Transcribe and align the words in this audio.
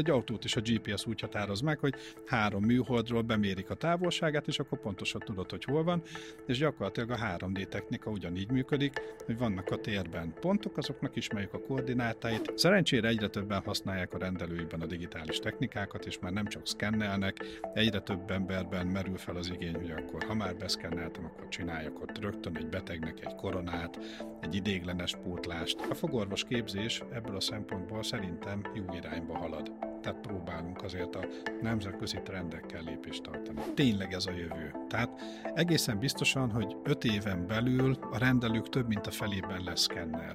Egy 0.00 0.10
autót 0.10 0.44
is 0.44 0.56
a 0.56 0.60
GPS 0.60 1.06
úgy 1.06 1.20
határoz 1.20 1.60
meg, 1.60 1.78
hogy 1.78 1.94
három 2.26 2.64
műholdról 2.64 3.22
bemérik 3.22 3.70
a 3.70 3.74
távolságát, 3.74 4.46
és 4.46 4.58
akkor 4.58 4.80
pontosan 4.80 5.20
tudod, 5.24 5.50
hogy 5.50 5.64
hol 5.64 5.84
van, 5.84 6.02
és 6.46 6.58
gyakorlatilag 6.58 7.10
a 7.10 7.16
3D 7.16 7.68
technika 7.68 8.10
ugyanígy 8.10 8.50
működik, 8.50 9.00
hogy 9.26 9.38
vannak 9.38 9.70
a 9.70 9.76
térben 9.76 10.34
pontok, 10.40 10.76
azoknak 10.76 11.16
ismerjük 11.16 11.54
a 11.54 11.60
koordinátáit. 11.60 12.52
Szerencsére 12.54 13.08
egyre 13.08 13.28
többen 13.28 13.62
használják 13.64 14.14
a 14.14 14.18
rendelőikben 14.18 14.80
a 14.80 14.86
digitális 14.86 15.38
technikákat, 15.38 16.06
és 16.06 16.18
már 16.18 16.32
nem 16.32 16.46
csak 16.46 16.66
szkennelnek, 16.66 17.60
egyre 17.74 18.00
több 18.00 18.30
emberben 18.30 18.86
merül 18.86 19.16
fel 19.16 19.36
az 19.36 19.50
igény, 19.50 19.74
hogy 19.74 19.90
akkor 19.90 20.24
ha 20.24 20.34
már 20.34 20.56
beszkenneltem, 20.56 21.24
akkor 21.24 21.48
csináljak 21.48 22.00
ott 22.00 22.18
rögtön 22.18 22.56
egy 22.56 22.68
betegnek 22.68 23.24
egy 23.24 23.34
koronát, 23.34 23.98
egy 24.40 24.54
idéglenes 24.54 25.16
pótlást. 25.22 25.80
A 25.90 25.94
fogorvos 25.94 26.44
képzés 26.44 27.02
ebből 27.12 27.36
a 27.36 27.40
szempontból 27.40 28.02
szerintem 28.02 28.62
jó 28.74 28.84
irányba 28.94 29.38
halad. 29.38 29.89
Tehát 30.00 30.20
próbálunk 30.20 30.82
azért 30.82 31.14
a 31.14 31.26
nemzetközi 31.60 32.20
trendekkel 32.22 32.82
lépést 32.82 33.22
tartani. 33.22 33.60
Tényleg 33.74 34.12
ez 34.12 34.26
a 34.26 34.30
jövő. 34.30 34.74
Tehát 34.88 35.10
egészen 35.54 35.98
biztosan, 35.98 36.50
hogy 36.50 36.76
öt 36.84 37.04
éven 37.04 37.46
belül 37.46 37.96
a 38.10 38.18
rendelők 38.18 38.68
több 38.68 38.88
mint 38.88 39.06
a 39.06 39.10
felében 39.10 39.62
lesz 39.64 39.80
szkenner. 39.80 40.32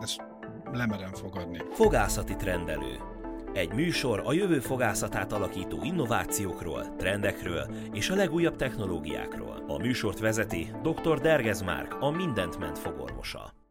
Ezt 0.00 0.20
lemerem 0.72 1.12
fogadni. 1.12 1.58
Fogászati 1.70 2.36
trendelő. 2.36 2.96
Egy 3.52 3.72
műsor 3.72 4.22
a 4.24 4.32
jövő 4.32 4.60
fogászatát 4.60 5.32
alakító 5.32 5.78
innovációkról, 5.82 6.96
trendekről 6.96 7.66
és 7.92 8.10
a 8.10 8.14
legújabb 8.14 8.56
technológiákról. 8.56 9.64
A 9.68 9.78
műsort 9.78 10.18
vezeti 10.18 10.72
dr. 10.82 11.20
Dergez 11.20 11.62
Márk, 11.62 11.96
a 12.00 12.10
Mindent 12.10 12.58
Ment 12.58 12.78
fogorvosa. 12.78 13.61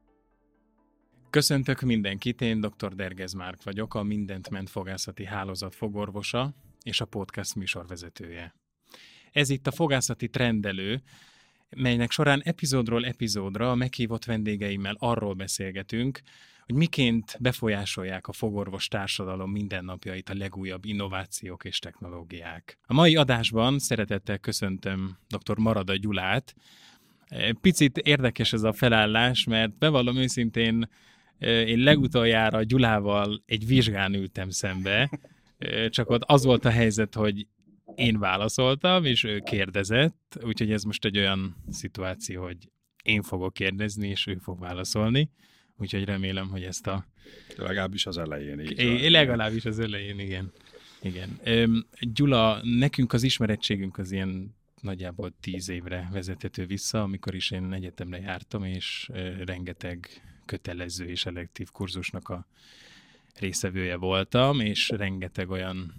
Köszöntök 1.31 1.81
mindenkit, 1.81 2.41
én 2.41 2.61
dr. 2.61 2.95
Dergez 2.95 3.33
Márk 3.33 3.63
vagyok, 3.63 3.95
a 3.95 4.03
Mindent 4.03 4.49
Ment 4.49 4.69
fogászati 4.69 5.25
hálózat 5.25 5.75
fogorvosa 5.75 6.53
és 6.83 7.01
a 7.01 7.05
podcast 7.05 7.55
műsorvezetője. 7.55 8.55
Ez 9.31 9.49
itt 9.49 9.67
a 9.67 9.71
fogászati 9.71 10.29
trendelő, 10.29 11.01
melynek 11.69 12.11
során 12.11 12.41
epizódról 12.43 13.05
epizódra 13.05 13.71
a 13.71 13.75
meghívott 13.75 14.25
vendégeimmel 14.25 14.95
arról 14.99 15.33
beszélgetünk, 15.33 16.21
hogy 16.65 16.75
miként 16.75 17.37
befolyásolják 17.39 18.27
a 18.27 18.33
fogorvos 18.33 18.87
társadalom 18.87 19.51
mindennapjait 19.51 20.29
a 20.29 20.35
legújabb 20.35 20.85
innovációk 20.85 21.63
és 21.63 21.79
technológiák. 21.79 22.77
A 22.85 22.93
mai 22.93 23.15
adásban 23.15 23.79
szeretettel 23.79 24.37
köszöntöm 24.37 25.17
dr. 25.27 25.57
Marada 25.57 25.95
Gyulát. 25.95 26.55
Picit 27.61 27.97
érdekes 27.97 28.53
ez 28.53 28.63
a 28.63 28.73
felállás, 28.73 29.43
mert 29.43 29.77
bevallom 29.77 30.17
őszintén, 30.17 30.87
én 31.41 31.79
legutoljára 31.79 32.63
Gyulával 32.63 33.43
egy 33.45 33.67
vizsgán 33.67 34.13
ültem 34.13 34.49
szembe, 34.49 35.19
csak 35.89 36.09
ott 36.09 36.23
az 36.25 36.43
volt 36.43 36.65
a 36.65 36.69
helyzet, 36.69 37.15
hogy 37.15 37.47
én 37.95 38.19
válaszoltam, 38.19 39.05
és 39.05 39.23
ő 39.23 39.39
kérdezett, 39.39 40.39
úgyhogy 40.43 40.71
ez 40.71 40.83
most 40.83 41.05
egy 41.05 41.17
olyan 41.17 41.55
szituáció, 41.69 42.43
hogy 42.43 42.57
én 43.03 43.21
fogok 43.21 43.53
kérdezni, 43.53 44.07
és 44.07 44.27
ő 44.27 44.37
fog 44.41 44.59
válaszolni. 44.59 45.29
Úgyhogy 45.77 46.03
remélem, 46.03 46.49
hogy 46.49 46.63
ezt 46.63 46.87
a... 46.87 47.05
Legalábbis 47.57 48.05
az 48.05 48.17
elején. 48.17 48.59
Így 48.59 48.79
é, 48.79 49.07
legalábbis 49.07 49.65
az 49.65 49.79
elején, 49.79 50.19
igen. 50.19 50.51
igen. 51.01 51.39
Gyula, 51.99 52.59
nekünk 52.63 53.13
az 53.13 53.23
ismerettségünk 53.23 53.97
az 53.97 54.11
ilyen 54.11 54.55
nagyjából 54.81 55.33
tíz 55.39 55.69
évre 55.69 56.09
vezethető 56.11 56.65
vissza, 56.65 57.01
amikor 57.01 57.35
is 57.35 57.51
én 57.51 57.73
egyetemre 57.73 58.19
jártam, 58.19 58.63
és 58.63 59.09
rengeteg 59.45 60.09
kötelező 60.51 61.05
és 61.05 61.25
elektív 61.25 61.69
kurzusnak 61.71 62.29
a 62.29 62.45
részevője 63.39 63.95
voltam, 63.95 64.59
és 64.59 64.89
rengeteg 64.89 65.49
olyan 65.49 65.93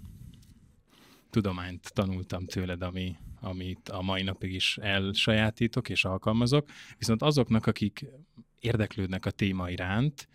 tudományt 1.29 1.93
tanultam 1.93 2.45
tőled, 2.45 2.81
ami, 2.81 3.15
amit 3.41 3.89
a 3.89 4.01
mai 4.01 4.23
napig 4.23 4.53
is 4.53 4.77
elsajátítok 4.77 5.89
és 5.89 6.05
alkalmazok, 6.05 6.69
viszont 6.97 7.21
azoknak, 7.21 7.65
akik 7.65 8.05
érdeklődnek 8.59 9.25
a 9.25 9.31
téma 9.31 9.69
iránt, 9.69 10.27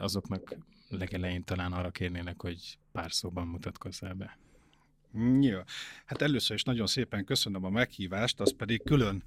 azoknak 0.00 0.56
legelején 0.88 1.44
talán 1.44 1.72
arra 1.72 1.90
kérnének, 1.90 2.42
hogy 2.42 2.78
pár 2.92 3.12
szóban 3.12 3.46
mutatkozzál 3.46 4.14
be. 4.14 4.38
Jó. 5.40 5.58
Hát 6.04 6.22
először 6.22 6.56
is 6.56 6.62
nagyon 6.62 6.86
szépen 6.86 7.24
köszönöm 7.24 7.64
a 7.64 7.70
meghívást, 7.70 8.40
az 8.40 8.56
pedig 8.56 8.82
külön 8.82 9.22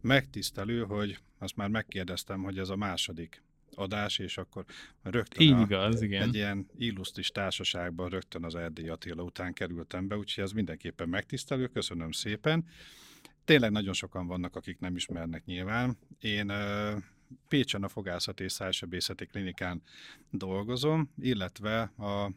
megtisztelő, 0.00 0.84
hogy 0.84 1.18
azt 1.38 1.56
már 1.56 1.68
megkérdeztem, 1.68 2.42
hogy 2.42 2.58
ez 2.58 2.68
a 2.68 2.76
második 2.76 3.42
adás, 3.74 4.18
és 4.18 4.38
akkor 4.38 4.64
rögtön 5.02 5.42
Így 5.42 5.52
a, 5.52 5.60
igaz, 5.60 6.02
igen. 6.02 6.22
egy 6.22 6.34
ilyen 6.34 6.66
illusztris 6.76 7.28
társaságban 7.28 8.08
rögtön 8.08 8.44
az 8.44 8.54
Erdély 8.54 8.88
Attila 8.88 9.22
után 9.22 9.52
kerültem 9.52 10.08
be, 10.08 10.16
úgyhogy 10.16 10.44
ez 10.44 10.52
mindenképpen 10.52 11.08
megtisztelő, 11.08 11.66
köszönöm 11.66 12.10
szépen. 12.10 12.64
Tényleg 13.44 13.70
nagyon 13.70 13.92
sokan 13.92 14.26
vannak, 14.26 14.56
akik 14.56 14.78
nem 14.78 14.96
ismernek 14.96 15.44
nyilván. 15.44 15.98
Én 16.20 16.52
Pécsen 17.48 17.82
a 17.82 17.88
Fogászati 17.88 18.44
és 18.44 18.52
Szájsebészeti 18.52 19.26
Klinikán 19.26 19.82
dolgozom, 20.30 21.12
illetve 21.18 21.80
a 21.80 22.32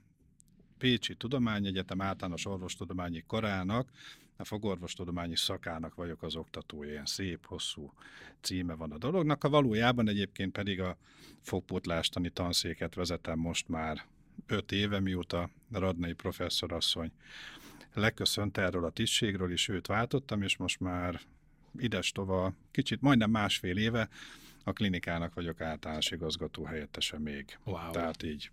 Pécsi 0.78 1.16
Tudományegyetem 1.16 2.02
általános 2.02 2.46
orvostudományi 2.46 3.24
karának 3.28 3.90
a 4.38 4.44
fogorvostudományi 4.44 5.36
szakának 5.36 5.96
vagyok 5.96 6.24
az 6.24 6.36
oktatója, 6.36 6.90
ilyen 6.90 7.06
szép, 7.06 7.46
hosszú 7.46 7.94
címe 8.42 8.74
van 8.74 8.92
a 8.92 8.98
dolognak. 8.98 9.44
A 9.44 9.50
valójában 9.50 10.10
egyébként 10.10 10.52
pedig 10.52 10.82
a 10.82 10.98
fogpótlásítani 11.42 12.30
tanszéket 12.30 12.96
vezetem 12.96 13.40
most 13.40 13.68
már 13.68 14.06
öt 14.48 14.72
éve, 14.72 15.00
mióta 15.00 15.50
Radnai 15.72 16.14
professzorasszony 16.14 17.12
leköszönt 17.94 18.58
erről 18.58 18.86
a 18.86 18.90
tisztségről, 18.90 19.52
és 19.52 19.68
őt 19.68 19.88
váltottam, 19.88 20.42
és 20.42 20.58
most 20.58 20.80
már 20.80 21.22
ides 21.78 22.12
tova, 22.12 22.54
kicsit 22.72 23.02
majdnem 23.02 23.30
másfél 23.30 23.78
éve 23.78 24.10
a 24.64 24.74
klinikának 24.74 25.34
vagyok 25.34 25.62
általános 25.62 26.12
igazgató 26.12 26.64
helyettese 26.64 27.20
még. 27.20 27.58
Wow. 27.64 27.92
Tehát 27.92 28.24
így. 28.24 28.52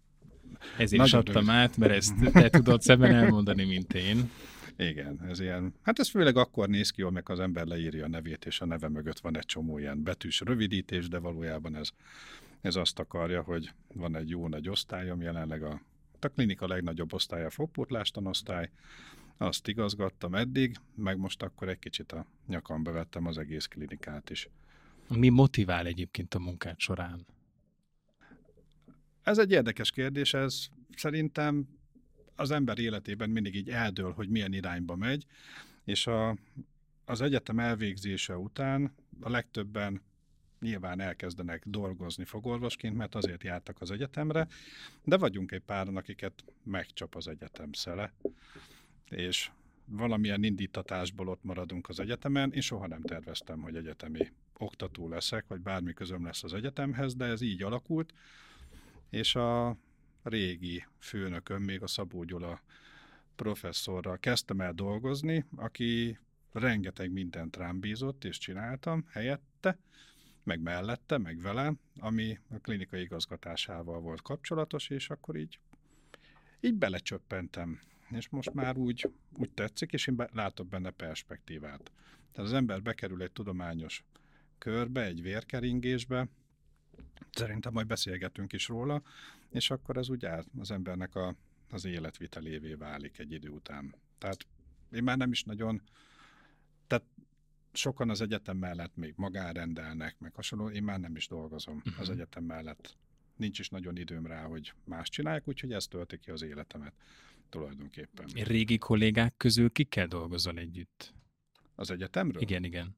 Ezért 0.78 1.06
is 1.06 1.12
adtam 1.12 1.50
át, 1.50 1.76
mert 1.76 1.92
ezt 1.92 2.14
te 2.32 2.50
tudod 2.50 2.82
szebben 2.82 3.14
elmondani, 3.14 3.64
mint 3.64 3.94
én. 3.94 4.30
Igen, 4.80 5.22
ez 5.28 5.40
ilyen, 5.40 5.74
hát 5.82 5.98
ez 5.98 6.08
főleg 6.08 6.36
akkor 6.36 6.68
néz 6.68 6.90
ki, 6.90 7.02
amikor 7.02 7.34
az 7.34 7.40
ember 7.40 7.66
leírja 7.66 8.04
a 8.04 8.08
nevét, 8.08 8.44
és 8.44 8.60
a 8.60 8.64
neve 8.64 8.88
mögött 8.88 9.18
van 9.18 9.36
egy 9.36 9.44
csomó 9.46 9.78
ilyen 9.78 10.02
betűs 10.02 10.40
rövidítés, 10.40 11.08
de 11.08 11.18
valójában 11.18 11.76
ez, 11.76 11.90
ez 12.60 12.76
azt 12.76 12.98
akarja, 12.98 13.42
hogy 13.42 13.72
van 13.94 14.16
egy 14.16 14.28
jó 14.28 14.48
nagy 14.48 14.68
osztályom, 14.68 15.20
jelenleg 15.20 15.62
a, 15.62 15.80
a 16.20 16.28
klinika 16.28 16.66
legnagyobb 16.66 17.12
osztálya 17.12 17.46
a 17.46 17.50
fogpótlástanosztály, 17.50 18.70
azt 19.36 19.68
igazgattam 19.68 20.34
eddig, 20.34 20.76
meg 20.94 21.18
most 21.18 21.42
akkor 21.42 21.68
egy 21.68 21.78
kicsit 21.78 22.12
a 22.12 22.26
nyakamba 22.46 22.92
vettem 22.92 23.26
az 23.26 23.38
egész 23.38 23.66
klinikát 23.66 24.30
is. 24.30 24.48
Mi 25.08 25.28
motivál 25.28 25.86
egyébként 25.86 26.34
a 26.34 26.38
munkát 26.38 26.78
során? 26.78 27.26
Ez 29.22 29.38
egy 29.38 29.50
érdekes 29.50 29.90
kérdés, 29.90 30.34
ez 30.34 30.66
szerintem 30.96 31.79
az 32.40 32.50
ember 32.50 32.78
életében 32.78 33.30
mindig 33.30 33.54
így 33.54 33.68
eldől, 33.68 34.12
hogy 34.12 34.28
milyen 34.28 34.52
irányba 34.52 34.96
megy, 34.96 35.26
és 35.84 36.06
a, 36.06 36.36
az 37.04 37.20
egyetem 37.20 37.58
elvégzése 37.58 38.36
után 38.36 38.94
a 39.20 39.30
legtöbben 39.30 40.02
nyilván 40.60 41.00
elkezdenek 41.00 41.62
dolgozni 41.66 42.24
fogorvosként, 42.24 42.96
mert 42.96 43.14
azért 43.14 43.42
jártak 43.42 43.80
az 43.80 43.90
egyetemre, 43.90 44.48
de 45.04 45.16
vagyunk 45.16 45.52
egy 45.52 45.62
páran, 45.62 45.96
akiket 45.96 46.44
megcsap 46.62 47.14
az 47.14 47.28
egyetem 47.28 47.72
szele, 47.72 48.12
és 49.08 49.50
valamilyen 49.84 50.44
indítatásból 50.44 51.28
ott 51.28 51.44
maradunk 51.44 51.88
az 51.88 52.00
egyetemen. 52.00 52.52
Én 52.52 52.60
soha 52.60 52.86
nem 52.86 53.02
terveztem, 53.02 53.60
hogy 53.60 53.76
egyetemi 53.76 54.32
oktató 54.58 55.08
leszek, 55.08 55.44
vagy 55.48 55.60
bármi 55.60 55.92
közöm 55.92 56.24
lesz 56.24 56.44
az 56.44 56.54
egyetemhez, 56.54 57.14
de 57.14 57.24
ez 57.24 57.40
így 57.40 57.62
alakult, 57.62 58.14
és 59.10 59.34
a 59.34 59.76
régi 60.22 60.86
főnököm, 60.98 61.62
még 61.62 61.82
a 61.82 61.86
Szabó 61.86 62.24
Gyula 62.24 62.62
professzorral 63.36 64.18
kezdtem 64.18 64.60
el 64.60 64.72
dolgozni, 64.72 65.44
aki 65.56 66.18
rengeteg 66.52 67.12
mindent 67.12 67.56
rám 67.56 67.80
bízott, 67.80 68.24
és 68.24 68.38
csináltam 68.38 69.06
helyette, 69.10 69.78
meg 70.42 70.60
mellette, 70.60 71.18
meg 71.18 71.40
vele, 71.40 71.72
ami 71.98 72.38
a 72.50 72.58
klinikai 72.58 73.00
igazgatásával 73.00 74.00
volt 74.00 74.22
kapcsolatos, 74.22 74.88
és 74.88 75.10
akkor 75.10 75.36
így, 75.36 75.58
így 76.60 76.74
belecsöppentem. 76.74 77.80
És 78.10 78.28
most 78.28 78.52
már 78.52 78.76
úgy, 78.76 79.10
úgy 79.38 79.50
tetszik, 79.50 79.92
és 79.92 80.06
én 80.06 80.28
látok 80.32 80.68
benne 80.68 80.90
perspektívát. 80.90 81.92
Tehát 82.32 82.50
az 82.50 82.52
ember 82.52 82.82
bekerül 82.82 83.22
egy 83.22 83.32
tudományos 83.32 84.04
körbe, 84.58 85.04
egy 85.04 85.22
vérkeringésbe, 85.22 86.28
szerintem 87.30 87.72
majd 87.72 87.86
beszélgetünk 87.86 88.52
is 88.52 88.68
róla, 88.68 89.02
és 89.50 89.70
akkor 89.70 89.96
ez 89.96 90.08
úgy 90.08 90.24
áll 90.24 90.44
az 90.58 90.70
embernek 90.70 91.14
a, 91.14 91.36
az 91.70 91.84
életvitelévé 91.84 92.74
válik 92.74 93.18
egy 93.18 93.32
idő 93.32 93.48
után. 93.48 93.94
Tehát 94.18 94.46
én 94.92 95.02
már 95.02 95.16
nem 95.16 95.30
is 95.30 95.42
nagyon, 95.42 95.82
tehát 96.86 97.04
sokan 97.72 98.10
az 98.10 98.20
egyetem 98.20 98.56
mellett 98.56 98.96
még 98.96 99.14
magánrendelnek, 99.16 100.18
meg 100.18 100.34
hasonló, 100.34 100.70
én 100.70 100.82
már 100.82 101.00
nem 101.00 101.16
is 101.16 101.28
dolgozom 101.28 101.76
uh-huh. 101.76 102.00
az 102.00 102.10
egyetem 102.10 102.44
mellett. 102.44 102.96
Nincs 103.36 103.58
is 103.58 103.68
nagyon 103.68 103.96
időm 103.96 104.26
rá, 104.26 104.42
hogy 104.42 104.72
más 104.84 105.08
csinálják, 105.08 105.48
úgyhogy 105.48 105.72
ez 105.72 105.86
tölti 105.86 106.18
ki 106.18 106.30
az 106.30 106.42
életemet. 106.42 106.94
tulajdonképpen. 107.48 108.26
Régi 108.26 108.78
kollégák 108.78 109.36
közül 109.36 109.70
kikkel 109.70 110.06
dolgozol 110.06 110.58
együtt? 110.58 111.14
Az 111.74 111.90
egyetemről? 111.90 112.42
Igen, 112.42 112.64
igen. 112.64 112.96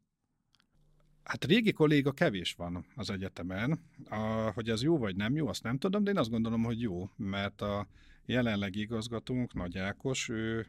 Hát 1.24 1.44
régi 1.44 1.72
kolléga 1.72 2.12
kevés 2.12 2.52
van 2.52 2.86
az 2.94 3.10
egyetemen. 3.10 3.80
A, 4.08 4.50
hogy 4.54 4.69
ez 4.69 4.82
jó 4.82 4.98
vagy 4.98 5.16
nem 5.16 5.34
jó, 5.34 5.48
azt 5.48 5.62
nem 5.62 5.78
tudom, 5.78 6.04
de 6.04 6.10
én 6.10 6.19
azt 6.19 6.30
gondolom, 6.30 6.62
hogy 6.62 6.80
jó, 6.80 7.10
mert 7.16 7.60
a 7.60 7.86
jelenlegi 8.26 8.80
igazgatónk, 8.80 9.54
Nagy 9.54 9.78
Ákos, 9.78 10.28
ő 10.28 10.66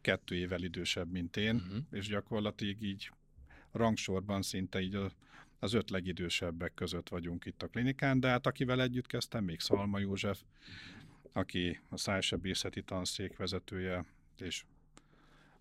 kettő 0.00 0.34
évvel 0.34 0.62
idősebb, 0.62 1.10
mint 1.10 1.36
én, 1.36 1.54
uh-huh. 1.54 1.76
és 1.90 2.06
gyakorlatilag 2.06 2.82
így 2.82 3.10
rangsorban 3.72 4.42
szinte 4.42 4.80
így 4.80 4.94
a, 4.94 5.10
az 5.58 5.72
öt 5.72 5.90
legidősebbek 5.90 6.74
között 6.74 7.08
vagyunk 7.08 7.44
itt 7.44 7.62
a 7.62 7.66
klinikán, 7.68 8.20
de 8.20 8.28
hát 8.28 8.46
akivel 8.46 8.82
együtt 8.82 9.06
kezdtem, 9.06 9.44
még 9.44 9.60
Szalma 9.60 9.98
József, 9.98 10.40
aki 11.32 11.80
a 11.88 11.96
szájsebészeti 11.96 12.82
tanszék 12.82 13.36
vezetője, 13.36 14.04
és 14.38 14.64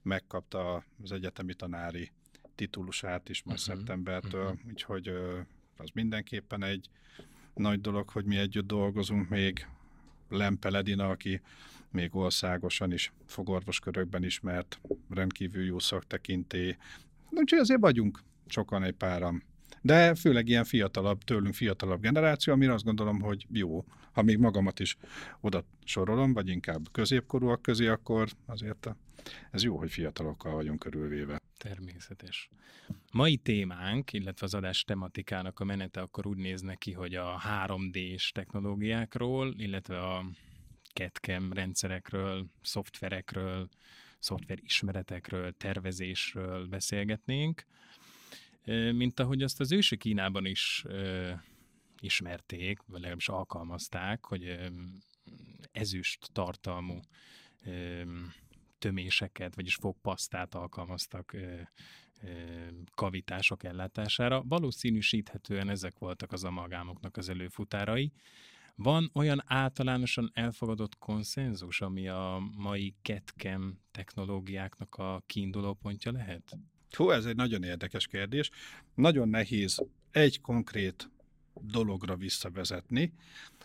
megkapta 0.02 0.84
az 1.04 1.12
egyetemi 1.12 1.54
tanári 1.54 2.12
titulusát 2.62 3.30
is 3.30 3.44
majd 3.44 3.60
uh-huh. 3.60 3.76
szeptembertől, 3.76 4.44
uh-huh. 4.44 4.60
úgyhogy 4.70 5.12
az 5.78 5.90
mindenképpen 5.94 6.64
egy 6.64 6.90
nagy 7.54 7.82
dolog, 7.82 8.10
hogy 8.10 8.26
mi 8.26 8.38
együtt 8.38 8.68
dolgozunk 8.68 9.30
még. 9.30 9.68
Lempe 10.30 10.70
Ledina, 10.70 11.10
aki 11.10 11.42
még 11.92 12.16
országosan 12.16 12.92
is 12.92 13.14
fogorvoskörökben 13.26 14.24
ismert, 14.24 14.80
rendkívül 15.10 15.66
jó 15.66 15.80
szaktekinté. 15.80 16.78
Úgyhogy 17.30 17.60
azért 17.60 17.80
vagyunk 17.80 18.20
sokan 18.48 18.84
egy 18.84 18.94
páram. 18.94 19.44
De 19.82 20.16
főleg 20.16 20.48
ilyen 20.48 20.64
fiatalabb, 20.64 21.24
tőlünk 21.24 21.54
fiatalabb 21.54 22.02
generáció, 22.02 22.54
amire 22.54 22.74
azt 22.74 22.84
gondolom, 22.84 23.22
hogy 23.22 23.48
jó. 23.52 23.86
Ha 24.12 24.22
még 24.22 24.38
magamat 24.38 24.80
is 24.80 24.98
oda 25.40 25.66
sorolom, 25.84 26.34
vagy 26.34 26.48
inkább 26.48 26.92
középkorúak 26.92 27.62
közé, 27.62 27.88
akkor 27.88 28.30
azért 28.46 28.86
a, 28.86 28.96
ez 29.52 29.64
jó, 29.64 29.78
hogy 29.78 29.92
fiatalokkal 29.92 30.54
vagyunk 30.54 30.80
körülvéve. 30.80 31.40
Természetes. 31.58 32.50
Mai 33.12 33.38
témánk, 33.38 34.14
illetve 34.14 34.46
az 34.46 34.54
adás 34.54 34.84
tematikának 34.84 35.60
a 35.60 35.64
menete 35.64 36.02
akkor 36.02 36.28
úgy 36.28 36.38
néz 36.38 36.62
neki, 36.62 36.92
hogy 36.92 37.16
a 37.16 37.42
3D-s 37.66 38.32
technológiákról, 38.32 39.54
illetve 39.58 40.00
a 40.00 40.26
CAD-CAM 40.94 41.54
rendszerekről, 41.54 42.46
szoftverekről, 42.62 43.70
szoftverismeretekről, 44.20 45.52
tervezésről 45.58 46.68
beszélgetnénk. 46.68 47.66
Mint 48.92 49.20
ahogy 49.20 49.44
azt 49.44 49.60
az 49.60 49.72
ősi 49.72 49.98
Kínában 49.98 50.46
is 50.46 50.86
ismerték, 52.00 52.80
vagy 52.86 53.00
legalábbis 53.00 53.30
alkalmazták, 53.30 54.26
hogy 54.26 54.60
ezüst 55.72 56.30
tartalmú 56.32 57.00
töméseket, 58.82 59.56
vagyis 59.56 59.76
fogpasztát 59.76 60.56
alkalmaztak 60.56 61.36
kavitások 62.96 63.64
ellátására. 63.64 64.44
Valószínűsíthetően 64.44 65.70
ezek 65.70 65.98
voltak 66.00 66.32
az 66.32 66.44
amalgámoknak 66.44 67.18
az 67.18 67.30
előfutárai. 67.30 68.12
Van 68.76 69.10
olyan 69.14 69.44
általánosan 69.46 70.32
elfogadott 70.34 70.98
konszenzus, 70.98 71.82
ami 71.82 72.08
a 72.08 72.52
mai 72.58 72.96
ketkem 73.02 73.80
technológiáknak 73.92 74.96
a 74.96 75.24
kiinduló 75.26 75.74
pontja 75.74 76.12
lehet? 76.12 76.58
Hú, 76.90 77.10
ez 77.10 77.26
egy 77.26 77.36
nagyon 77.36 77.64
érdekes 77.64 78.08
kérdés. 78.08 78.50
Nagyon 78.96 79.30
nehéz 79.30 79.86
egy 80.12 80.42
konkrét 80.42 81.10
dologra 81.54 82.16
visszavezetni. 82.16 83.14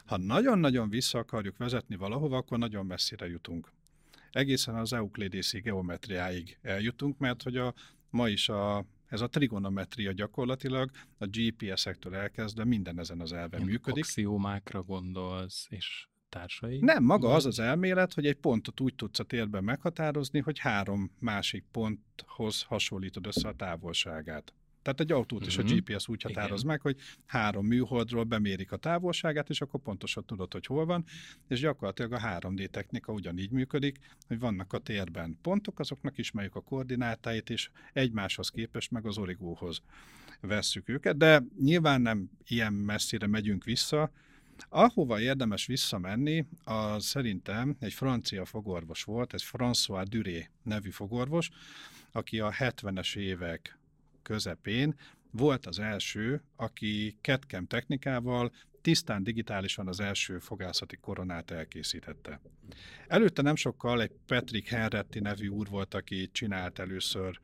Ha 0.04 0.16
nagyon-nagyon 0.16 0.88
vissza 0.88 1.18
akarjuk 1.18 1.56
vezetni 1.56 1.96
valahova, 1.96 2.36
akkor 2.36 2.58
nagyon 2.58 2.86
messzire 2.86 3.26
jutunk. 3.26 3.72
Egészen 4.36 4.74
az 4.74 4.92
euklidészi 4.92 5.60
geometriáig 5.60 6.58
eljutunk, 6.62 7.18
mert 7.18 7.42
hogy 7.42 7.56
a, 7.56 7.74
ma 8.10 8.28
is 8.28 8.48
a, 8.48 8.84
ez 9.06 9.20
a 9.20 9.26
trigonometria 9.26 10.12
gyakorlatilag 10.12 10.90
a 11.18 11.26
GPS-ektől 11.26 12.14
elkezdve 12.14 12.64
minden 12.64 12.98
ezen 12.98 13.20
az 13.20 13.32
elven 13.32 13.60
Ilyen 13.60 13.70
működik. 13.70 14.04
Axiomákra 14.04 14.82
gondolsz, 14.82 15.66
és 15.70 16.06
társai? 16.28 16.78
Nem, 16.80 17.04
maga 17.04 17.34
az 17.34 17.46
az 17.46 17.58
elmélet, 17.58 18.12
hogy 18.12 18.26
egy 18.26 18.36
pontot 18.36 18.80
úgy 18.80 18.94
tudsz 18.94 19.18
a 19.18 19.24
térben 19.24 19.64
meghatározni, 19.64 20.40
hogy 20.40 20.58
három 20.58 21.10
másik 21.18 21.64
ponthoz 21.72 22.62
hasonlítod 22.62 23.26
össze 23.26 23.48
a 23.48 23.54
távolságát. 23.54 24.52
Tehát 24.86 25.00
egy 25.00 25.12
autót 25.12 25.46
is 25.46 25.58
a 25.58 25.62
mhm. 25.62 25.74
GPS 25.74 26.08
úgy 26.08 26.22
határoz 26.22 26.60
Igen. 26.60 26.66
meg, 26.66 26.80
hogy 26.80 26.96
három 27.26 27.66
műholdról 27.66 28.24
bemérik 28.24 28.72
a 28.72 28.76
távolságát, 28.76 29.48
és 29.48 29.60
akkor 29.60 29.80
pontosan 29.80 30.24
tudod, 30.24 30.52
hogy 30.52 30.66
hol 30.66 30.86
van, 30.86 31.04
és 31.48 31.60
gyakorlatilag 31.60 32.12
a 32.12 32.18
3D 32.18 32.66
technika 32.66 33.12
ugyanígy 33.12 33.50
működik, 33.50 33.98
hogy 34.26 34.38
vannak 34.38 34.72
a 34.72 34.78
térben 34.78 35.38
pontok, 35.42 35.78
azoknak 35.78 36.18
ismerjük 36.18 36.54
a 36.54 36.60
koordinátáit, 36.60 37.50
és 37.50 37.70
egymáshoz 37.92 38.48
képest 38.48 38.90
meg 38.90 39.06
az 39.06 39.18
origóhoz 39.18 39.82
vesszük 40.40 40.88
őket, 40.88 41.16
de 41.16 41.42
nyilván 41.60 42.00
nem 42.00 42.30
ilyen 42.46 42.72
messzire 42.72 43.26
megyünk 43.26 43.64
vissza, 43.64 44.10
Ahova 44.68 45.20
érdemes 45.20 45.66
visszamenni, 45.66 46.46
az 46.64 47.04
szerintem 47.04 47.76
egy 47.80 47.92
francia 47.92 48.44
fogorvos 48.44 49.02
volt, 49.04 49.34
egy 49.34 49.44
François 49.52 50.04
Duré 50.08 50.48
nevű 50.62 50.90
fogorvos, 50.90 51.50
aki 52.12 52.40
a 52.40 52.50
70-es 52.50 53.16
évek 53.16 53.78
közepén 54.26 54.94
volt 55.30 55.66
az 55.66 55.78
első, 55.78 56.42
aki 56.56 57.16
ketkem 57.20 57.66
technikával 57.66 58.52
tisztán 58.80 59.22
digitálisan 59.22 59.88
az 59.88 60.00
első 60.00 60.38
fogászati 60.38 60.96
koronát 60.96 61.50
elkészítette. 61.50 62.40
Előtte 63.06 63.42
nem 63.42 63.56
sokkal 63.56 64.02
egy 64.02 64.12
Patrick 64.26 64.68
Henretti 64.68 65.20
nevű 65.20 65.48
úr 65.48 65.68
volt, 65.68 65.94
aki 65.94 66.28
csinált 66.32 66.78
először 66.78 67.40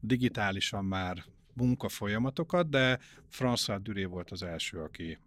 digitálisan 0.00 0.84
már 0.84 1.24
munkafolyamatokat, 1.52 2.68
de 2.68 2.98
François 3.32 3.78
Duré 3.82 4.04
volt 4.04 4.30
az 4.30 4.42
első, 4.42 4.78
aki 4.78 5.18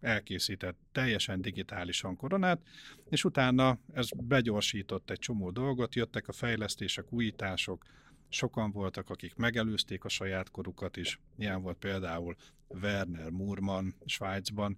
elkészített 0.00 0.78
teljesen 0.92 1.40
digitálisan 1.40 2.16
koronát, 2.16 2.60
és 3.08 3.24
utána 3.24 3.78
ez 3.92 4.08
begyorsított 4.16 5.10
egy 5.10 5.18
csomó 5.18 5.50
dolgot, 5.50 5.94
jöttek 5.94 6.28
a 6.28 6.32
fejlesztések, 6.32 7.12
újítások, 7.12 7.84
sokan 8.32 8.70
voltak, 8.70 9.10
akik 9.10 9.34
megelőzték 9.34 10.04
a 10.04 10.08
saját 10.08 10.50
korukat 10.50 10.96
is. 10.96 11.20
Ilyen 11.38 11.62
volt 11.62 11.76
például 11.76 12.36
Werner 12.68 13.30
Murman 13.30 13.94
Svájcban. 14.06 14.76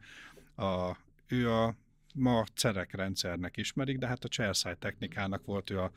A, 0.57 0.97
ő 1.27 1.51
a 1.51 1.77
ma 2.15 2.45
cerek 2.55 2.95
rendszernek 2.95 3.57
ismerik, 3.57 3.99
de 3.99 4.07
hát 4.07 4.25
a 4.25 4.29
Cserszáj 4.29 4.77
technikának 4.79 5.45
volt 5.45 5.71
ő 5.71 5.81
a, 5.81 5.93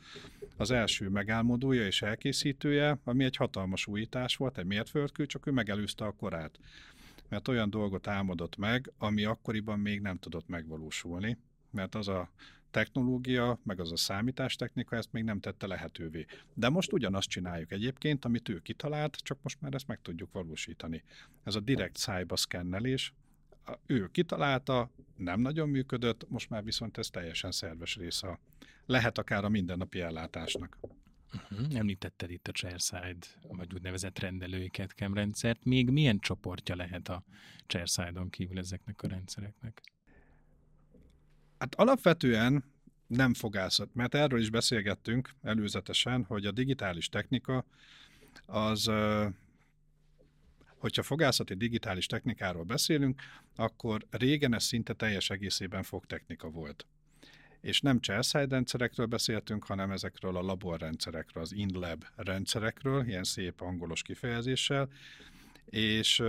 az 0.56 0.70
első 0.70 1.08
megálmodója 1.08 1.86
és 1.86 2.02
elkészítője, 2.02 2.98
ami 3.04 3.24
egy 3.24 3.36
hatalmas 3.36 3.86
újítás 3.86 4.36
volt, 4.36 4.58
egy 4.58 4.66
mértföldkő, 4.66 5.26
csak 5.26 5.46
ő 5.46 5.50
megelőzte 5.50 6.04
a 6.04 6.12
korát. 6.12 6.58
Mert 7.28 7.48
olyan 7.48 7.70
dolgot 7.70 8.06
álmodott 8.06 8.56
meg, 8.56 8.92
ami 8.98 9.24
akkoriban 9.24 9.78
még 9.78 10.00
nem 10.00 10.18
tudott 10.18 10.48
megvalósulni, 10.48 11.38
mert 11.70 11.94
az 11.94 12.08
a 12.08 12.30
technológia, 12.70 13.58
meg 13.62 13.80
az 13.80 13.92
a 13.92 13.96
számítástechnika 13.96 14.96
ezt 14.96 15.12
még 15.12 15.24
nem 15.24 15.40
tette 15.40 15.66
lehetővé. 15.66 16.26
De 16.54 16.68
most 16.68 16.92
ugyanazt 16.92 17.28
csináljuk 17.28 17.72
egyébként, 17.72 18.24
amit 18.24 18.48
ő 18.48 18.58
kitalált, 18.58 19.16
csak 19.16 19.38
most 19.42 19.60
már 19.60 19.74
ezt 19.74 19.86
meg 19.86 20.00
tudjuk 20.02 20.32
valósítani. 20.32 21.02
Ez 21.44 21.54
a 21.54 21.60
direkt 21.60 21.96
szájba 21.96 22.36
szkennelés, 22.36 23.12
ő 23.86 24.08
kitalálta, 24.10 24.90
nem 25.16 25.40
nagyon 25.40 25.68
működött, 25.68 26.28
most 26.28 26.50
már 26.50 26.64
viszont 26.64 26.98
ez 26.98 27.08
teljesen 27.08 27.50
szerves 27.50 27.96
része. 27.96 28.38
Lehet 28.86 29.18
akár 29.18 29.44
a 29.44 29.48
mindennapi 29.48 30.00
ellátásnak. 30.00 30.78
Uh-huh. 31.34 31.76
Említetted 31.76 32.30
itt 32.30 32.48
a 32.48 32.52
Chairside, 32.52 33.26
vagy 33.48 33.74
úgynevezett 33.74 34.18
rendelői 34.18 34.70
rendszert. 34.96 35.64
Még 35.64 35.90
milyen 35.90 36.18
csoportja 36.18 36.76
lehet 36.76 37.08
a 37.08 37.22
Chairside-on 37.66 38.30
kívül 38.30 38.58
ezeknek 38.58 39.02
a 39.02 39.08
rendszereknek? 39.08 39.80
Hát 41.58 41.74
alapvetően 41.74 42.64
nem 43.06 43.34
fogászat, 43.34 43.94
mert 43.94 44.14
erről 44.14 44.40
is 44.40 44.50
beszélgettünk 44.50 45.30
előzetesen, 45.42 46.24
hogy 46.24 46.46
a 46.46 46.50
digitális 46.50 47.08
technika 47.08 47.64
az, 48.46 48.90
hogyha 50.78 51.02
fogászati 51.02 51.54
digitális 51.54 52.06
technikáról 52.06 52.64
beszélünk, 52.64 53.22
akkor 53.56 54.06
régen 54.10 54.54
ez 54.54 54.64
szinte 54.64 54.92
teljes 54.92 55.30
egészében 55.30 55.82
fogtechnika 55.82 56.48
volt. 56.48 56.86
És 57.60 57.80
nem 57.80 58.00
chairside 58.00 58.46
rendszerekről 58.48 59.06
beszéltünk, 59.06 59.64
hanem 59.64 59.90
ezekről 59.90 60.36
a 60.36 60.42
laborrendszerekről, 60.42 61.42
az 61.42 61.52
in-lab 61.52 62.04
rendszerekről, 62.16 63.06
ilyen 63.06 63.24
szép 63.24 63.60
angolos 63.60 64.02
kifejezéssel, 64.02 64.88
és 65.64 66.20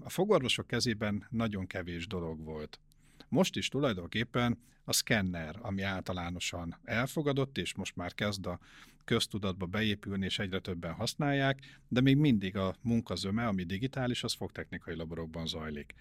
a 0.00 0.10
fogorvosok 0.10 0.66
kezében 0.66 1.26
nagyon 1.30 1.66
kevés 1.66 2.06
dolog 2.06 2.44
volt. 2.44 2.80
Most 3.28 3.56
is 3.56 3.68
tulajdonképpen 3.68 4.58
a 4.84 4.92
szkenner, 4.92 5.56
ami 5.60 5.82
általánosan 5.82 6.78
elfogadott, 6.84 7.58
és 7.58 7.74
most 7.74 7.96
már 7.96 8.14
kezd 8.14 8.46
a 8.46 8.58
köztudatba 9.04 9.66
beépülni, 9.66 10.24
és 10.24 10.38
egyre 10.38 10.58
többen 10.58 10.92
használják, 10.92 11.80
de 11.88 12.00
még 12.00 12.16
mindig 12.16 12.56
a 12.56 12.74
munkazöme, 12.82 13.46
ami 13.46 13.64
digitális, 13.64 14.24
az 14.24 14.34
fogtechnikai 14.34 14.94
laborokban 14.94 15.46
zajlik. 15.46 15.94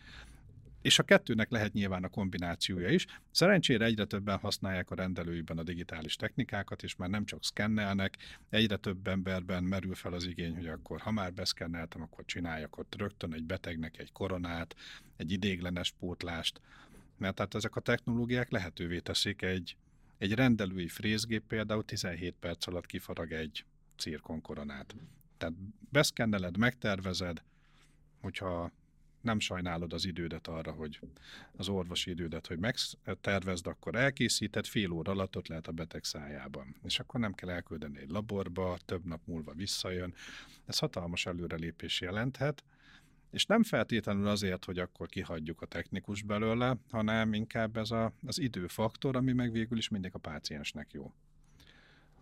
és 0.81 0.99
a 0.99 1.03
kettőnek 1.03 1.49
lehet 1.49 1.73
nyilván 1.73 2.03
a 2.03 2.09
kombinációja 2.09 2.89
is. 2.89 3.05
Szerencsére 3.31 3.85
egyre 3.85 4.05
többen 4.05 4.37
használják 4.37 4.91
a 4.91 4.95
rendelőjükben 4.95 5.57
a 5.57 5.63
digitális 5.63 6.15
technikákat, 6.15 6.83
és 6.83 6.95
már 6.95 7.09
nem 7.09 7.25
csak 7.25 7.43
szkennelnek, 7.43 8.17
egyre 8.49 8.77
több 8.77 9.07
emberben 9.07 9.63
merül 9.63 9.95
fel 9.95 10.13
az 10.13 10.25
igény, 10.25 10.55
hogy 10.55 10.67
akkor 10.67 10.99
ha 11.01 11.11
már 11.11 11.33
beszkenneltem, 11.33 12.01
akkor 12.01 12.25
csináljak 12.25 12.77
ott 12.77 12.95
rögtön 12.97 13.33
egy 13.33 13.43
betegnek 13.43 13.97
egy 13.99 14.11
koronát, 14.11 14.75
egy 15.17 15.31
idéglenes 15.31 15.93
pótlást, 15.99 16.61
mert 17.17 17.39
hát 17.39 17.55
ezek 17.55 17.75
a 17.75 17.79
technológiák 17.79 18.51
lehetővé 18.51 18.99
teszik 18.99 19.41
egy, 19.41 19.75
egy 20.17 20.33
rendelői 20.33 20.87
frézgép 20.87 21.43
például 21.47 21.85
17 21.85 22.35
perc 22.39 22.67
alatt 22.67 22.85
kifarag 22.85 23.31
egy 23.31 23.65
cirkonkoronát. 23.95 24.95
Tehát 25.37 25.55
beszkenneled, 25.89 26.57
megtervezed, 26.57 27.41
hogyha 28.21 28.71
nem 29.21 29.39
sajnálod 29.39 29.93
az 29.93 30.05
idődet 30.05 30.47
arra, 30.47 30.71
hogy 30.71 30.99
az 31.51 31.67
orvosi 31.69 32.09
idődet, 32.09 32.47
hogy 32.47 32.59
megtervezd, 32.59 33.67
akkor 33.67 33.95
elkészíted, 33.95 34.65
fél 34.65 34.91
óra 34.91 35.11
alatt 35.11 35.37
ott 35.37 35.47
lehet 35.47 35.67
a 35.67 35.71
beteg 35.71 36.03
szájában. 36.03 36.75
És 36.83 36.99
akkor 36.99 37.19
nem 37.19 37.33
kell 37.33 37.49
elküldeni 37.49 37.99
egy 37.99 38.09
laborba, 38.09 38.77
több 38.85 39.05
nap 39.05 39.21
múlva 39.25 39.53
visszajön. 39.53 40.13
Ez 40.65 40.79
hatalmas 40.79 41.25
előrelépés 41.25 42.01
jelenthet, 42.01 42.63
és 43.31 43.45
nem 43.45 43.63
feltétlenül 43.63 44.27
azért, 44.27 44.65
hogy 44.65 44.79
akkor 44.79 45.07
kihagyjuk 45.07 45.61
a 45.61 45.65
technikus 45.65 46.21
belőle, 46.21 46.77
hanem 46.91 47.33
inkább 47.33 47.77
ez 47.77 47.91
a, 47.91 48.13
az 48.25 48.39
időfaktor, 48.39 49.15
ami 49.15 49.33
meg 49.33 49.51
végül 49.51 49.77
is 49.77 49.89
mindig 49.89 50.11
a 50.13 50.19
páciensnek 50.19 50.91
jó. 50.91 51.13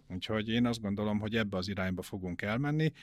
Úgyhogy 0.08 0.50
én 0.50 0.66
azt 0.66 0.82
gondolom, 0.82 1.20
hogy 1.20 1.36
ebbe 1.36 1.58
az 1.58 1.68
irányba 1.68 2.02
fogunk 2.02 2.42
elmenni, 2.42 2.94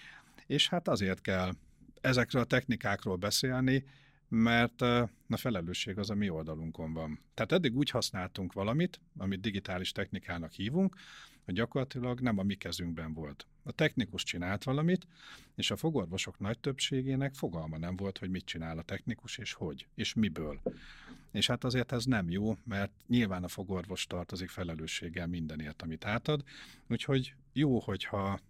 és 0.46 0.68
hát 0.68 0.88
azért 0.88 1.20
kell 1.20 1.52
ezekről 2.00 2.42
a 2.42 2.44
technikákról 2.44 3.16
beszélni, 3.16 3.84
mert 4.34 4.80
a 4.80 5.10
felelősség 5.28 5.98
az 5.98 6.10
a 6.10 6.14
mi 6.14 6.28
oldalunkon 6.28 6.92
van. 6.92 7.18
Tehát 7.34 7.52
eddig 7.52 7.76
úgy 7.76 7.90
használtunk 7.90 8.52
valamit, 8.52 9.00
amit 9.16 9.40
digitális 9.40 9.92
technikának 9.92 10.52
hívunk, 10.52 10.96
hogy 11.44 11.54
gyakorlatilag 11.54 12.20
nem 12.20 12.38
a 12.38 12.42
mi 12.42 12.54
kezünkben 12.54 13.12
volt. 13.12 13.46
A 13.62 13.72
technikus 13.72 14.22
csinált 14.22 14.64
valamit, 14.64 15.06
és 15.54 15.70
a 15.70 15.76
fogorvosok 15.76 16.38
nagy 16.38 16.58
többségének 16.58 17.34
fogalma 17.34 17.78
nem 17.78 17.96
volt, 17.96 18.18
hogy 18.18 18.30
mit 18.30 18.44
csinál 18.44 18.78
a 18.78 18.82
technikus, 18.82 19.38
és 19.38 19.52
hogy, 19.52 19.86
és 19.94 20.14
miből. 20.14 20.60
És 21.32 21.46
hát 21.46 21.64
azért 21.64 21.92
ez 21.92 22.04
nem 22.04 22.30
jó, 22.30 22.56
mert 22.64 22.92
nyilván 23.06 23.44
a 23.44 23.48
fogorvos 23.48 24.06
tartozik 24.06 24.48
felelősséggel 24.48 25.26
mindenért, 25.26 25.82
amit 25.82 26.04
átad, 26.04 26.42
úgyhogy 26.88 27.34
jó, 27.52 27.78
hogyha 27.78 28.40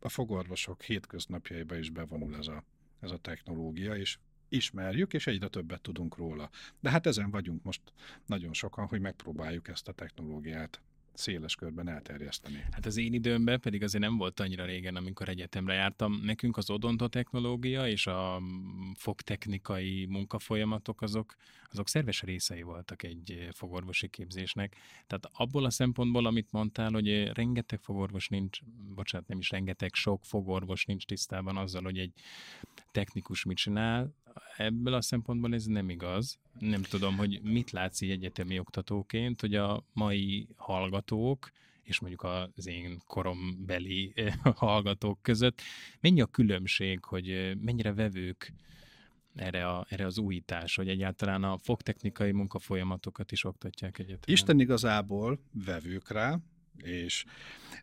a 0.00 0.08
fogorvosok 0.08 0.82
hétköznapjaiba 0.82 1.76
is 1.76 1.90
bevonul 1.90 2.36
ez 2.36 2.46
a 2.46 2.64
ez 3.04 3.10
a 3.10 3.18
technológia, 3.18 3.96
és 3.96 4.18
ismerjük, 4.48 5.12
és 5.12 5.26
egyre 5.26 5.48
többet 5.48 5.80
tudunk 5.80 6.16
róla. 6.16 6.50
De 6.80 6.90
hát 6.90 7.06
ezen 7.06 7.30
vagyunk 7.30 7.62
most 7.62 7.80
nagyon 8.26 8.52
sokan, 8.52 8.86
hogy 8.86 9.00
megpróbáljuk 9.00 9.68
ezt 9.68 9.88
a 9.88 9.92
technológiát 9.92 10.80
széles 11.14 11.54
körben 11.54 11.88
elterjeszteni. 11.88 12.64
Hát 12.70 12.86
az 12.86 12.96
én 12.96 13.12
időmben 13.12 13.60
pedig 13.60 13.82
azért 13.82 14.04
nem 14.04 14.16
volt 14.16 14.40
annyira 14.40 14.64
régen, 14.64 14.96
amikor 14.96 15.28
egyetemre 15.28 15.74
jártam. 15.74 16.20
Nekünk 16.22 16.56
az 16.56 16.70
odontotechnológia 16.70 17.88
és 17.88 18.06
a 18.06 18.42
fogtechnikai 18.94 20.06
munkafolyamatok 20.06 21.02
azok, 21.02 21.34
azok 21.70 21.88
szerves 21.88 22.22
részei 22.22 22.62
voltak 22.62 23.02
egy 23.02 23.48
fogorvosi 23.52 24.08
képzésnek. 24.08 24.76
Tehát 25.06 25.28
abból 25.32 25.64
a 25.64 25.70
szempontból, 25.70 26.26
amit 26.26 26.52
mondtál, 26.52 26.90
hogy 26.90 27.32
rengeteg 27.32 27.80
fogorvos 27.80 28.28
nincs, 28.28 28.58
bocsánat, 28.94 29.28
nem 29.28 29.38
is 29.38 29.50
rengeteg, 29.50 29.94
sok 29.94 30.24
fogorvos 30.24 30.84
nincs 30.84 31.04
tisztában 31.04 31.56
azzal, 31.56 31.82
hogy 31.82 31.98
egy 31.98 32.12
technikus 32.90 33.44
mit 33.44 33.56
csinál, 33.56 34.14
ebből 34.56 34.94
a 34.94 35.02
szempontból 35.02 35.54
ez 35.54 35.64
nem 35.64 35.88
igaz. 35.88 36.38
Nem 36.58 36.82
tudom, 36.82 37.16
hogy 37.16 37.40
mit 37.42 37.70
látsz 37.70 38.00
így 38.00 38.10
egyetemi 38.10 38.58
oktatóként, 38.58 39.40
hogy 39.40 39.54
a 39.54 39.84
mai 39.92 40.48
hallgatók, 40.56 41.50
és 41.82 42.00
mondjuk 42.00 42.22
az 42.56 42.66
én 42.66 43.02
korombeli 43.06 44.12
eh, 44.14 44.34
hallgatók 44.54 45.22
között, 45.22 45.60
mennyi 46.00 46.20
a 46.20 46.26
különbség, 46.26 47.04
hogy 47.04 47.30
eh, 47.30 47.54
mennyire 47.54 47.92
vevők 47.92 48.52
erre, 49.34 49.68
a, 49.68 49.86
erre 49.88 50.06
az 50.06 50.18
újítás, 50.18 50.76
hogy 50.76 50.88
egyáltalán 50.88 51.44
a 51.44 51.58
fogtechnikai 51.58 52.32
munkafolyamatokat 52.32 53.32
is 53.32 53.44
oktatják 53.44 53.98
egyetemen? 53.98 54.24
Isten 54.26 54.60
igazából 54.60 55.40
vevők 55.64 56.10
rá, 56.10 56.38
és 56.76 57.24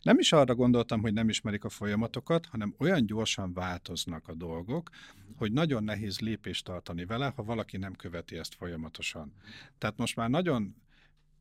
nem 0.02 0.18
is 0.18 0.32
arra 0.32 0.54
gondoltam, 0.54 1.00
hogy 1.00 1.12
nem 1.12 1.28
ismerik 1.28 1.64
a 1.64 1.68
folyamatokat, 1.68 2.46
hanem 2.46 2.74
olyan 2.78 3.06
gyorsan 3.06 3.52
változnak 3.52 4.28
a 4.28 4.34
dolgok, 4.34 4.90
hogy 5.36 5.52
nagyon 5.52 5.84
nehéz 5.84 6.20
lépést 6.20 6.64
tartani 6.64 7.04
vele, 7.04 7.32
ha 7.36 7.42
valaki 7.42 7.76
nem 7.76 7.94
követi 7.94 8.36
ezt 8.36 8.54
folyamatosan. 8.54 9.32
Tehát 9.78 9.96
most 9.96 10.16
már 10.16 10.30
nagyon, 10.30 10.76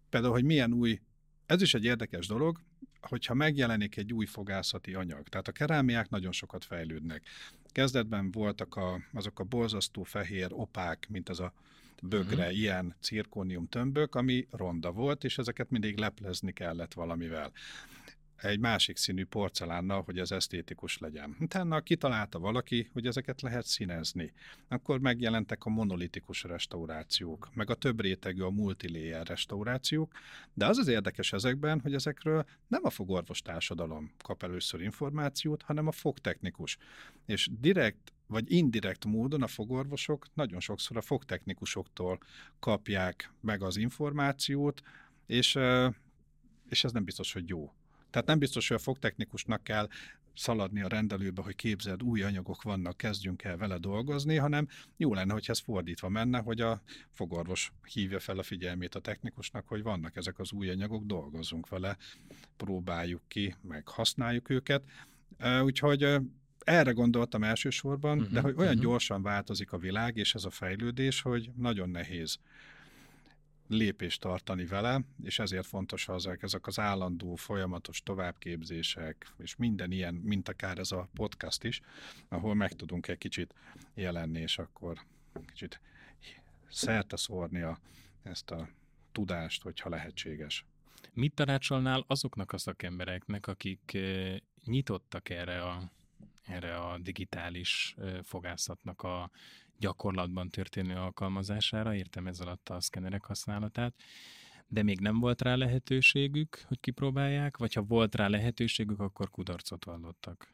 például, 0.10 0.34
hogy 0.34 0.44
milyen 0.44 0.74
új, 0.74 1.00
ez 1.46 1.62
is 1.62 1.74
egy 1.74 1.84
érdekes 1.84 2.28
dolog, 2.28 2.60
hogyha 3.02 3.34
megjelenik 3.34 3.98
egy 3.98 4.14
új 4.14 4.26
fogászati 4.26 4.94
anyag. 4.94 5.28
Tehát 5.28 5.48
a 5.48 5.52
kerámiák 5.52 6.10
nagyon 6.10 6.32
sokat 6.32 6.66
fejlődnek. 6.66 7.24
Kezdetben 7.66 8.32
voltak 8.32 8.76
a, 8.76 9.02
azok 9.14 9.40
a 9.40 9.44
borzasztó 9.44 10.04
fehér 10.04 10.48
opák, 10.50 11.08
mint 11.10 11.30
az 11.30 11.40
a 11.40 11.54
bögre 12.02 12.44
uh-huh. 12.44 12.58
ilyen 12.58 12.96
cirkónium 13.00 13.68
tömbök, 13.68 14.16
ami 14.16 14.48
ronda 14.52 14.92
volt, 14.92 15.24
és 15.24 15.38
ezeket 15.38 15.70
mindig 15.70 15.98
leplezni 15.98 16.52
kellett 16.52 16.94
valamivel 16.94 17.52
egy 18.44 18.60
másik 18.60 18.98
színű 18.98 19.26
porcelánnal, 19.26 20.02
hogy 20.02 20.20
ez 20.20 20.32
esztétikus 20.32 20.98
legyen. 20.98 21.36
Utána 21.40 21.82
kitalálta 21.82 22.40
valaki, 22.40 22.90
hogy 22.94 23.06
ezeket 23.06 23.42
lehet 23.42 23.66
színezni. 23.66 24.34
Akkor 24.68 25.00
megjelentek 25.00 25.66
a 25.66 25.70
monolitikus 25.70 26.44
restaurációk, 26.44 27.50
meg 27.54 27.70
a 27.70 27.76
több 27.76 28.02
rétegű, 28.02 28.42
a 28.42 28.50
multilayer 28.50 29.28
restaurációk, 29.28 30.14
de 30.54 30.66
az 30.66 30.78
az 30.78 30.88
érdekes 30.88 31.34
ezekben, 31.34 31.80
hogy 31.80 31.94
ezekről 31.94 32.46
nem 32.68 32.82
a 32.84 32.90
fogorvos 32.90 33.42
társadalom 33.42 34.12
kap 34.24 34.44
először 34.44 34.82
információt, 34.82 35.62
hanem 35.62 35.88
a 35.88 35.92
fogtechnikus. 35.92 36.78
És 37.26 37.50
direkt 37.60 38.12
vagy 38.32 38.52
indirekt 38.52 39.06
módon 39.06 39.42
a 39.42 39.48
fogorvosok 39.48 40.28
nagyon 40.34 40.60
sokszor 40.60 40.98
a 40.98 41.02
fogtechnikusoktól 41.02 42.20
kapják 42.60 43.32
meg 43.42 43.64
az 43.64 43.78
információt, 43.78 44.82
és, 45.26 45.60
és 46.70 46.84
ez 46.84 46.92
nem 46.92 47.04
biztos, 47.04 47.34
hogy 47.34 47.50
jó. 47.50 47.74
Tehát 48.10 48.28
nem 48.28 48.40
biztos, 48.40 48.68
hogy 48.68 48.78
a 48.78 48.80
fogtechnikusnak 48.80 49.64
kell 49.64 49.88
szaladni 50.36 50.82
a 50.82 50.88
rendelőbe, 50.88 51.42
hogy 51.42 51.56
képzeld, 51.56 52.04
új 52.04 52.24
anyagok 52.24 52.62
vannak, 52.62 52.98
kezdjünk 52.98 53.44
el 53.44 53.58
vele 53.58 53.78
dolgozni, 53.78 54.36
hanem 54.36 54.68
jó 54.98 55.14
lenne, 55.14 55.34
hogy 55.34 55.46
ez 55.48 55.60
fordítva 55.60 56.10
menne, 56.10 56.40
hogy 56.40 56.62
a 56.62 56.82
fogorvos 57.12 57.72
hívja 57.94 58.20
fel 58.20 58.38
a 58.38 58.44
figyelmét 58.44 58.96
a 58.96 59.00
technikusnak, 59.00 59.68
hogy 59.68 59.84
vannak 59.84 60.16
ezek 60.16 60.40
az 60.40 60.52
új 60.52 60.70
anyagok, 60.70 61.04
dolgozzunk 61.06 61.70
vele, 61.70 61.98
próbáljuk 62.58 63.22
ki, 63.28 63.56
meg 63.62 63.88
használjuk 63.88 64.50
őket. 64.50 64.84
Úgyhogy 65.64 66.22
erre 66.64 66.92
gondoltam 66.92 67.44
elsősorban, 67.44 68.18
uh-huh, 68.18 68.34
de 68.34 68.40
mhm, 68.40 68.48
hogy 68.48 68.58
olyan 68.58 68.70
uh-huh. 68.70 68.84
gyorsan 68.84 69.22
változik 69.22 69.72
a 69.72 69.78
világ 69.78 70.18
és 70.18 70.36
ez 70.36 70.44
a 70.44 70.50
fejlődés, 70.50 71.22
hogy 71.22 71.52
nagyon 71.56 71.90
nehéz 71.90 72.40
lépést 73.68 74.22
tartani 74.22 74.66
vele, 74.66 75.02
és 75.24 75.40
ezért 75.40 75.66
fontos 75.66 76.08
ezek, 76.08 76.44
ezek 76.44 76.68
az 76.68 76.80
állandó, 76.80 77.36
folyamatos 77.36 78.04
továbbképzések, 78.04 79.28
és 79.38 79.56
minden 79.56 79.92
ilyen, 79.92 80.14
mint 80.14 80.50
akár 80.50 80.78
ez 80.78 80.92
a 80.92 81.10
podcast 81.14 81.64
is, 81.64 81.82
ahol 82.30 82.56
meg 82.56 82.74
tudunk 82.74 83.08
egy 83.08 83.18
kicsit 83.18 83.54
jelenni, 83.94 84.40
és 84.40 84.58
akkor 84.58 84.98
kicsit 85.46 85.82
szerte 86.70 87.18
szórni 87.18 87.62
a, 87.62 87.80
ezt 88.24 88.52
a 88.52 88.70
tudást, 89.12 89.62
hogyha 89.62 89.90
lehetséges. 89.90 90.66
Mit 91.14 91.34
tanácsolnál 91.34 92.04
azoknak 92.08 92.52
a 92.52 92.58
szakembereknek, 92.58 93.48
akik 93.48 93.94
eh, 93.94 94.36
nyitottak 94.66 95.30
erre 95.30 95.64
a, 95.64 95.92
erre 96.52 96.78
a 96.78 96.98
digitális 96.98 97.96
fogászatnak 98.24 99.02
a 99.02 99.30
gyakorlatban 99.78 100.50
történő 100.50 100.96
alkalmazására, 100.96 101.96
értem 101.96 102.28
ez 102.28 102.40
alatt 102.40 102.70
a 102.70 102.82
szkenerek 102.82 103.26
használatát, 103.26 103.94
de 104.68 104.84
még 104.84 105.00
nem 105.00 105.20
volt 105.20 105.42
rá 105.42 105.56
lehetőségük, 105.56 106.64
hogy 106.68 106.80
kipróbálják, 106.80 107.58
vagy 107.58 107.74
ha 107.74 107.82
volt 107.82 108.16
rá 108.16 108.28
lehetőségük, 108.28 109.00
akkor 109.00 109.30
kudarcot 109.30 109.86
vallottak? 109.86 110.48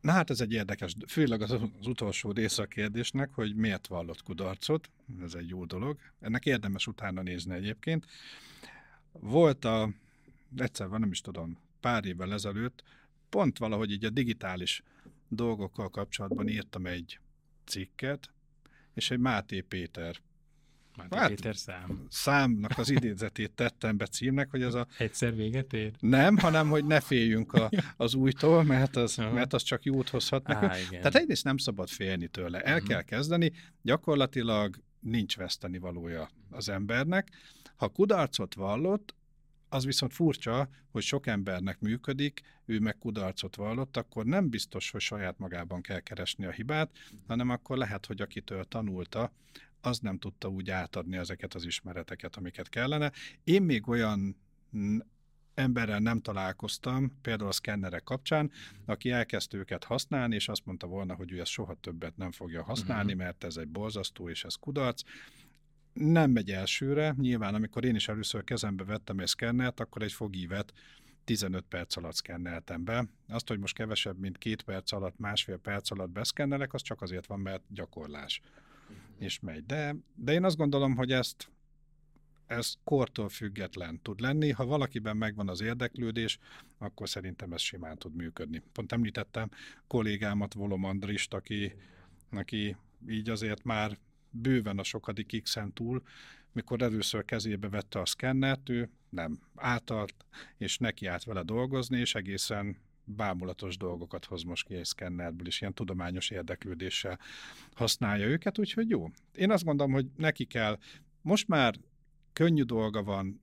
Na 0.00 0.12
hát 0.12 0.30
ez 0.30 0.40
egy 0.40 0.52
érdekes, 0.52 0.94
főleg 1.08 1.42
az, 1.42 1.50
az 1.50 1.86
utolsó 1.86 2.30
része 2.32 2.62
a 2.62 2.66
kérdésnek, 2.66 3.30
hogy 3.34 3.54
miért 3.54 3.86
vallott 3.86 4.22
kudarcot, 4.22 4.90
ez 5.22 5.34
egy 5.34 5.48
jó 5.48 5.64
dolog. 5.64 5.98
Ennek 6.20 6.46
érdemes 6.46 6.86
utána 6.86 7.22
nézni 7.22 7.54
egyébként. 7.54 8.06
Volt 9.12 9.64
a, 9.64 9.90
egyszer 10.56 10.88
van, 10.88 11.00
nem 11.00 11.10
is 11.10 11.20
tudom, 11.20 11.58
pár 11.80 12.04
évvel 12.04 12.32
ezelőtt, 12.32 12.82
pont 13.32 13.58
valahogy 13.58 13.90
így 13.90 14.04
a 14.04 14.10
digitális 14.10 14.82
dolgokkal 15.28 15.88
kapcsolatban 15.88 16.48
írtam 16.48 16.86
egy 16.86 17.18
cikket, 17.64 18.30
és 18.94 19.10
egy 19.10 19.18
Máté 19.18 19.60
Péter 19.60 20.16
Máté 20.96 21.16
hát, 21.16 21.28
Péter 21.28 21.56
szám. 21.56 22.06
Számnak 22.08 22.78
az 22.78 22.90
idézetét 22.90 23.50
tettem 23.50 23.96
be 23.96 24.06
címnek, 24.06 24.50
hogy 24.50 24.62
ez 24.62 24.74
a... 24.74 24.86
Egyszer 24.98 25.34
véget 25.34 25.72
ér? 25.72 25.92
Nem, 26.00 26.36
hanem 26.36 26.68
hogy 26.68 26.84
ne 26.84 27.00
féljünk 27.00 27.52
a, 27.52 27.70
az 27.96 28.14
újtól, 28.14 28.62
mert 28.62 28.96
az, 28.96 29.18
uh-huh. 29.18 29.34
mert 29.34 29.52
az 29.52 29.62
csak 29.62 29.84
jót 29.84 30.08
hozhat 30.08 30.46
nekünk. 30.46 30.72
Ah, 30.72 30.88
Tehát 30.88 31.14
egyrészt 31.14 31.44
nem 31.44 31.56
szabad 31.56 31.88
félni 31.88 32.28
tőle. 32.28 32.60
El 32.60 32.74
uh-huh. 32.74 32.88
kell 32.88 33.02
kezdeni. 33.02 33.52
Gyakorlatilag 33.82 34.76
nincs 35.00 35.36
veszteni 35.36 35.78
valója 35.78 36.30
az 36.50 36.68
embernek. 36.68 37.28
Ha 37.76 37.88
kudarcot 37.88 38.54
vallott, 38.54 39.14
az 39.72 39.84
viszont 39.84 40.12
furcsa, 40.12 40.68
hogy 40.90 41.02
sok 41.02 41.26
embernek 41.26 41.80
működik, 41.80 42.40
ő 42.64 42.78
meg 42.78 42.98
kudarcot 42.98 43.56
vallott, 43.56 43.96
akkor 43.96 44.24
nem 44.24 44.48
biztos, 44.48 44.90
hogy 44.90 45.00
saját 45.00 45.38
magában 45.38 45.80
kell 45.80 46.00
keresni 46.00 46.44
a 46.44 46.50
hibát, 46.50 46.90
hanem 47.26 47.48
akkor 47.48 47.76
lehet, 47.76 48.06
hogy 48.06 48.20
akitől 48.20 48.64
tanulta, 48.64 49.32
az 49.80 49.98
nem 49.98 50.18
tudta 50.18 50.48
úgy 50.48 50.70
átadni 50.70 51.16
ezeket 51.16 51.54
az 51.54 51.64
ismereteket, 51.64 52.36
amiket 52.36 52.68
kellene. 52.68 53.12
Én 53.44 53.62
még 53.62 53.88
olyan 53.88 54.36
emberrel 55.54 55.98
nem 55.98 56.20
találkoztam, 56.20 57.18
például 57.22 57.48
a 57.48 57.52
szkennerek 57.52 58.02
kapcsán, 58.02 58.50
aki 58.84 59.10
elkezdte 59.10 59.56
őket 59.56 59.84
használni, 59.84 60.34
és 60.34 60.48
azt 60.48 60.64
mondta 60.64 60.86
volna, 60.86 61.14
hogy 61.14 61.32
ő 61.32 61.40
ezt 61.40 61.50
soha 61.50 61.74
többet 61.74 62.16
nem 62.16 62.32
fogja 62.32 62.62
használni, 62.62 63.12
uh-huh. 63.12 63.26
mert 63.26 63.44
ez 63.44 63.56
egy 63.56 63.68
borzasztó, 63.68 64.28
és 64.28 64.44
ez 64.44 64.54
kudarc. 64.54 65.02
Nem 65.92 66.30
megy 66.30 66.50
elsőre. 66.50 67.14
Nyilván, 67.18 67.54
amikor 67.54 67.84
én 67.84 67.94
is 67.94 68.08
először 68.08 68.44
kezembe 68.44 68.84
vettem 68.84 69.18
egy 69.18 69.26
szkennert, 69.26 69.80
akkor 69.80 70.02
egy 70.02 70.12
fogívet 70.12 70.72
15 71.24 71.64
perc 71.68 71.96
alatt 71.96 72.14
szkenneltem 72.14 72.84
be. 72.84 73.06
Azt, 73.28 73.48
hogy 73.48 73.58
most 73.58 73.74
kevesebb, 73.74 74.18
mint 74.18 74.38
két 74.38 74.62
perc 74.62 74.92
alatt, 74.92 75.18
másfél 75.18 75.56
perc 75.56 75.90
alatt 75.90 76.10
beszkennelek, 76.10 76.74
az 76.74 76.82
csak 76.82 77.02
azért 77.02 77.26
van, 77.26 77.40
mert 77.40 77.62
gyakorlás. 77.68 78.40
Uh-huh. 78.82 78.96
És 79.18 79.40
megy. 79.40 79.66
De, 79.66 79.96
de 80.14 80.32
én 80.32 80.44
azt 80.44 80.56
gondolom, 80.56 80.96
hogy 80.96 81.12
ezt 81.12 81.50
ez 82.46 82.74
kortól 82.84 83.28
független 83.28 84.00
tud 84.02 84.20
lenni. 84.20 84.50
Ha 84.50 84.64
valakiben 84.64 85.16
megvan 85.16 85.48
az 85.48 85.60
érdeklődés, 85.60 86.38
akkor 86.78 87.08
szerintem 87.08 87.52
ez 87.52 87.60
simán 87.60 87.98
tud 87.98 88.14
működni. 88.14 88.62
Pont 88.72 88.92
említettem 88.92 89.50
kollégámat, 89.86 90.54
Volom 90.54 90.84
Andrist, 90.84 91.34
aki, 91.34 91.74
aki 92.30 92.76
így 93.08 93.28
azért 93.28 93.64
már 93.64 93.98
bőven 94.32 94.78
a 94.78 94.82
sokadik 94.82 95.42
x 95.42 95.56
túl, 95.74 96.02
mikor 96.52 96.82
először 96.82 97.24
kezébe 97.24 97.68
vette 97.68 98.00
a 98.00 98.06
szkennert, 98.06 98.68
ő 98.68 98.90
nem 99.08 99.40
átalt, 99.54 100.14
és 100.56 100.78
neki 100.78 101.06
állt 101.06 101.24
vele 101.24 101.42
dolgozni, 101.42 101.98
és 101.98 102.14
egészen 102.14 102.76
bámulatos 103.04 103.76
dolgokat 103.76 104.24
hoz 104.24 104.42
most 104.42 104.66
ki 104.66 104.74
egy 104.74 104.84
szkennerből, 104.84 105.46
és 105.46 105.60
ilyen 105.60 105.74
tudományos 105.74 106.30
érdeklődéssel 106.30 107.18
használja 107.74 108.26
őket, 108.26 108.58
úgyhogy 108.58 108.88
jó. 108.88 109.10
Én 109.34 109.50
azt 109.50 109.64
gondolom, 109.64 109.92
hogy 109.92 110.06
neki 110.16 110.44
kell, 110.44 110.78
most 111.22 111.48
már 111.48 111.74
könnyű 112.32 112.62
dolga 112.62 113.02
van, 113.02 113.40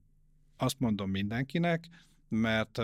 azt 0.58 0.80
mondom 0.80 1.10
mindenkinek, 1.10 1.88
mert 2.28 2.82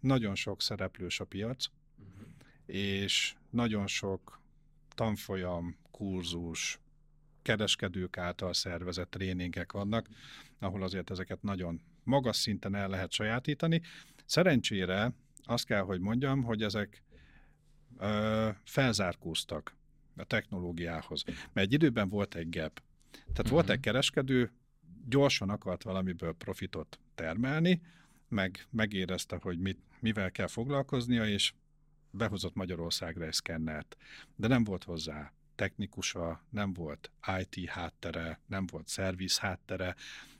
nagyon 0.00 0.34
sok 0.34 0.62
szereplős 0.62 1.20
a 1.20 1.24
piac, 1.24 1.66
uh-huh. 1.98 2.28
és 2.66 3.34
nagyon 3.50 3.86
sok 3.86 4.40
tanfolyam, 4.88 5.76
kurzus, 5.90 6.78
kereskedők 7.50 8.18
által 8.18 8.52
szervezett 8.52 9.10
tréningek 9.10 9.72
vannak, 9.72 10.08
ahol 10.58 10.82
azért 10.82 11.10
ezeket 11.10 11.42
nagyon 11.42 11.80
magas 12.04 12.36
szinten 12.36 12.74
el 12.74 12.88
lehet 12.88 13.12
sajátítani. 13.12 13.80
Szerencsére 14.26 15.12
azt 15.42 15.66
kell, 15.66 15.80
hogy 15.80 16.00
mondjam, 16.00 16.42
hogy 16.42 16.62
ezek 16.62 17.02
ö, 17.98 18.48
felzárkóztak 18.64 19.76
a 20.16 20.24
technológiához. 20.24 21.24
Mert 21.26 21.66
egy 21.66 21.72
időben 21.72 22.08
volt 22.08 22.34
egy 22.34 22.48
gap. 22.50 22.82
Tehát 23.10 23.38
uh-huh. 23.38 23.50
volt 23.50 23.70
egy 23.70 23.80
kereskedő, 23.80 24.52
gyorsan 25.08 25.50
akart 25.50 25.82
valamiből 25.82 26.32
profitot 26.32 26.98
termelni, 27.14 27.80
meg 28.28 28.66
megérezte, 28.70 29.38
hogy 29.42 29.58
mit, 29.58 29.78
mivel 30.00 30.30
kell 30.30 30.46
foglalkoznia, 30.46 31.26
és 31.26 31.52
behozott 32.10 32.54
Magyarországra 32.54 33.24
egy 33.24 33.32
szkennert. 33.32 33.96
De 34.36 34.48
nem 34.48 34.64
volt 34.64 34.84
hozzá 34.84 35.32
technikusa, 35.60 36.42
nem 36.50 36.72
volt 36.72 37.10
IT 37.40 37.68
háttere, 37.68 38.40
nem 38.46 38.66
volt 38.66 38.88
szerviz 38.88 39.38
háttere, 39.38 39.94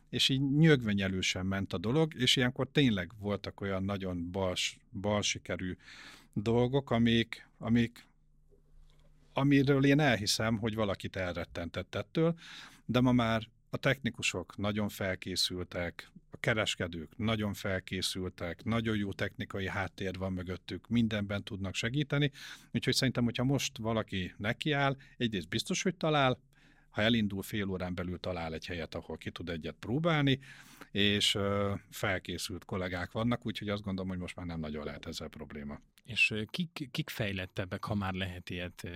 és 0.08 0.28
így 0.28 0.56
nyögvenyelősen 0.56 1.46
ment 1.46 1.72
a 1.72 1.78
dolog, 1.78 2.14
és 2.14 2.36
ilyenkor 2.36 2.68
tényleg 2.72 3.10
voltak 3.18 3.60
olyan 3.60 3.82
nagyon 3.82 4.30
bals, 4.30 4.78
bal 5.00 5.22
sikerű 5.22 5.76
dolgok, 6.32 6.90
amik, 6.90 7.48
amik 7.58 8.06
amiről 9.32 9.84
én 9.84 10.00
elhiszem, 10.00 10.58
hogy 10.58 10.74
valakit 10.74 11.16
elrettentett 11.16 11.94
ettől, 11.94 12.38
de 12.84 13.00
ma 13.00 13.12
már 13.12 13.48
a 13.70 13.76
technikusok 13.76 14.56
nagyon 14.56 14.88
felkészültek, 14.88 16.10
kereskedők 16.40 17.16
nagyon 17.16 17.54
felkészültek, 17.54 18.64
nagyon 18.64 18.96
jó 18.96 19.12
technikai 19.12 19.68
háttér 19.68 20.18
van 20.18 20.32
mögöttük, 20.32 20.88
mindenben 20.88 21.44
tudnak 21.44 21.74
segíteni, 21.74 22.30
úgyhogy 22.72 22.94
szerintem, 22.94 23.24
hogyha 23.24 23.44
most 23.44 23.78
valaki 23.78 24.34
nekiáll, 24.36 24.96
egyrészt 25.16 25.48
biztos, 25.48 25.82
hogy 25.82 25.96
talál, 25.96 26.38
ha 26.90 27.02
elindul 27.02 27.42
fél 27.42 27.68
órán 27.68 27.94
belül 27.94 28.18
talál 28.18 28.54
egy 28.54 28.66
helyet, 28.66 28.94
ahol 28.94 29.16
ki 29.16 29.30
tud 29.30 29.48
egyet 29.48 29.76
próbálni, 29.78 30.38
és 30.90 31.38
felkészült 31.90 32.64
kollégák 32.64 33.12
vannak, 33.12 33.46
úgyhogy 33.46 33.68
azt 33.68 33.82
gondolom, 33.82 34.10
hogy 34.10 34.18
most 34.18 34.36
már 34.36 34.46
nem 34.46 34.60
nagyon 34.60 34.84
lehet 34.84 35.06
ezzel 35.06 35.28
probléma. 35.28 35.80
És 36.04 36.34
kik, 36.50 36.88
kik 36.90 37.10
fejlettebbek, 37.10 37.84
ha 37.84 37.94
már 37.94 38.12
lehet 38.12 38.50
ilyet 38.50 38.88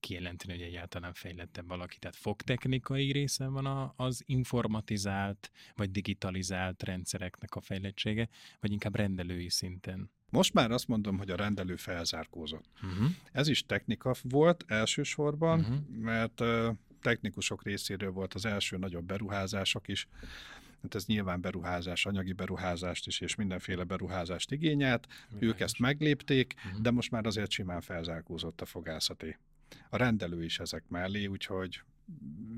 kijelenteni, 0.00 0.52
hogy 0.52 0.62
egyáltalán 0.62 1.12
fejlettebb 1.12 1.68
valaki? 1.68 1.98
Tehát 1.98 2.16
fogtechnikai 2.16 3.12
része 3.12 3.46
van 3.46 3.66
a, 3.66 3.92
az 3.96 4.22
informatizált 4.26 5.50
vagy 5.76 5.90
digitalizált 5.90 6.82
rendszereknek 6.82 7.54
a 7.54 7.60
fejlettsége, 7.60 8.28
vagy 8.60 8.72
inkább 8.72 8.96
rendelői 8.96 9.48
szinten? 9.48 10.10
Most 10.30 10.54
már 10.54 10.70
azt 10.70 10.88
mondom, 10.88 11.18
hogy 11.18 11.30
a 11.30 11.36
rendelő 11.36 11.76
felzárkózott. 11.76 12.64
Uh-huh. 12.82 13.10
Ez 13.32 13.48
is 13.48 13.66
technika 13.66 14.14
volt 14.22 14.64
elsősorban, 14.66 15.60
uh-huh. 15.60 15.76
mert 15.88 16.42
technikusok 17.00 17.62
részéről 17.62 18.10
volt 18.10 18.34
az 18.34 18.44
első 18.44 18.76
nagyobb 18.76 19.04
beruházások 19.04 19.88
is, 19.88 20.08
hát 20.82 20.94
ez 20.94 21.04
nyilván 21.06 21.40
beruházás, 21.40 22.06
anyagi 22.06 22.32
beruházást 22.32 23.06
is, 23.06 23.20
és 23.20 23.34
mindenféle 23.34 23.84
beruházást 23.84 24.52
igényelt. 24.52 25.06
Milyen 25.30 25.44
ők 25.44 25.60
ezt 25.60 25.78
meglépték, 25.78 26.54
uh-huh. 26.56 26.80
de 26.80 26.90
most 26.90 27.10
már 27.10 27.26
azért 27.26 27.50
simán 27.50 27.80
felzárkózott 27.80 28.60
a 28.60 28.66
fogászati. 28.66 29.36
A 29.90 29.96
rendelő 29.96 30.44
is 30.44 30.58
ezek 30.58 30.84
mellé, 30.88 31.26
úgyhogy 31.26 31.82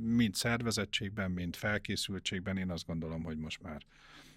mind 0.00 0.34
szervezettségben, 0.34 1.30
mind 1.30 1.56
felkészültségben 1.56 2.56
én 2.56 2.70
azt 2.70 2.86
gondolom, 2.86 3.22
hogy 3.22 3.38
most 3.38 3.62
már 3.62 3.82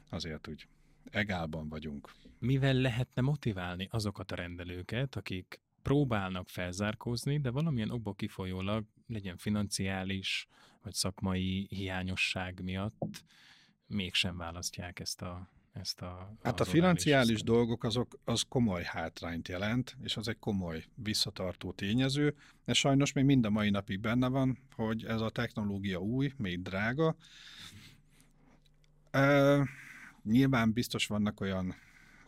azért 0.10 0.48
úgy 0.48 0.68
egálban 1.12 1.70
vagyunk. 1.70 2.12
Mivel 2.40 2.74
lehetne 2.74 3.22
motiválni 3.22 3.88
azokat 3.92 4.32
a 4.32 4.36
rendelőket, 4.36 5.16
akik 5.16 5.60
próbálnak 5.82 6.50
felzárkózni, 6.50 7.40
de 7.40 7.50
valamilyen 7.50 7.90
okból 7.90 8.16
kifolyólag 8.16 8.86
legyen 9.08 9.38
financiális 9.38 10.48
vagy 10.82 10.94
szakmai 10.94 11.68
hiányosság 11.70 12.62
miatt 12.64 13.24
mégsem 13.88 14.38
választják 14.38 15.00
ezt 15.00 15.22
a 15.22 15.50
ezt 15.80 16.02
a, 16.02 16.34
hát 16.44 16.60
a 16.60 16.66
financiális 16.66 17.44
dolgok 17.44 17.84
azok, 17.84 18.20
az 18.24 18.44
komoly 18.50 18.84
hátrányt 18.84 19.48
jelent, 19.48 19.98
és 20.04 20.18
az 20.18 20.28
egy 20.28 20.40
komoly 20.40 20.84
visszatartó 20.96 21.72
tényező, 21.72 22.36
de 22.66 22.74
sajnos 22.74 23.14
még 23.14 23.26
mind 23.26 23.46
a 23.46 23.50
mai 23.50 23.70
napig 23.70 24.00
benne 24.00 24.28
van, 24.28 24.58
hogy 24.76 25.06
ez 25.06 25.22
a 25.22 25.30
technológia 25.30 26.00
új, 26.00 26.34
még 26.38 26.62
drága. 26.62 27.16
E, 29.12 29.68
nyilván 30.24 30.74
biztos 30.74 31.08
vannak 31.08 31.40
olyan 31.40 31.76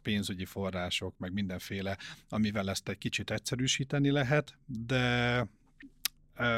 pénzügyi 0.01 0.45
források, 0.45 1.17
meg 1.17 1.33
mindenféle, 1.33 1.97
amivel 2.29 2.69
ezt 2.69 2.89
egy 2.89 2.97
kicsit 2.97 3.31
egyszerűsíteni 3.31 4.11
lehet, 4.11 4.57
de 4.65 5.47
e, 6.33 6.49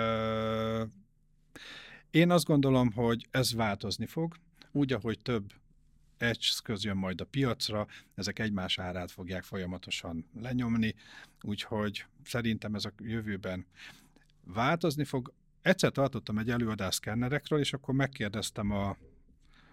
én 2.10 2.32
azt 2.32 2.46
gondolom, 2.46 2.92
hogy 2.92 3.28
ez 3.32 3.54
változni 3.54 4.06
fog, 4.06 4.36
úgy, 4.72 4.94
ahogy 4.94 5.20
több 5.20 5.54
eszköz 6.18 6.84
jön 6.84 6.98
majd 6.98 7.22
a 7.22 7.26
piacra, 7.26 7.88
ezek 8.16 8.40
egymás 8.40 8.80
árát 8.80 9.12
fogják 9.12 9.44
folyamatosan 9.44 10.26
lenyomni, 10.42 10.96
úgyhogy 11.42 12.06
szerintem 12.24 12.76
ez 12.76 12.86
a 12.86 12.94
jövőben 12.98 13.66
változni 14.44 15.04
fog. 15.04 15.34
Egyszer 15.62 15.92
tartottam 15.92 16.38
egy 16.38 16.50
előadást 16.50 16.98
szkennerekről, 16.98 17.60
és 17.60 17.74
akkor 17.74 17.94
megkérdeztem 17.94 18.72
a, 18.72 18.98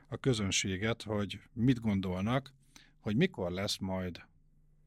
a 0.08 0.16
közönséget, 0.16 1.02
hogy 1.02 1.40
mit 1.52 1.80
gondolnak, 1.80 2.52
hogy 3.00 3.16
mikor 3.16 3.50
lesz 3.50 3.78
majd 3.78 4.20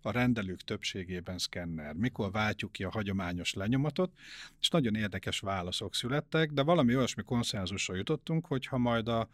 a 0.02 0.12
rendelők 0.12 0.62
többségében 0.62 1.38
szkenner, 1.38 1.94
mikor 1.94 2.32
váltjuk 2.32 2.72
ki 2.72 2.84
a 2.84 2.92
hagyományos 2.92 3.54
lenyomatot, 3.54 4.12
és 4.60 4.70
nagyon 4.70 4.96
érdekes 4.96 5.40
válaszok 5.40 5.96
születtek, 5.96 6.52
de 6.52 6.62
valami 6.62 6.96
olyasmi 6.96 7.24
konszenzusra 7.24 7.96
jutottunk, 7.96 8.46
hogy 8.46 8.66
ha 8.66 8.78
majd 8.78 9.08
a 9.08 9.30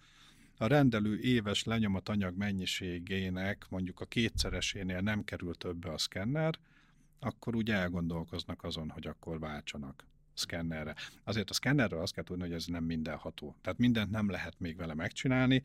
a 0.58 0.68
rendelő 0.68 1.20
éves 1.20 1.64
lenyomatanyag 1.64 2.38
mennyiségének 2.38 3.66
mondjuk 3.70 4.00
a 4.00 4.06
kétszeresénél 4.06 5.00
nem 5.00 5.24
kerül 5.24 5.56
többe 5.56 5.92
a 5.92 5.98
szkenner, 5.98 6.60
akkor 7.20 7.56
úgy 7.56 7.72
elgondolkoznak 7.72 8.64
azon, 8.64 8.90
hogy 8.90 9.08
akkor 9.08 9.40
váltsanak 9.40 10.06
szkennerre. 10.34 10.96
Azért 11.24 11.50
a 11.50 11.54
szkennerről 11.54 12.02
azt 12.02 12.14
kell 12.14 12.24
tudni, 12.24 12.44
hogy 12.44 12.54
ez 12.54 12.66
nem 12.66 12.84
mindenható. 12.84 13.56
Tehát 13.62 13.80
mindent 13.80 14.12
nem 14.12 14.30
lehet 14.30 14.60
még 14.60 14.78
vele 14.78 14.94
megcsinálni. 14.94 15.64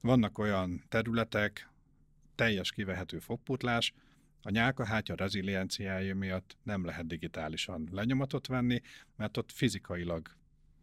Vannak 0.00 0.38
olyan 0.38 0.84
területek, 0.88 1.68
teljes 2.34 2.70
kivehető 2.70 3.18
fogputlás, 3.18 3.94
a 4.42 4.50
nyálkahátya 4.50 5.14
rezilienciája 5.14 6.14
miatt 6.14 6.56
nem 6.62 6.84
lehet 6.84 7.06
digitálisan 7.06 7.88
lenyomatot 7.92 8.46
venni, 8.46 8.80
mert 9.16 9.36
ott 9.36 9.52
fizikailag 9.52 10.30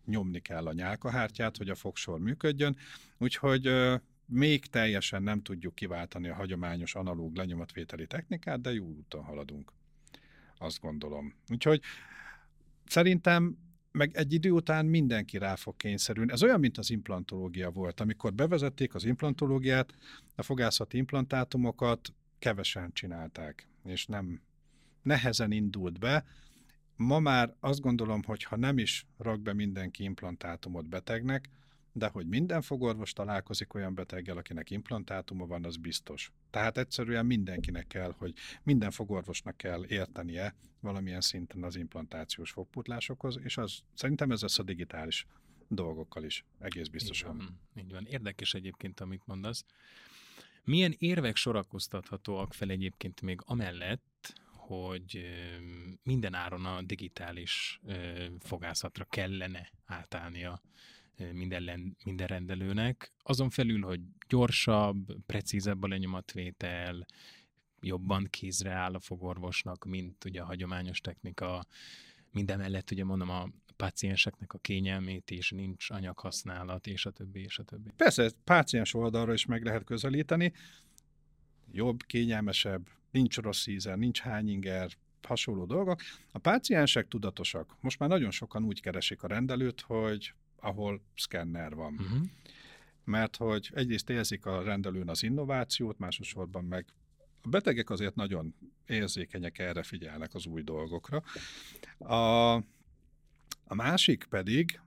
nyomni 0.06 0.40
kell 0.40 0.68
a 0.68 0.74
nyálkahártyát, 0.74 1.58
hogy 1.58 1.70
a 1.70 1.76
fogsor 1.76 2.20
működjön, 2.20 2.76
úgyhogy 3.18 3.70
még 4.26 4.66
teljesen 4.66 5.24
nem 5.24 5.42
tudjuk 5.42 5.76
kiváltani 5.76 6.30
a 6.30 6.36
hagyományos 6.36 6.96
analóg 6.96 7.36
lenyomatvételi 7.36 8.08
technikát, 8.08 8.62
de 8.62 8.74
jó 8.74 8.86
úton 8.86 9.24
haladunk. 9.24 9.72
Azt 10.58 10.80
gondolom. 10.82 11.34
Úgyhogy 11.50 11.82
szerintem 12.86 13.58
meg 13.92 14.16
egy 14.16 14.34
idő 14.34 14.52
után 14.52 14.86
mindenki 14.86 15.38
rá 15.38 15.56
fog 15.56 15.76
kényszerülni. 15.78 16.32
Ez 16.32 16.44
olyan, 16.44 16.60
mint 16.60 16.78
az 16.78 16.90
implantológia 16.90 17.72
volt. 17.72 18.00
Amikor 18.00 18.34
bevezették 18.34 18.96
az 18.96 19.06
implantológiát, 19.06 19.94
a 20.36 20.44
fogászati 20.44 20.98
implantátumokat 20.98 22.14
kevesen 22.40 22.94
csinálták, 22.94 23.68
és 23.86 24.06
nem 24.06 24.42
nehezen 25.02 25.52
indult 25.52 26.00
be. 26.00 26.26
Ma 26.96 27.20
már 27.20 27.56
azt 27.60 27.82
gondolom, 27.82 28.24
hogy 28.24 28.44
ha 28.44 28.56
nem 28.56 28.78
is 28.78 29.06
rak 29.18 29.42
be 29.42 29.54
mindenki 29.54 30.04
implantátumot 30.04 30.90
betegnek, 30.90 31.50
de 31.92 32.08
hogy 32.08 32.28
minden 32.28 32.62
fogorvos 32.62 33.14
találkozik 33.14 33.74
olyan 33.74 33.94
beteggel, 33.94 34.38
akinek 34.38 34.70
implantátuma 34.70 35.46
van, 35.46 35.66
az 35.66 35.78
biztos. 35.78 36.32
Tehát 36.50 36.78
egyszerűen 36.78 37.26
mindenkinek 37.26 37.88
kell, 37.88 38.14
hogy 38.18 38.34
minden 38.64 38.92
fogorvosnak 38.92 39.58
kell 39.58 39.86
értenie 39.88 40.56
valamilyen 40.80 41.22
szinten 41.22 41.64
az 41.64 41.76
implantációs 41.76 42.52
fogputlásokhoz, 42.52 43.40
és 43.44 43.58
az 43.58 43.80
szerintem 43.94 44.32
ez 44.32 44.42
lesz 44.42 44.60
a 44.60 44.64
digitális 44.64 45.26
dolgokkal 45.68 46.24
is, 46.24 46.46
egész 46.60 46.88
biztosan. 46.88 47.36
Így 47.36 47.48
van, 47.74 47.84
így 47.84 47.92
van. 47.92 48.06
Érdekes 48.06 48.54
egyébként, 48.54 49.00
amit 49.00 49.22
mondasz. 49.26 49.66
Milyen 50.64 50.96
érvek 50.98 51.36
sorakoztathatóak 51.36 52.54
fel 52.54 52.70
egyébként 52.70 53.22
még 53.22 53.40
amellett, 53.46 54.34
hogy 54.68 55.26
minden 56.04 56.34
áron 56.34 56.66
a 56.66 56.82
digitális 56.82 57.82
fogászatra 58.40 59.06
kellene 59.06 59.72
átállnia 59.86 60.62
minden, 61.34 61.96
minden 62.04 62.28
rendelőnek. 62.28 63.14
Azon 63.24 63.50
felül, 63.50 63.82
hogy 63.82 64.02
gyorsabb, 64.28 65.16
precízebb 65.26 65.84
a 65.84 65.88
lenyomatvétel, 65.88 67.06
jobban 67.82 68.28
kézre 68.30 68.72
áll 68.72 68.94
a 68.94 69.00
fogorvosnak, 69.00 69.86
mint 69.86 70.26
ugye 70.26 70.42
a 70.42 70.46
hagyományos 70.46 71.00
technika. 71.00 71.66
Minden 72.32 72.58
mellett 72.58 72.92
ugye 72.92 73.04
mondom 73.04 73.30
a 73.30 73.50
pácienseknek 73.76 74.54
a 74.54 74.58
kényelmét 74.58 75.32
is, 75.32 75.52
nincs 75.52 75.90
anyaghasználat, 75.90 76.88
és 76.88 77.06
a 77.06 77.12
többi, 77.12 77.42
és 77.42 77.60
a 77.60 77.64
többi. 77.64 77.92
Persze, 77.96 78.32
páciens 78.44 78.94
oldalra 78.94 79.34
is 79.34 79.46
meg 79.46 79.64
lehet 79.64 79.84
közelíteni. 79.84 80.54
Jobb, 81.72 82.04
kényelmesebb, 82.04 82.90
nincs 83.14 83.38
rossz 83.38 83.68
íze, 83.68 83.96
nincs 83.96 84.20
hányinger, 84.20 84.92
hasonló 85.22 85.66
dolgok. 85.66 86.02
A 86.32 86.40
páciensek 86.40 87.08
tudatosak. 87.08 87.76
Most 87.80 88.00
már 88.00 88.10
nagyon 88.10 88.32
sokan 88.32 88.64
úgy 88.64 88.82
keresik 88.82 89.24
a 89.24 89.28
rendelőt, 89.28 89.82
hogy 89.82 90.34
ahol 90.60 91.02
szkenner 91.16 91.76
van. 91.76 91.94
Uh-huh. 91.94 92.28
Mert 93.04 93.36
hogy 93.36 93.72
egyrészt 93.74 94.10
érzik 94.10 94.46
a 94.46 94.64
rendelőn 94.64 95.10
az 95.10 95.24
innovációt, 95.24 95.98
másosorban 95.98 96.64
meg 96.64 96.86
a 97.42 97.50
betegek 97.50 97.90
azért 97.90 98.16
nagyon 98.16 98.56
érzékenyek, 98.86 99.60
erre 99.60 99.84
figyelnek 99.84 100.34
az 100.34 100.46
új 100.46 100.62
dolgokra. 100.62 101.24
A, 101.98 102.54
a 103.64 103.76
másik 103.76 104.26
pedig, 104.30 104.80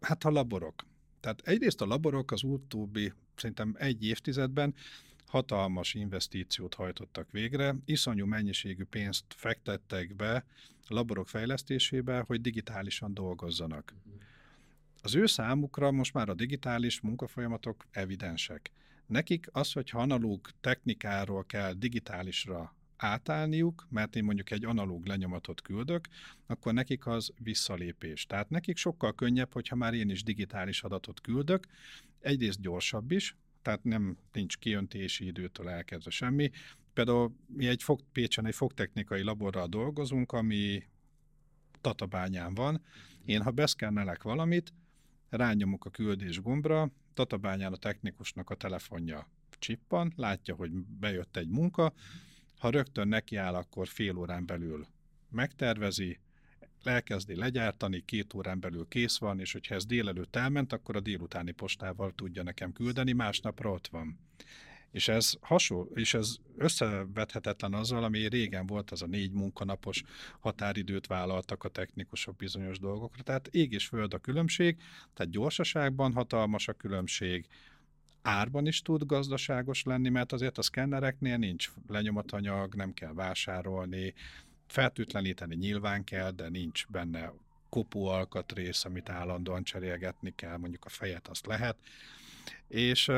hát 0.00 0.24
a 0.24 0.30
laborok. 0.30 0.86
Tehát 1.20 1.40
egyrészt 1.40 1.80
a 1.80 1.86
laborok 1.86 2.30
az 2.30 2.42
utóbbi, 2.42 3.12
szerintem 3.36 3.74
egy 3.78 4.04
évtizedben 4.04 4.74
hatalmas 5.26 5.94
investíciót 5.94 6.74
hajtottak 6.74 7.30
végre, 7.30 7.74
iszonyú 7.84 8.26
mennyiségű 8.26 8.84
pénzt 8.84 9.24
fektettek 9.28 10.14
be 10.14 10.44
laborok 10.88 11.28
fejlesztésébe, 11.28 12.20
hogy 12.26 12.40
digitálisan 12.40 13.14
dolgozzanak. 13.14 13.94
Az 15.02 15.14
ő 15.14 15.26
számukra 15.26 15.90
most 15.90 16.14
már 16.14 16.28
a 16.28 16.34
digitális 16.34 17.00
munkafolyamatok 17.00 17.86
evidensek. 17.90 18.70
Nekik 19.06 19.48
az, 19.52 19.72
hogy 19.72 19.90
analóg 19.92 20.48
technikáról 20.60 21.44
kell 21.44 21.72
digitálisra 21.72 22.74
átállniuk, 22.96 23.86
mert 23.90 24.16
én 24.16 24.24
mondjuk 24.24 24.50
egy 24.50 24.64
analóg 24.64 25.06
lenyomatot 25.06 25.60
küldök, 25.60 26.08
akkor 26.46 26.72
nekik 26.72 27.06
az 27.06 27.32
visszalépés. 27.38 28.26
Tehát 28.26 28.50
nekik 28.50 28.76
sokkal 28.76 29.14
könnyebb, 29.14 29.52
hogyha 29.52 29.76
már 29.76 29.94
én 29.94 30.10
is 30.10 30.22
digitális 30.22 30.82
adatot 30.82 31.20
küldök, 31.20 31.66
egyrészt 32.20 32.60
gyorsabb 32.60 33.10
is, 33.10 33.36
tehát 33.66 33.84
nem 33.84 34.16
nincs 34.32 34.56
kijöntési 34.56 35.26
időtől 35.26 35.68
elkezdve 35.68 36.10
semmi. 36.10 36.50
Például 36.92 37.36
mi 37.46 37.66
egy 37.66 37.82
fog, 37.82 38.00
Pécsen 38.12 38.46
egy 38.46 38.54
fogtechnikai 38.54 39.22
laborral 39.22 39.66
dolgozunk, 39.66 40.32
ami 40.32 40.82
Tatabányán 41.80 42.54
van. 42.54 42.82
Én, 43.24 43.42
ha 43.42 43.50
beszkennelek 43.50 44.22
valamit, 44.22 44.72
rányomok 45.28 45.84
a 45.84 45.90
küldés 45.90 46.40
gombra, 46.40 46.90
Tatabányán 47.14 47.72
a 47.72 47.76
technikusnak 47.76 48.50
a 48.50 48.54
telefonja 48.54 49.28
csippan, 49.58 50.12
látja, 50.16 50.54
hogy 50.54 50.70
bejött 50.72 51.36
egy 51.36 51.48
munka, 51.48 51.92
ha 52.58 52.70
rögtön 52.70 53.08
nekiáll, 53.08 53.54
akkor 53.54 53.88
fél 53.88 54.16
órán 54.16 54.46
belül 54.46 54.86
megtervezi, 55.30 56.18
elkezdi 56.86 57.36
legyártani, 57.36 58.04
két 58.04 58.34
órán 58.34 58.60
belül 58.60 58.86
kész 58.88 59.18
van, 59.18 59.40
és 59.40 59.52
hogyha 59.52 59.74
ez 59.74 59.86
délelőtt 59.86 60.36
elment, 60.36 60.72
akkor 60.72 60.96
a 60.96 61.00
délutáni 61.00 61.50
postával 61.50 62.12
tudja 62.14 62.42
nekem 62.42 62.72
küldeni, 62.72 63.12
másnapra 63.12 63.70
ott 63.70 63.86
van. 63.86 64.18
És 64.90 65.08
ez 65.08 65.32
hasonló, 65.40 65.90
és 65.94 66.14
ez 66.14 66.36
összevethetetlen 66.56 67.74
azzal, 67.74 68.04
ami 68.04 68.28
régen 68.28 68.66
volt, 68.66 68.90
az 68.90 69.02
a 69.02 69.06
négy 69.06 69.32
munkanapos 69.32 70.02
határidőt 70.40 71.06
vállaltak 71.06 71.64
a 71.64 71.68
technikusok 71.68 72.36
bizonyos 72.36 72.78
dolgokra. 72.78 73.22
Tehát 73.22 73.48
ég 73.52 73.72
és 73.72 73.86
föld 73.86 74.14
a 74.14 74.18
különbség, 74.18 74.76
tehát 75.14 75.32
gyorsaságban 75.32 76.12
hatalmas 76.12 76.68
a 76.68 76.72
különbség, 76.72 77.46
árban 78.26 78.66
is 78.66 78.82
tud 78.82 79.06
gazdaságos 79.06 79.82
lenni, 79.82 80.08
mert 80.08 80.32
azért 80.32 80.58
a 80.58 80.62
szkennereknél 80.62 81.36
nincs 81.36 81.70
lenyomatanyag, 81.86 82.74
nem 82.74 82.92
kell 82.92 83.12
vásárolni, 83.12 84.14
fertőtleníteni 84.66 85.54
nyilván 85.54 86.04
kell, 86.04 86.30
de 86.30 86.48
nincs 86.48 86.86
benne 86.86 87.32
kopó 87.68 88.06
alkatrész, 88.06 88.84
amit 88.84 89.08
állandóan 89.08 89.62
cserélgetni 89.62 90.32
kell, 90.34 90.56
mondjuk 90.56 90.84
a 90.84 90.88
fejet 90.88 91.28
azt 91.28 91.46
lehet. 91.46 91.76
És 92.68 93.10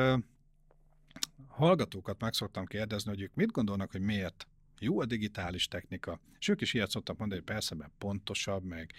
hallgatókat 1.47 2.21
meg 2.21 2.33
szoktam 2.33 2.65
kérdezni, 2.65 3.09
hogy 3.09 3.21
ők 3.21 3.33
mit 3.33 3.51
gondolnak, 3.51 3.91
hogy 3.91 4.01
miért 4.01 4.47
jó 4.79 4.99
a 4.99 5.05
digitális 5.05 5.67
technika, 5.67 6.19
és 6.39 6.47
ők 6.47 6.61
is 6.61 6.73
ilyet 6.73 6.89
szoktak 6.89 7.17
mondani, 7.17 7.41
hogy 7.41 7.53
persze, 7.53 7.75
mert 7.75 7.91
pontosabb, 7.97 8.63
meg 8.63 8.93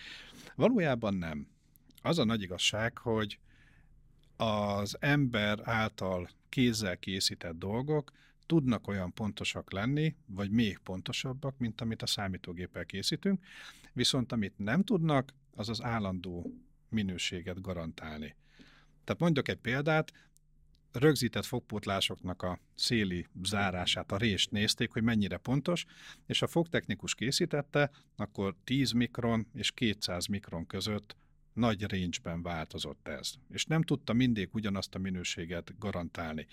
valójában 0.55 1.15
nem. 1.15 1.49
Az 2.03 2.19
a 2.19 2.25
nagy 2.25 2.43
igazság, 2.43 2.99
hogy 2.99 3.39
az 4.37 4.97
ember 5.01 5.61
által 5.63 6.29
kézzel 6.49 6.97
készített 6.97 7.59
dolgok 7.59 8.13
tudnak 8.51 8.89
olyan 8.89 9.13
pontosak 9.13 9.73
lenni, 9.73 10.17
vagy 10.27 10.51
még 10.51 10.79
pontosabbak, 10.79 11.59
mint 11.59 11.81
amit 11.81 12.03
a 12.03 12.07
számítógéppel 12.07 12.85
készítünk, 12.85 13.45
viszont 13.93 14.33
amit 14.33 14.59
nem 14.59 14.83
tudnak, 14.83 15.35
az 15.55 15.69
az 15.69 15.83
állandó 15.83 16.55
minőséget 16.89 17.61
garantálni. 17.61 18.37
Tehát 19.05 19.21
mondok 19.21 19.49
egy 19.49 19.57
példát, 19.57 20.13
rögzített 20.93 21.45
fogpótlásoknak 21.45 22.43
a 22.43 22.59
széli 22.75 23.27
zárását, 23.43 24.13
a 24.13 24.17
rést 24.17 24.51
nézték, 24.51 24.93
hogy 24.93 25.03
mennyire 25.03 25.37
pontos, 25.37 25.85
és 26.27 26.43
a 26.43 26.47
fogtechnikus 26.47 27.15
készítette, 27.15 27.91
akkor 28.17 28.57
10 28.65 28.91
mikron 28.91 29.47
és 29.55 29.73
200 29.73 30.27
mikron 30.27 30.67
között 30.67 31.17
nagy 31.53 31.83
range-ben 31.83 32.43
változott 32.43 33.09
ez, 33.09 33.33
és 33.53 33.65
nem 33.65 33.83
tudta 33.83 34.13
mindig 34.13 34.49
ugyanazt 34.53 34.95
a 34.95 34.99
minőséget 34.99 35.79
garantálni. 35.79 36.47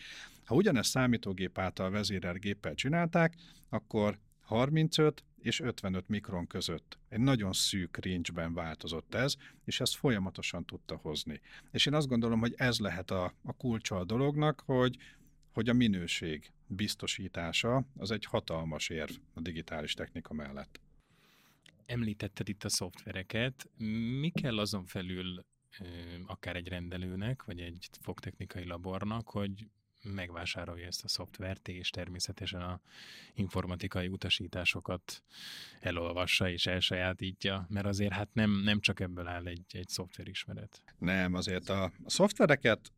Ha 0.46 0.56
ugyanezt 0.56 0.90
számítógép 0.90 1.58
által 1.58 1.90
vezérelt 1.90 2.40
géppel 2.40 2.74
csinálták, 2.74 3.36
akkor 3.70 4.20
35 4.42 5.24
és 5.42 5.60
55 5.60 6.08
mikron 6.08 6.48
között. 6.48 6.98
Egy 7.10 7.20
nagyon 7.20 7.54
szűk 7.54 8.06
range-ben 8.06 8.54
változott 8.54 9.14
ez, 9.14 9.36
és 9.66 9.80
ezt 9.80 9.96
folyamatosan 9.96 10.66
tudta 10.66 10.96
hozni. 10.96 11.42
És 11.72 11.86
én 11.86 11.94
azt 11.94 12.08
gondolom, 12.08 12.40
hogy 12.40 12.54
ez 12.58 12.80
lehet 12.80 13.12
a, 13.12 13.34
a 13.44 13.54
kulcsa 13.54 13.96
a 13.96 14.06
dolognak, 14.06 14.64
hogy, 14.66 14.98
hogy 15.52 15.70
a 15.70 15.74
minőség 15.74 16.52
biztosítása 16.68 17.86
az 17.98 18.12
egy 18.12 18.26
hatalmas 18.26 18.90
érv 18.90 19.12
a 19.34 19.42
digitális 19.42 19.94
technika 19.94 20.34
mellett. 20.34 20.80
Említetted 21.88 22.50
itt 22.50 22.64
a 22.64 22.70
szoftvereket. 22.70 23.70
Mi 24.20 24.30
kell 24.30 24.60
azon 24.60 24.86
felül 24.86 25.46
akár 26.26 26.56
egy 26.56 26.68
rendelőnek, 26.68 27.44
vagy 27.44 27.60
egy 27.60 27.88
fogtechnikai 28.02 28.66
labornak, 28.66 29.30
hogy 29.30 29.68
megvásárolja 30.04 30.86
ezt 30.86 31.04
a 31.04 31.08
szoftvert, 31.08 31.68
és 31.68 31.90
természetesen 31.90 32.62
a 32.62 32.82
informatikai 33.34 34.08
utasításokat 34.08 35.24
elolvassa 35.80 36.50
és 36.50 36.66
elsajátítja, 36.66 37.66
mert 37.70 37.86
azért 37.86 38.14
hát 38.14 38.30
nem, 38.34 38.52
nem 38.52 38.80
csak 38.80 39.00
ebből 39.00 39.28
áll 39.28 39.46
egy, 39.46 39.66
egy 39.72 39.88
szoftverismeret. 39.88 40.82
Nem, 40.98 41.34
azért 41.34 41.70
a, 41.70 41.84
a 41.84 42.10
szoftvereket 42.10 42.92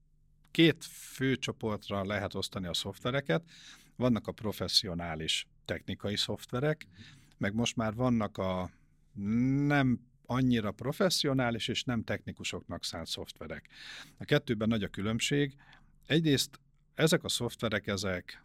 két 0.52 0.86
fő 0.86 1.36
csoportra 1.36 2.06
lehet 2.06 2.36
osztani 2.36 2.68
a 2.68 2.74
szoftvereket. 2.74 3.44
Vannak 3.96 4.28
a 4.28 4.32
professzionális 4.32 5.48
technikai 5.66 6.18
szoftverek, 6.18 6.88
meg 7.38 7.54
most 7.54 7.76
már 7.76 7.94
vannak 7.94 8.38
a 8.38 8.70
nem 9.66 10.00
annyira 10.26 10.72
professzionális 10.72 11.68
és 11.68 11.84
nem 11.84 12.04
technikusoknak 12.04 12.84
szánt 12.84 13.08
szoftverek. 13.08 13.70
A 14.18 14.24
kettőben 14.24 14.68
nagy 14.68 14.84
a 14.84 14.88
különbség. 14.88 15.56
Egyrészt 16.06 16.60
ezek 16.96 17.24
a 17.24 17.30
szoftverek, 17.30 17.88
ezek 17.88 18.44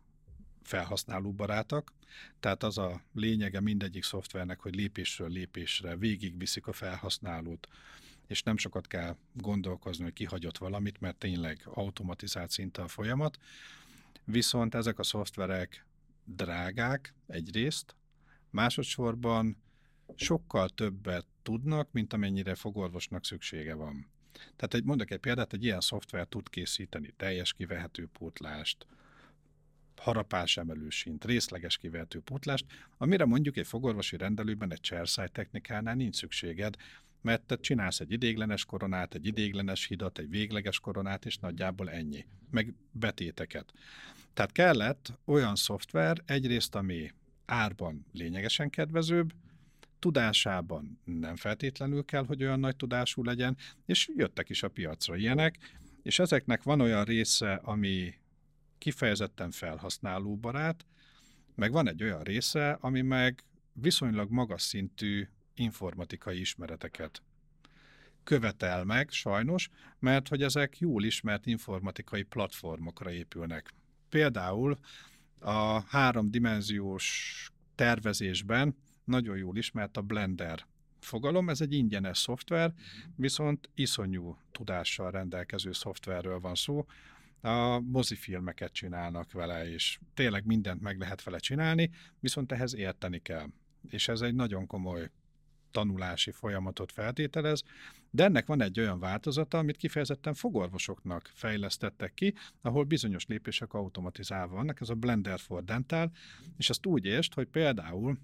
felhasználóbarátak, 0.62 1.92
tehát 2.40 2.62
az 2.62 2.78
a 2.78 3.02
lényege 3.12 3.60
mindegyik 3.60 4.04
szoftvernek, 4.04 4.60
hogy 4.60 4.74
lépésről 4.74 5.28
lépésre 5.28 5.96
végigviszik 5.96 6.66
a 6.66 6.72
felhasználót, 6.72 7.68
és 8.26 8.42
nem 8.42 8.56
sokat 8.56 8.86
kell 8.86 9.16
gondolkozni, 9.32 10.04
hogy 10.04 10.12
kihagyott 10.12 10.58
valamit, 10.58 11.00
mert 11.00 11.16
tényleg 11.16 11.60
automatizált 11.64 12.50
szinte 12.50 12.82
a 12.82 12.88
folyamat. 12.88 13.38
Viszont 14.24 14.74
ezek 14.74 14.98
a 14.98 15.02
szoftverek 15.02 15.86
drágák 16.24 17.14
egyrészt, 17.26 17.94
másodszorban 18.50 19.56
sokkal 20.14 20.68
többet 20.68 21.26
tudnak, 21.42 21.88
mint 21.92 22.12
amennyire 22.12 22.54
fogorvosnak 22.54 23.24
szüksége 23.24 23.74
van. 23.74 24.06
Tehát 24.32 24.74
egy, 24.74 24.84
mondok 24.84 25.10
egy 25.10 25.18
példát, 25.18 25.52
egy 25.52 25.64
ilyen 25.64 25.80
szoftver 25.80 26.26
tud 26.26 26.48
készíteni 26.48 27.14
teljes 27.16 27.52
kivehető 27.52 28.08
pótlást, 28.12 28.86
harapás 29.96 30.56
emelősint, 30.56 31.24
részleges 31.24 31.76
kivehető 31.76 32.20
pótlást, 32.20 32.66
amire 32.96 33.24
mondjuk 33.24 33.56
egy 33.56 33.66
fogorvosi 33.66 34.16
rendelőben 34.16 34.72
egy 34.72 34.80
chairsight 34.80 35.32
technikánál 35.32 35.94
nincs 35.94 36.16
szükséged, 36.16 36.76
mert 37.20 37.42
te 37.42 37.56
csinálsz 37.56 38.00
egy 38.00 38.12
idéglenes 38.12 38.64
koronát, 38.64 39.14
egy 39.14 39.26
idéglenes 39.26 39.86
hidat, 39.86 40.18
egy 40.18 40.28
végleges 40.28 40.80
koronát, 40.80 41.24
és 41.24 41.36
nagyjából 41.36 41.90
ennyi, 41.90 42.26
meg 42.50 42.74
betéteket. 42.92 43.72
Tehát 44.34 44.52
kellett 44.52 45.12
olyan 45.24 45.56
szoftver, 45.56 46.22
egyrészt, 46.26 46.74
ami 46.74 47.12
árban 47.44 48.06
lényegesen 48.12 48.70
kedvezőbb, 48.70 49.32
tudásában 50.04 51.00
nem 51.04 51.36
feltétlenül 51.36 52.04
kell, 52.04 52.26
hogy 52.26 52.42
olyan 52.42 52.60
nagy 52.60 52.76
tudású 52.76 53.22
legyen, 53.22 53.56
és 53.86 54.10
jöttek 54.16 54.48
is 54.48 54.62
a 54.62 54.68
piacra 54.68 55.16
ilyenek, 55.16 55.58
és 56.02 56.18
ezeknek 56.18 56.62
van 56.62 56.80
olyan 56.80 57.04
része, 57.04 57.54
ami 57.54 58.14
kifejezetten 58.78 59.50
felhasználóbarát, 59.50 60.86
meg 61.54 61.72
van 61.72 61.88
egy 61.88 62.02
olyan 62.02 62.22
része, 62.22 62.76
ami 62.80 63.00
meg 63.00 63.42
viszonylag 63.72 64.30
magas 64.30 64.62
szintű 64.62 65.28
informatikai 65.54 66.40
ismereteket 66.40 67.22
követel 68.24 68.84
meg, 68.84 69.10
sajnos, 69.10 69.68
mert 69.98 70.28
hogy 70.28 70.42
ezek 70.42 70.78
jól 70.78 71.04
ismert 71.04 71.46
informatikai 71.46 72.22
platformokra 72.22 73.10
épülnek. 73.10 73.74
Például 74.08 74.78
a 75.38 75.80
háromdimenziós 75.80 77.48
tervezésben 77.74 78.76
nagyon 79.04 79.36
jól 79.36 79.56
ismert 79.56 79.96
a 79.96 80.02
Blender 80.02 80.66
fogalom, 81.04 81.48
ez 81.48 81.60
egy 81.60 81.72
ingyenes 81.72 82.18
szoftver, 82.18 82.72
viszont 83.16 83.70
iszonyú 83.74 84.38
tudással 84.52 85.10
rendelkező 85.10 85.72
szoftverről 85.72 86.40
van 86.40 86.54
szó. 86.54 86.86
A 87.40 87.80
mozifilmeket 87.80 88.72
csinálnak 88.72 89.32
vele, 89.32 89.72
és 89.72 89.98
tényleg 90.14 90.46
mindent 90.46 90.80
meg 90.80 90.98
lehet 90.98 91.22
vele 91.22 91.38
csinálni, 91.38 91.90
viszont 92.20 92.52
ehhez 92.52 92.74
érteni 92.74 93.18
kell. 93.18 93.46
És 93.90 94.08
ez 94.08 94.20
egy 94.20 94.34
nagyon 94.34 94.66
komoly 94.66 95.10
tanulási 95.70 96.30
folyamatot 96.30 96.92
feltételez, 96.92 97.62
de 98.10 98.24
ennek 98.24 98.46
van 98.46 98.62
egy 98.62 98.80
olyan 98.80 98.98
változata, 98.98 99.58
amit 99.58 99.76
kifejezetten 99.76 100.34
fogorvosoknak 100.34 101.30
fejlesztettek 101.34 102.14
ki, 102.14 102.34
ahol 102.60 102.84
bizonyos 102.84 103.26
lépések 103.26 103.72
automatizálva 103.72 104.54
vannak, 104.54 104.80
ez 104.80 104.88
a 104.88 104.94
Blender 104.94 105.38
for 105.38 105.64
Dental, 105.64 106.12
és 106.56 106.70
azt 106.70 106.86
úgy 106.86 107.04
értsd, 107.04 107.34
hogy 107.34 107.46
például 107.46 108.18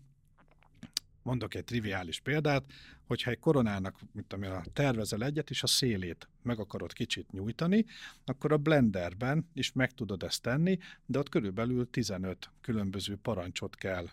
mondok 1.22 1.54
egy 1.54 1.64
triviális 1.64 2.20
példát, 2.20 2.64
hogyha 3.06 3.30
egy 3.30 3.38
koronának, 3.38 3.98
mint 4.12 4.26
tudom 4.26 4.52
a 4.52 4.62
tervezel 4.72 5.24
egyet, 5.24 5.50
és 5.50 5.62
a 5.62 5.66
szélét 5.66 6.28
meg 6.42 6.58
akarod 6.58 6.92
kicsit 6.92 7.32
nyújtani, 7.32 7.84
akkor 8.24 8.52
a 8.52 8.56
blenderben 8.56 9.48
is 9.52 9.72
meg 9.72 9.92
tudod 9.92 10.22
ezt 10.22 10.42
tenni, 10.42 10.78
de 11.06 11.18
ott 11.18 11.28
körülbelül 11.28 11.90
15 11.90 12.50
különböző 12.60 13.16
parancsot 13.16 13.76
kell, 13.76 14.08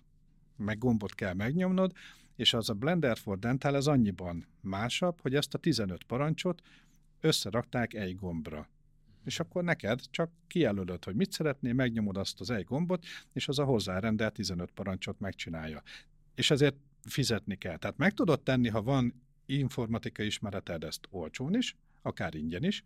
meg 0.55 0.77
gombot 0.77 1.15
kell 1.15 1.33
megnyomnod, 1.33 1.91
és 2.35 2.53
az 2.53 2.69
a 2.69 2.73
Blender 2.73 3.17
for 3.17 3.39
Dental 3.39 3.75
ez 3.75 3.87
annyiban 3.87 4.45
másabb, 4.61 5.21
hogy 5.21 5.35
ezt 5.35 5.53
a 5.53 5.57
15 5.57 6.03
parancsot 6.03 6.61
összerakták 7.19 7.93
egy 7.93 8.15
gombra. 8.15 8.69
És 9.25 9.39
akkor 9.39 9.63
neked 9.63 10.01
csak 10.09 10.31
kijelölöd, 10.47 11.03
hogy 11.03 11.15
mit 11.15 11.31
szeretnél, 11.31 11.73
megnyomod 11.73 12.17
azt 12.17 12.39
az 12.39 12.49
egy 12.49 12.63
gombot, 12.63 13.05
és 13.33 13.47
az 13.47 13.59
a 13.59 13.63
hozzárendelt 13.63 14.33
15 14.33 14.71
parancsot 14.71 15.19
megcsinálja. 15.19 15.83
És 16.35 16.51
ezért 16.51 16.75
fizetni 17.09 17.55
kell. 17.55 17.77
Tehát 17.77 17.97
meg 17.97 18.13
tudod 18.13 18.41
tenni, 18.41 18.69
ha 18.69 18.81
van 18.81 19.23
informatikai 19.45 20.25
ismereted, 20.25 20.83
ezt 20.83 21.07
olcsón 21.09 21.55
is, 21.55 21.75
akár 22.01 22.35
ingyen 22.35 22.63
is, 22.63 22.83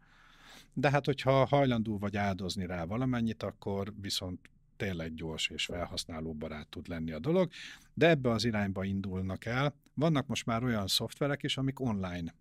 de 0.73 0.89
hát 0.89 1.05
hogyha 1.05 1.45
hajlandó 1.45 1.97
vagy 1.97 2.17
áldozni 2.17 2.65
rá 2.65 2.85
valamennyit, 2.85 3.43
akkor 3.43 3.93
viszont 4.01 4.49
tényleg 4.77 5.13
gyors 5.13 5.49
és 5.49 5.65
felhasználóbarát 5.65 6.67
tud 6.67 6.87
lenni 6.87 7.11
a 7.11 7.19
dolog, 7.19 7.51
de 7.93 8.09
ebbe 8.09 8.29
az 8.29 8.45
irányba 8.45 8.83
indulnak 8.83 9.45
el. 9.45 9.75
Vannak 9.93 10.27
most 10.27 10.45
már 10.45 10.63
olyan 10.63 10.87
szoftverek 10.87 11.43
is, 11.43 11.57
amik 11.57 11.79
online 11.79 12.33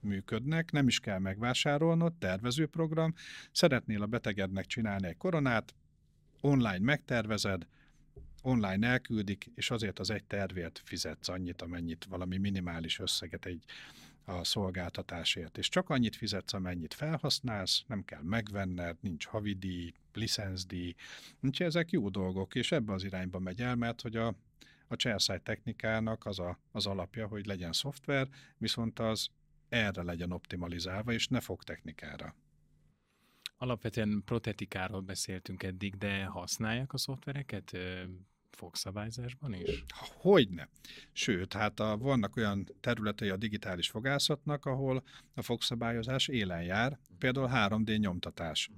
működnek, 0.00 0.70
nem 0.70 0.86
is 0.86 1.00
kell 1.00 1.18
megvásárolnod, 1.18 2.12
tervezőprogram, 2.14 3.14
szeretnél 3.52 4.02
a 4.02 4.06
betegednek 4.06 4.66
csinálni 4.66 5.06
egy 5.06 5.16
koronát, 5.16 5.74
online 6.40 6.78
megtervezed, 6.78 7.66
online 8.42 8.86
elküldik, 8.86 9.50
és 9.54 9.70
azért 9.70 9.98
az 9.98 10.10
egy 10.10 10.24
tervért 10.24 10.80
fizetsz 10.84 11.28
annyit, 11.28 11.62
amennyit 11.62 12.04
valami 12.04 12.36
minimális 12.36 12.98
összeget 12.98 13.46
egy 13.46 13.64
a 14.24 14.44
szolgáltatásért, 14.44 15.58
és 15.58 15.68
csak 15.68 15.90
annyit 15.90 16.16
fizetsz, 16.16 16.52
amennyit 16.52 16.94
felhasználsz, 16.94 17.84
nem 17.86 18.04
kell 18.04 18.22
megvenned, 18.22 18.96
nincs 19.00 19.26
havidíj, 19.26 19.92
licenszdíj, 20.12 20.94
nincs 21.40 21.62
ezek 21.62 21.90
jó 21.90 22.08
dolgok, 22.08 22.54
és 22.54 22.72
ebbe 22.72 22.92
az 22.92 23.04
irányba 23.04 23.38
megy 23.38 23.60
el, 23.60 23.74
mert 23.74 24.00
hogy 24.00 24.16
a, 24.16 24.34
a 24.88 24.96
chair 24.96 25.40
technikának 25.42 26.26
az, 26.26 26.38
a, 26.38 26.58
az 26.72 26.86
alapja, 26.86 27.26
hogy 27.26 27.46
legyen 27.46 27.72
szoftver, 27.72 28.28
viszont 28.58 28.98
az 28.98 29.28
erre 29.68 30.02
legyen 30.02 30.32
optimalizálva, 30.32 31.12
és 31.12 31.28
ne 31.28 31.40
fog 31.40 31.62
technikára. 31.62 32.34
Alapvetően 33.62 34.22
protetikáról 34.24 35.00
beszéltünk 35.00 35.62
eddig, 35.62 35.96
de 35.96 36.24
használják 36.24 36.92
a 36.92 36.98
szoftvereket 36.98 37.78
fogszabályzásban 38.50 39.54
is? 39.54 39.84
Hogyne. 39.98 40.68
Sőt, 41.12 41.52
hát 41.52 41.80
a, 41.80 41.96
vannak 41.96 42.36
olyan 42.36 42.66
területei 42.80 43.28
a 43.28 43.36
digitális 43.36 43.88
fogászatnak, 43.88 44.66
ahol 44.66 45.02
a 45.34 45.42
fogszabályozás 45.42 46.28
élen 46.28 46.62
jár, 46.62 46.98
például 47.18 47.50
3D 47.52 47.98
nyomtatás. 47.98 48.70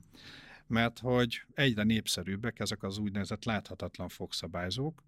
Mert 0.67 0.99
hogy 0.99 1.43
egyre 1.55 1.83
népszerűbbek 1.83 2.61
ezek 2.61 2.83
az 2.83 2.99
úgynevezett 2.99 3.45
láthatatlan 3.45 4.09
fogszabályzók, 4.09 5.03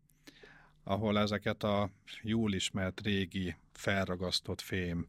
ahol 0.85 1.19
ezeket 1.19 1.63
a 1.63 1.91
jól 2.23 2.53
ismert 2.53 3.01
régi 3.01 3.57
felragasztott 3.73 4.61
fém 4.61 5.09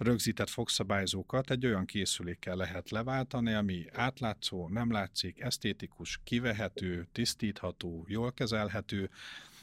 rögzített 0.00 0.48
fogszabályzókat 0.48 1.50
egy 1.50 1.66
olyan 1.66 1.84
készülékkel 1.84 2.56
lehet 2.56 2.90
leváltani, 2.90 3.52
ami 3.52 3.84
átlátszó, 3.92 4.68
nem 4.68 4.90
látszik, 4.90 5.40
esztétikus, 5.40 6.20
kivehető, 6.24 7.06
tisztítható, 7.12 8.04
jól 8.08 8.32
kezelhető, 8.32 9.10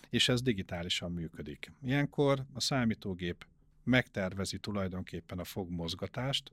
és 0.09 0.29
ez 0.29 0.41
digitálisan 0.41 1.11
működik. 1.11 1.71
Ilyenkor 1.83 2.45
a 2.53 2.59
számítógép 2.59 3.45
megtervezi 3.83 4.57
tulajdonképpen 4.57 5.39
a 5.39 5.43
fogmozgatást, 5.43 6.51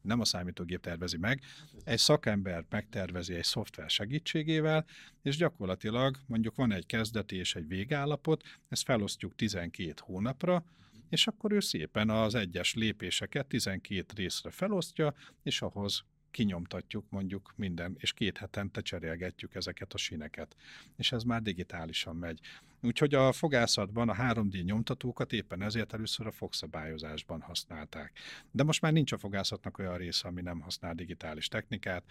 nem 0.00 0.20
a 0.20 0.24
számítógép 0.24 0.80
tervezi 0.80 1.16
meg, 1.16 1.40
egy 1.84 1.98
szakember 1.98 2.64
megtervezi 2.68 3.34
egy 3.34 3.44
szoftver 3.44 3.90
segítségével, 3.90 4.84
és 5.22 5.36
gyakorlatilag 5.36 6.16
mondjuk 6.26 6.56
van 6.56 6.72
egy 6.72 6.86
kezdeti 6.86 7.36
és 7.36 7.54
egy 7.54 7.68
végállapot, 7.68 8.42
ezt 8.68 8.84
felosztjuk 8.84 9.34
12 9.34 9.94
hónapra, 9.98 10.64
és 11.08 11.26
akkor 11.26 11.52
ő 11.52 11.60
szépen 11.60 12.10
az 12.10 12.34
egyes 12.34 12.74
lépéseket 12.74 13.46
12 13.46 14.04
részre 14.16 14.50
felosztja, 14.50 15.14
és 15.42 15.62
ahhoz 15.62 16.04
kinyomtatjuk 16.36 17.04
mondjuk 17.10 17.52
minden, 17.56 17.96
és 17.98 18.12
két 18.12 18.38
hetente 18.38 18.80
cserélgetjük 18.80 19.54
ezeket 19.54 19.92
a 19.92 19.96
sineket. 19.96 20.56
És 20.96 21.12
ez 21.12 21.22
már 21.22 21.42
digitálisan 21.42 22.16
megy. 22.16 22.40
Úgyhogy 22.82 23.14
a 23.14 23.32
fogászatban 23.32 24.08
a 24.08 24.14
3D 24.14 24.64
nyomtatókat 24.64 25.32
éppen 25.32 25.62
ezért 25.62 25.92
először 25.92 26.26
a 26.26 26.32
fogszabályozásban 26.32 27.40
használták. 27.40 28.18
De 28.50 28.62
most 28.62 28.80
már 28.80 28.92
nincs 28.92 29.12
a 29.12 29.18
fogászatnak 29.18 29.78
olyan 29.78 29.96
része, 29.96 30.28
ami 30.28 30.42
nem 30.42 30.60
használ 30.60 30.94
digitális 30.94 31.48
technikát. 31.48 32.04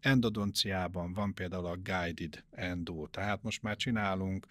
Endodonciában 0.00 1.12
van 1.12 1.34
például 1.34 1.66
a 1.66 1.76
Guided 1.76 2.44
Endo, 2.50 3.06
tehát 3.06 3.42
most 3.42 3.62
már 3.62 3.76
csinálunk 3.76 4.46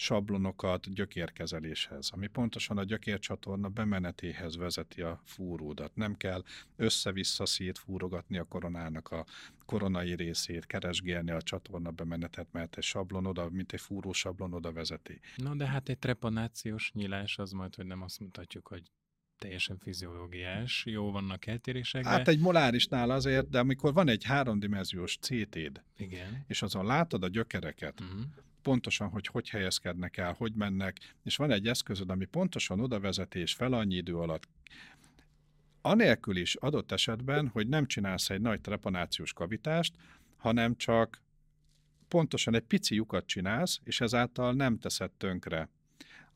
sablonokat 0.00 0.94
gyökérkezeléshez, 0.94 2.10
ami 2.12 2.26
pontosan 2.26 2.78
a 2.78 2.84
gyökércsatorna 2.84 3.68
bemenetéhez 3.68 4.56
vezeti 4.56 5.02
a 5.02 5.20
fúródat. 5.24 5.96
Nem 5.96 6.16
kell 6.16 6.42
össze-vissza 6.76 7.46
szétfúrogatni 7.46 8.38
a 8.38 8.44
koronának 8.44 9.10
a 9.10 9.24
koronai 9.66 10.14
részét, 10.14 10.66
keresgélni 10.66 11.30
a 11.30 11.42
csatorna 11.42 11.90
bemenetet, 11.90 12.46
mert 12.52 12.76
egy 12.76 12.82
sablon 12.82 13.26
oda, 13.26 13.50
mint 13.50 13.72
egy 13.72 13.80
fúró 13.80 14.12
sablon 14.12 14.52
oda 14.52 14.72
vezeti. 14.72 15.20
Na 15.36 15.54
de 15.54 15.66
hát 15.66 15.88
egy 15.88 15.98
trepanációs 15.98 16.90
nyílás 16.92 17.38
az 17.38 17.52
majd, 17.52 17.74
hogy 17.74 17.86
nem 17.86 18.02
azt 18.02 18.20
mutatjuk, 18.20 18.68
hogy 18.68 18.82
teljesen 19.38 19.78
fiziológiás. 19.78 20.84
Jó, 20.86 21.10
vannak 21.10 21.46
eltérések, 21.46 22.02
de... 22.02 22.08
Hát 22.08 22.28
egy 22.28 22.40
molárisnál 22.40 23.10
azért, 23.10 23.48
de 23.48 23.58
amikor 23.58 23.92
van 23.92 24.08
egy 24.08 24.24
háromdimenziós 24.24 25.18
CT-d, 25.18 25.82
Igen. 25.96 26.44
és 26.46 26.62
azon 26.62 26.86
látod 26.86 27.22
a 27.22 27.28
gyökereket, 27.28 28.00
Uh-huh. 28.00 28.20
Pontosan, 28.68 29.08
hogy 29.08 29.26
hogy 29.26 29.48
helyezkednek 29.48 30.16
el, 30.16 30.34
hogy 30.38 30.52
mennek, 30.54 30.98
és 31.22 31.36
van 31.36 31.50
egy 31.50 31.66
eszközöd, 31.66 32.10
ami 32.10 32.24
pontosan 32.24 32.80
oda 32.80 33.00
vezet, 33.00 33.34
és 33.34 33.54
fel 33.54 33.72
annyi 33.72 33.94
idő 33.94 34.16
alatt. 34.16 34.48
Anélkül 35.80 36.36
is 36.36 36.54
adott 36.54 36.92
esetben, 36.92 37.48
hogy 37.48 37.68
nem 37.68 37.86
csinálsz 37.86 38.30
egy 38.30 38.40
nagy 38.40 38.60
trepanációs 38.60 39.32
kavitást, 39.32 39.94
hanem 40.36 40.76
csak 40.76 41.22
pontosan 42.08 42.54
egy 42.54 42.62
pici 42.62 42.94
lyukat 42.94 43.26
csinálsz, 43.26 43.80
és 43.84 44.00
ezáltal 44.00 44.52
nem 44.52 44.78
teszed 44.78 45.10
tönkre 45.10 45.68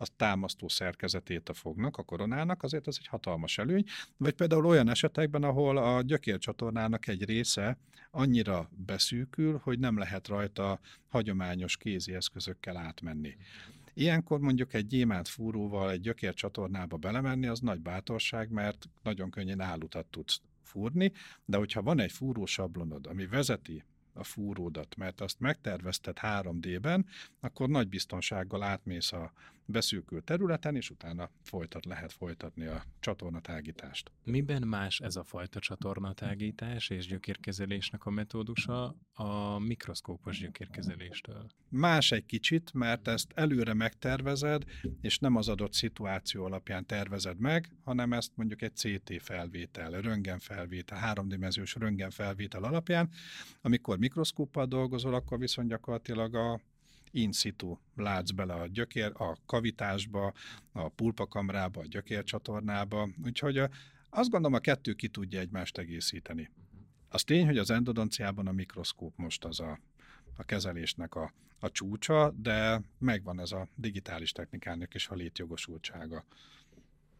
a 0.02 0.06
támasztó 0.16 0.68
szerkezetét 0.68 1.48
a 1.48 1.54
fognak, 1.54 1.96
a 1.96 2.02
koronának, 2.02 2.62
azért 2.62 2.86
ez 2.86 2.96
egy 2.98 3.06
hatalmas 3.06 3.58
előny. 3.58 3.84
Vagy 4.16 4.32
például 4.32 4.66
olyan 4.66 4.88
esetekben, 4.88 5.42
ahol 5.42 5.76
a 5.76 6.02
gyökércsatornának 6.02 7.06
egy 7.06 7.24
része 7.24 7.78
annyira 8.10 8.70
beszűkül, 8.76 9.60
hogy 9.62 9.78
nem 9.78 9.98
lehet 9.98 10.28
rajta 10.28 10.80
hagyományos 11.08 11.76
kézi 11.76 12.14
eszközökkel 12.14 12.76
átmenni. 12.76 13.36
Ilyenkor 13.94 14.40
mondjuk 14.40 14.74
egy 14.74 14.86
gyémánt 14.86 15.28
fúróval 15.28 15.90
egy 15.90 16.00
gyökércsatornába 16.00 16.96
belemenni, 16.96 17.46
az 17.46 17.60
nagy 17.60 17.80
bátorság, 17.80 18.50
mert 18.50 18.88
nagyon 19.02 19.30
könnyen 19.30 19.60
álutat 19.60 20.06
tudsz 20.06 20.40
fúrni, 20.62 21.12
de 21.44 21.56
hogyha 21.56 21.82
van 21.82 22.00
egy 22.00 22.12
fúrósablonod, 22.12 23.06
ami 23.06 23.26
vezeti 23.26 23.84
a 24.14 24.24
fúródat, 24.24 24.96
mert 24.96 25.20
azt 25.20 25.40
megtervezted 25.40 26.16
3D-ben, 26.20 27.06
akkor 27.40 27.68
nagy 27.68 27.88
biztonsággal 27.88 28.62
átmész 28.62 29.12
a 29.12 29.32
beszűkült 29.64 30.24
területen, 30.24 30.76
és 30.76 30.90
utána 30.90 31.30
folytat, 31.42 31.84
lehet 31.84 32.12
folytatni 32.12 32.66
a 32.66 32.84
csatornatágítást. 33.00 34.12
Miben 34.24 34.62
más 34.62 35.00
ez 35.00 35.16
a 35.16 35.24
fajta 35.24 35.60
csatornatágítás 35.60 36.90
és 36.90 37.06
gyökérkezelésnek 37.06 38.04
a 38.04 38.10
metódusa 38.10 38.96
a 39.12 39.58
mikroszkópos 39.58 40.38
gyökérkezeléstől? 40.38 41.46
Más 41.68 42.12
egy 42.12 42.26
kicsit, 42.26 42.72
mert 42.72 43.08
ezt 43.08 43.32
előre 43.34 43.74
megtervezed, 43.74 44.64
és 45.00 45.18
nem 45.18 45.36
az 45.36 45.48
adott 45.48 45.72
szituáció 45.72 46.44
alapján 46.44 46.86
tervezed 46.86 47.38
meg, 47.38 47.76
hanem 47.84 48.12
ezt 48.12 48.32
mondjuk 48.34 48.62
egy 48.62 48.76
CT 48.76 49.22
felvétel, 49.22 49.90
röntgenfelvétel, 49.90 50.98
háromdimenziós 50.98 51.74
röntgenfelvétel 51.74 52.64
alapján. 52.64 53.10
Amikor 53.60 53.98
mikroszkóppal 53.98 54.66
dolgozol, 54.66 55.14
akkor 55.14 55.38
viszont 55.38 55.68
gyakorlatilag 55.68 56.34
a 56.34 56.60
in 57.12 57.32
situ 57.32 57.78
látsz 57.94 58.30
bele 58.30 58.54
a 58.54 58.66
gyökér, 58.66 59.12
a 59.14 59.36
kavitásba, 59.46 60.32
a 60.72 60.88
pulpakamrába, 60.88 61.80
a 61.80 61.86
gyökércsatornába, 61.86 63.08
úgyhogy 63.24 63.58
a, 63.58 63.70
azt 64.10 64.30
gondolom 64.30 64.56
a 64.56 64.60
kettő 64.60 64.92
ki 64.92 65.08
tudja 65.08 65.40
egymást 65.40 65.78
egészíteni. 65.78 66.50
Az 67.08 67.24
tény, 67.24 67.46
hogy 67.46 67.58
az 67.58 67.70
endodonciában 67.70 68.46
a 68.46 68.52
mikroszkóp 68.52 69.16
most 69.16 69.44
az 69.44 69.60
a, 69.60 69.78
a 70.36 70.42
kezelésnek 70.42 71.14
a, 71.14 71.32
a 71.58 71.70
csúcsa, 71.70 72.30
de 72.36 72.82
megvan 72.98 73.40
ez 73.40 73.52
a 73.52 73.68
digitális 73.74 74.32
technikának 74.32 74.94
is 74.94 75.08
a 75.08 75.14
létjogosultsága, 75.14 76.24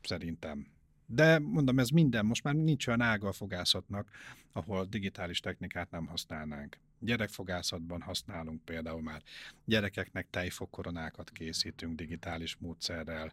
szerintem. 0.03 0.67
De 1.07 1.39
mondom, 1.39 1.79
ez 1.79 1.89
minden, 1.89 2.27
most 2.27 2.45
már 2.45 2.55
nincs 2.55 2.87
olyan 2.87 3.01
ága 3.01 3.29
a 3.29 3.33
fogászatnak, 3.33 4.11
ahol 4.53 4.85
digitális 4.85 5.41
technikát 5.41 5.91
nem 5.91 6.07
használnánk. 6.07 6.79
Gyerekfogászatban 7.05 8.01
használunk 8.01 8.65
például 8.65 9.03
már. 9.03 9.23
Gyerekeknek 9.65 10.27
tejfokkoronákat 10.31 11.31
készítünk 11.31 11.95
digitális 11.95 12.57
módszerrel, 12.57 13.33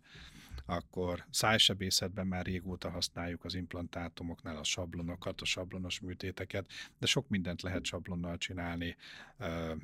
akkor 0.65 1.25
szájsebészetben 1.29 2.27
már 2.27 2.45
régóta 2.45 2.89
használjuk 2.89 3.43
az 3.43 3.53
implantátumoknál 3.53 4.57
a 4.57 4.63
sablonokat, 4.63 5.41
a 5.41 5.45
sablonos 5.45 5.99
műtéteket, 5.99 6.71
de 6.99 7.05
sok 7.05 7.27
mindent 7.27 7.61
lehet 7.61 7.85
sablonnal 7.85 8.37
csinálni, 8.37 8.95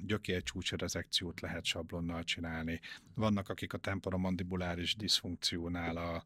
gyökércsúcsrezekciót 0.06 1.42
lehet 1.42 1.66
sablonnal 1.66 2.24
csinálni. 2.24 2.80
Vannak, 3.14 3.50
akik 3.50 3.74
a 3.74 3.78
temporomandibuláris 3.78 4.96
diszfunkciónál 4.96 5.98
a, 5.98 6.24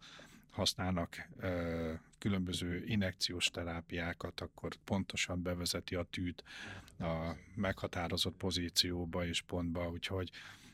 használnak 0.49 1.29
ö, 1.39 1.93
különböző 2.17 2.83
injekciós 2.85 3.49
terápiákat, 3.49 4.41
akkor 4.41 4.75
pontosan 4.83 5.41
bevezeti 5.41 5.95
a 5.95 6.03
tűt 6.03 6.43
a 6.99 7.35
meghatározott 7.55 8.35
pozícióba 8.35 9.25
és 9.25 9.41
pontba, 9.41 9.89
úgyhogy 9.89 10.31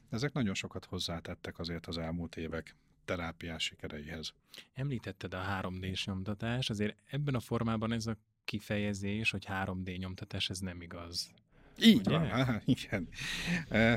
ezek 0.09 0.33
nagyon 0.33 0.53
sokat 0.53 0.85
hozzátettek 0.85 1.59
azért 1.59 1.85
az 1.85 1.97
elmúlt 1.97 2.35
évek 2.35 2.75
terápiás 3.05 3.63
sikereihez. 3.63 4.33
Említetted 4.73 5.33
a 5.33 5.61
3D-s 5.61 6.05
nyomtatás, 6.05 6.69
azért 6.69 6.97
ebben 7.05 7.35
a 7.35 7.39
formában 7.39 7.91
ez 7.91 8.07
a 8.07 8.17
kifejezés, 8.45 9.31
hogy 9.31 9.45
3D 9.49 9.97
nyomtatás, 9.97 10.49
ez 10.49 10.59
nem 10.59 10.81
igaz. 10.81 11.31
Így 11.81 11.99
Ugye? 11.99 12.09
van, 12.09 12.29
aha, 12.29 12.61
igen. 12.65 13.07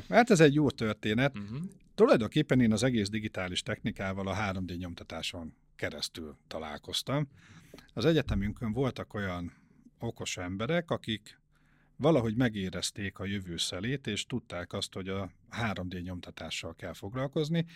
Hát 0.09 0.31
ez 0.31 0.41
egy 0.41 0.55
jó 0.55 0.71
történet. 0.71 1.39
Uh-huh. 1.39 1.59
Tulajdonképpen 1.95 2.61
én 2.61 2.73
az 2.73 2.83
egész 2.83 3.09
digitális 3.09 3.63
technikával 3.63 4.29
a 4.29 4.37
3D 4.37 4.79
nyomtatáson 4.79 5.55
keresztül 5.79 6.37
találkoztam. 6.47 7.29
Az 7.95 8.05
egyetemünkön 8.05 8.73
voltak 8.73 9.15
olyan 9.15 9.53
okos 9.99 10.37
emberek, 10.37 10.91
akik 10.91 11.41
valahogy 11.97 12.37
megérezték 12.37 13.19
a 13.19 13.25
jövő 13.25 13.57
szelét, 13.57 14.07
és 14.07 14.27
tudták 14.27 14.73
azt, 14.73 14.93
hogy 14.93 15.09
a 15.09 15.31
3D 15.51 16.03
nyomtatással 16.03 16.75
kell 16.75 16.93
foglalkozni, 16.93 17.67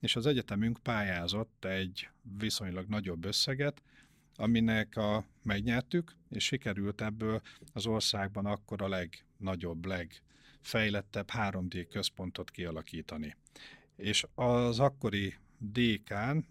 és 0.00 0.16
az 0.16 0.26
egyetemünk 0.26 0.78
pályázott 0.82 1.64
egy 1.64 2.08
viszonylag 2.38 2.88
nagyobb 2.88 3.24
összeget, 3.24 3.82
aminek 4.36 4.96
a 4.96 5.24
megnyertük, 5.42 6.16
és 6.28 6.44
sikerült 6.44 7.00
ebből 7.00 7.40
az 7.72 7.86
országban 7.86 8.46
akkor 8.46 8.82
a 8.82 8.88
legnagyobb, 8.88 9.86
legfejlettebb 9.86 11.28
3D 11.32 11.86
központot 11.90 12.50
kialakítani. 12.50 13.36
És 13.96 14.26
az 14.34 14.78
akkori 14.78 15.34
dékán 15.58 16.46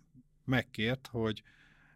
megkért, 0.50 1.08
hogy 1.12 1.44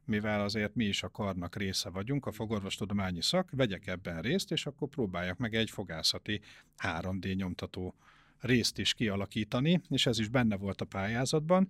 mivel 0.06 0.42
azért 0.42 0.76
mi 0.76 0.86
is 0.86 1.04
a 1.04 1.10
karnak 1.10 1.56
része 1.56 1.90
vagyunk, 1.90 2.26
a 2.26 2.32
fogorvostudományi 2.32 3.22
szak, 3.22 3.50
vegyek 3.52 3.88
ebben 3.88 4.22
részt, 4.22 4.52
és 4.52 4.66
akkor 4.66 4.88
próbáljak 4.88 5.38
meg 5.38 5.56
egy 5.56 5.70
fogászati 5.70 6.42
3D 6.78 7.36
nyomtató 7.36 7.96
részt 8.40 8.78
is 8.78 8.94
kialakítani, 8.94 9.82
és 9.90 10.06
ez 10.06 10.20
is 10.20 10.28
benne 10.28 10.58
volt 10.58 10.82
a 10.82 10.86
pályázatban. 10.86 11.70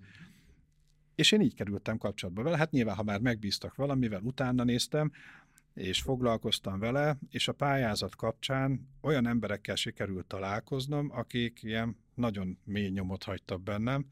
És 1.15 1.32
én 1.32 1.41
így 1.41 1.56
kerültem 1.56 1.98
kapcsolatba 1.98 2.43
vele. 2.43 2.58
Hát 2.58 2.72
nyilván, 2.72 2.96
ha 2.96 3.04
már 3.04 3.19
megbíztak 3.19 3.76
valamivel, 3.76 4.22
utána 4.22 4.63
néztem, 4.63 5.12
és 5.74 6.02
foglalkoztam 6.02 6.80
vele, 6.80 7.17
és 7.30 7.48
a 7.48 7.54
pályázat 7.54 8.15
kapcsán 8.15 8.88
olyan 9.02 9.28
emberekkel 9.28 9.76
sikerült 9.76 10.26
találkoznom, 10.26 11.12
akik 11.12 11.63
ilyen 11.63 11.98
nagyon 12.13 12.58
mély 12.63 12.89
nyomot 12.89 13.24
hagytak 13.24 13.62
bennem. 13.62 14.06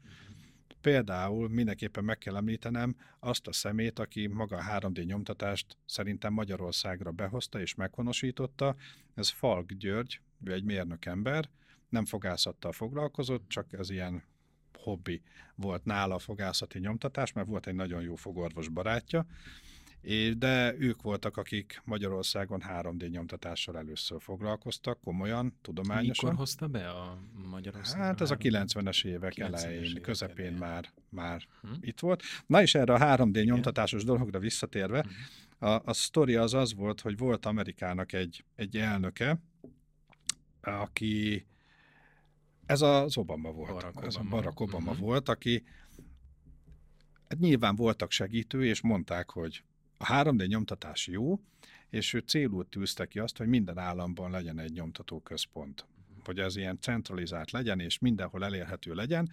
Például 0.82 1.48
mindenképpen 1.48 2.04
meg 2.04 2.18
kell 2.18 2.36
említenem 2.36 2.96
azt 3.20 3.46
a 3.46 3.52
szemét, 3.52 3.98
aki 3.98 4.26
maga 4.26 4.56
a 4.56 4.78
3D 4.78 5.04
nyomtatást 5.06 5.76
szerintem 5.86 6.32
Magyarországra 6.32 7.10
behozta 7.10 7.60
és 7.60 7.74
meghonosította. 7.74 8.76
Ez 9.14 9.28
Falk 9.28 9.72
György, 9.72 10.20
ő 10.44 10.52
egy 10.52 10.64
mérnök 10.64 11.04
ember, 11.04 11.48
nem 11.88 12.04
fogászattal 12.04 12.72
foglalkozott, 12.72 13.48
csak 13.48 13.72
ez 13.72 13.90
ilyen 13.90 14.22
hobbi 14.78 15.22
volt 15.54 15.84
nála 15.84 16.14
a 16.14 16.18
fogászati 16.18 16.78
nyomtatás, 16.78 17.32
mert 17.32 17.46
volt 17.46 17.66
egy 17.66 17.74
nagyon 17.74 18.02
jó 18.02 18.14
fogorvos 18.14 18.68
barátja, 18.68 19.26
de 20.38 20.74
ők 20.78 21.02
voltak, 21.02 21.36
akik 21.36 21.80
Magyarországon 21.84 22.62
3D 22.68 23.10
nyomtatással 23.10 23.76
először 23.78 24.20
foglalkoztak, 24.22 25.00
komolyan, 25.00 25.58
tudományosan. 25.62 26.24
Mikor 26.28 26.34
hozta 26.34 26.66
be 26.68 26.88
a 26.90 27.18
Magyarországra? 27.50 28.04
Hát 28.04 28.20
ez 28.20 28.30
a 28.30 28.36
90-es 28.36 29.04
évek 29.04 29.32
90-es 29.36 29.40
elején, 29.62 29.82
évek 29.84 30.02
közepén 30.02 30.36
elején. 30.38 30.58
már, 30.58 30.92
már 31.08 31.46
Hm? 31.60 31.68
itt 31.80 32.00
volt. 32.00 32.22
Na 32.46 32.62
és 32.62 32.74
erre 32.74 32.94
a 32.94 32.98
3D 33.16 33.44
nyomtatásos 33.44 34.04
dologra 34.04 34.38
visszatérve, 34.38 35.00
Hm. 35.58 35.64
a, 35.66 35.82
a 35.84 35.92
sztori 35.92 36.34
az 36.34 36.54
az 36.54 36.74
volt, 36.74 37.00
hogy 37.00 37.16
volt 37.18 37.46
Amerikának 37.46 38.12
egy, 38.12 38.44
egy 38.54 38.76
elnöke, 38.76 39.38
aki 40.60 41.46
ez 42.66 42.80
az 42.82 43.16
Obama 43.16 43.50
volt. 43.52 43.72
Barack 43.72 44.04
ez 44.06 44.14
a 44.14 44.18
Obama. 44.18 44.36
Barack 44.36 44.60
Obama 44.60 44.92
Mhm. 44.92 45.00
volt, 45.00 45.28
aki 45.28 45.62
hát 47.28 47.38
nyilván 47.38 47.76
voltak 47.76 48.10
segítő, 48.10 48.64
és 48.64 48.80
mondták, 48.80 49.30
hogy 49.30 49.62
a 50.02 50.22
3D 50.22 50.48
nyomtatás 50.48 51.06
jó, 51.06 51.40
és 51.90 52.12
ő 52.12 52.18
célul 52.18 52.68
tűzte 52.68 53.06
ki 53.06 53.18
azt, 53.18 53.36
hogy 53.36 53.46
minden 53.46 53.78
államban 53.78 54.30
legyen 54.30 54.58
egy 54.58 54.72
nyomtató 54.72 55.20
központ. 55.20 55.86
Hogy 56.24 56.38
ez 56.38 56.56
ilyen 56.56 56.78
centralizált 56.80 57.50
legyen, 57.50 57.80
és 57.80 57.98
mindenhol 57.98 58.44
elérhető 58.44 58.94
legyen, 58.94 59.30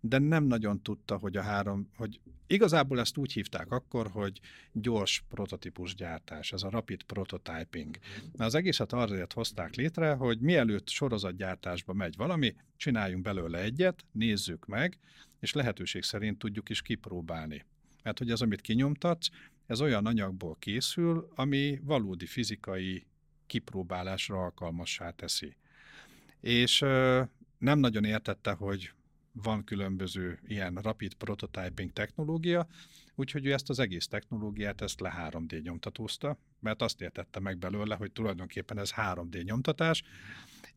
de 0.00 0.18
nem 0.18 0.44
nagyon 0.44 0.82
tudta, 0.82 1.16
hogy 1.16 1.36
a 1.36 1.42
három, 1.42 1.88
hogy 1.96 2.20
igazából 2.46 3.00
ezt 3.00 3.16
úgy 3.16 3.32
hívták 3.32 3.70
akkor, 3.70 4.10
hogy 4.10 4.40
gyors 4.72 5.24
prototípus 5.28 5.94
gyártás, 5.94 6.52
ez 6.52 6.62
a 6.62 6.70
rapid 6.70 7.02
prototyping. 7.02 7.96
Na, 8.32 8.44
az 8.44 8.54
egészet 8.54 8.92
azért 8.92 9.32
hozták 9.32 9.74
létre, 9.74 10.12
hogy 10.12 10.40
mielőtt 10.40 10.88
sorozatgyártásba 10.88 11.92
megy 11.92 12.16
valami, 12.16 12.54
csináljunk 12.76 13.22
belőle 13.22 13.60
egyet, 13.60 14.04
nézzük 14.12 14.66
meg, 14.66 14.98
és 15.40 15.52
lehetőség 15.52 16.02
szerint 16.02 16.38
tudjuk 16.38 16.68
is 16.68 16.82
kipróbálni. 16.82 17.64
Mert 18.02 18.18
hogy 18.18 18.30
az, 18.30 18.42
amit 18.42 18.60
kinyomtatsz, 18.60 19.28
ez 19.68 19.80
olyan 19.80 20.06
anyagból 20.06 20.56
készül, 20.58 21.28
ami 21.34 21.80
valódi 21.82 22.26
fizikai 22.26 23.06
kipróbálásra 23.46 24.42
alkalmassá 24.42 25.10
teszi. 25.10 25.56
És 26.40 26.78
nem 27.58 27.78
nagyon 27.78 28.04
értette, 28.04 28.52
hogy 28.52 28.92
van 29.32 29.64
különböző 29.64 30.38
ilyen 30.46 30.74
rapid 30.74 31.14
prototyping 31.14 31.92
technológia, 31.92 32.66
úgyhogy 33.14 33.46
ő 33.46 33.52
ezt 33.52 33.68
az 33.68 33.78
egész 33.78 34.06
technológiát 34.06 34.80
ezt 34.80 35.00
le 35.00 35.30
3D 35.30 35.62
nyomtatózta, 35.62 36.38
mert 36.60 36.82
azt 36.82 37.00
értette 37.00 37.40
meg 37.40 37.58
belőle, 37.58 37.94
hogy 37.94 38.12
tulajdonképpen 38.12 38.78
ez 38.78 38.92
3D 38.96 39.44
nyomtatás, 39.44 40.02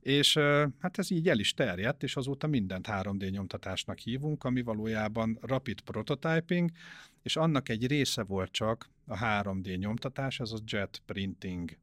és 0.02 0.34
hát 0.80 0.97
ez 0.97 1.12
így 1.12 1.30
el 1.30 1.39
is 1.39 1.54
terjedt, 1.54 2.04
és 2.04 2.16
azóta 2.16 2.47
mindent 2.47 2.88
3D 2.89 3.32
nyomtatásnak 3.32 3.99
hívunk, 3.99 4.43
ami 4.43 4.62
valójában 4.62 5.38
rapid 5.41 5.82
prototyping, 5.82 6.72
és 7.22 7.36
annak 7.36 7.70
egy 7.70 7.88
része 7.88 8.24
volt 8.24 8.52
csak 8.52 8.89
a 9.06 9.18
3D 9.18 9.78
nyomtatás, 9.78 10.39
ez 10.39 10.52
a 10.52 10.58
jet 10.66 11.02
printing, 11.06 11.78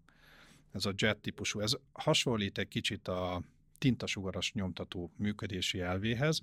ez 0.72 0.84
a 0.86 0.92
jet 0.94 1.18
típusú. 1.18 1.60
Ez 1.60 1.76
hasonlít 1.92 2.58
egy 2.58 2.68
kicsit 2.68 3.08
a 3.08 3.42
tintasugaras 3.78 4.52
nyomtató 4.52 5.10
működési 5.16 5.80
elvéhez. 5.80 6.42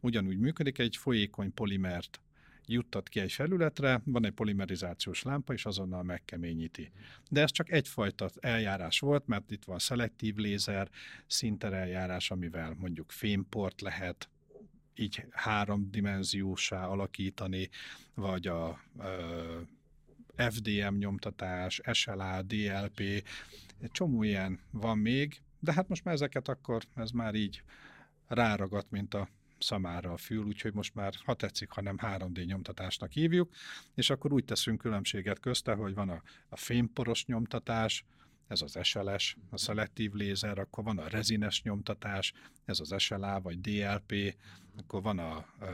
Ugyanúgy 0.00 0.38
működik, 0.38 0.78
egy 0.78 0.96
folyékony 0.96 1.54
polimert 1.54 2.20
juttat 2.72 3.08
ki 3.08 3.20
egy 3.20 3.32
felületre, 3.32 4.00
van 4.04 4.24
egy 4.24 4.32
polimerizációs 4.32 5.22
lámpa, 5.22 5.52
és 5.52 5.64
azonnal 5.64 6.02
megkeményíti. 6.02 6.90
De 7.30 7.40
ez 7.40 7.50
csak 7.50 7.70
egyfajta 7.70 8.30
eljárás 8.40 9.00
volt, 9.00 9.26
mert 9.26 9.50
itt 9.50 9.64
van 9.64 9.78
szelektív 9.78 10.36
lézer, 10.36 10.88
szinter 11.26 11.72
eljárás, 11.72 12.30
amivel 12.30 12.74
mondjuk 12.78 13.10
fémport 13.10 13.80
lehet 13.80 14.28
így 14.94 15.24
háromdimenziósá 15.30 16.86
alakítani, 16.86 17.68
vagy 18.14 18.46
a 18.46 18.80
ö, 18.98 19.60
FDM 20.36 20.94
nyomtatás, 20.96 21.80
SLA, 21.92 22.42
DLP, 22.42 23.00
egy 23.80 23.90
csomó 23.90 24.22
ilyen 24.22 24.60
van 24.70 24.98
még, 24.98 25.40
de 25.60 25.72
hát 25.72 25.88
most 25.88 26.04
már 26.04 26.14
ezeket 26.14 26.48
akkor, 26.48 26.82
ez 26.94 27.10
már 27.10 27.34
így 27.34 27.62
ráragadt, 28.26 28.90
mint 28.90 29.14
a 29.14 29.28
szamára 29.58 30.12
a 30.12 30.16
fül, 30.16 30.44
úgyhogy 30.44 30.74
most 30.74 30.94
már, 30.94 31.14
ha 31.24 31.34
tetszik, 31.34 31.70
hanem 31.70 31.98
3D 32.02 32.44
nyomtatásnak 32.46 33.12
hívjuk, 33.12 33.52
és 33.94 34.10
akkor 34.10 34.32
úgy 34.32 34.44
teszünk 34.44 34.78
különbséget 34.78 35.40
közte, 35.40 35.74
hogy 35.74 35.94
van 35.94 36.08
a, 36.08 36.22
a 36.48 36.56
fémporos 36.56 37.24
nyomtatás, 37.24 38.04
ez 38.48 38.62
az 38.62 38.78
SLS, 38.82 39.36
a 39.50 39.56
szelektív 39.58 40.12
lézer, 40.12 40.58
akkor 40.58 40.84
van 40.84 40.98
a 40.98 41.08
rezines 41.08 41.62
nyomtatás, 41.62 42.32
ez 42.64 42.80
az 42.80 42.94
SLA 42.96 43.40
vagy 43.40 43.60
DLP, 43.60 44.36
akkor 44.76 45.02
van 45.02 45.18
a 45.18 45.46
ö, 45.60 45.66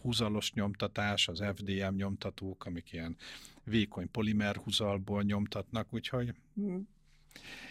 húzalos 0.00 0.52
nyomtatás, 0.52 1.28
az 1.28 1.44
FDM 1.54 1.94
nyomtatók, 1.94 2.64
amik 2.64 2.92
ilyen 2.92 3.16
vékony 3.64 4.10
polimer 4.10 4.56
húzalból 4.56 5.22
nyomtatnak, 5.22 5.92
úgyhogy 5.92 6.34
hm, 6.54 6.76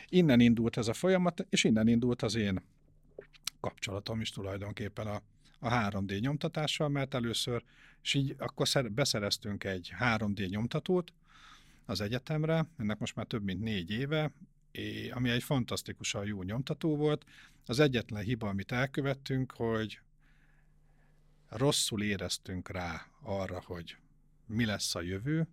innen 0.09 0.39
indult 0.39 0.77
ez 0.77 0.87
a 0.87 0.93
folyamat, 0.93 1.45
és 1.49 1.63
innen 1.63 1.87
indult 1.87 2.21
az 2.21 2.35
én 2.35 2.61
kapcsolatom 3.59 4.21
is 4.21 4.29
tulajdonképpen 4.29 5.07
a, 5.07 5.21
a 5.59 5.69
3D 5.69 6.19
nyomtatással, 6.19 6.89
mert 6.89 7.13
először, 7.13 7.63
és 8.01 8.13
így 8.13 8.35
akkor 8.37 8.67
szer, 8.67 8.91
beszereztünk 8.91 9.63
egy 9.63 9.93
3D 9.99 10.49
nyomtatót 10.49 11.13
az 11.85 12.01
egyetemre, 12.01 12.65
ennek 12.77 12.99
most 12.99 13.15
már 13.15 13.25
több 13.25 13.43
mint 13.43 13.61
négy 13.61 13.91
éve, 13.91 14.31
ami 15.11 15.29
egy 15.29 15.43
fantasztikusan 15.43 16.25
jó 16.25 16.43
nyomtató 16.43 16.95
volt. 16.95 17.25
Az 17.65 17.79
egyetlen 17.79 18.23
hiba, 18.23 18.47
amit 18.47 18.71
elkövettünk, 18.71 19.51
hogy 19.51 19.99
rosszul 21.49 22.03
éreztünk 22.03 22.69
rá 22.69 23.07
arra, 23.21 23.61
hogy 23.65 23.97
mi 24.45 24.65
lesz 24.65 24.95
a 24.95 25.01
jövő, 25.01 25.47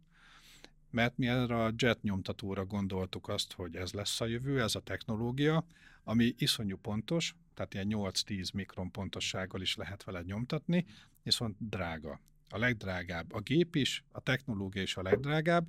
mert 0.92 1.16
mi 1.16 1.26
erre 1.26 1.64
a 1.64 1.72
jet 1.76 2.02
nyomtatóra 2.02 2.64
gondoltuk 2.64 3.28
azt, 3.28 3.52
hogy 3.52 3.76
ez 3.76 3.92
lesz 3.92 4.20
a 4.20 4.26
jövő, 4.26 4.60
ez 4.60 4.74
a 4.74 4.80
technológia, 4.80 5.64
ami 6.04 6.34
iszonyú 6.38 6.76
pontos, 6.76 7.34
tehát 7.54 7.74
ilyen 7.74 7.86
8-10 7.90 8.54
mikron 8.54 8.90
pontossággal 8.90 9.60
is 9.60 9.76
lehet 9.76 10.04
vele 10.04 10.22
nyomtatni, 10.22 10.86
viszont 11.22 11.56
drága. 11.58 12.20
A 12.48 12.58
legdrágább 12.58 13.32
a 13.32 13.40
gép 13.40 13.76
is, 13.76 14.04
a 14.12 14.20
technológia 14.20 14.82
is 14.82 14.96
a 14.96 15.02
legdrágább, 15.02 15.66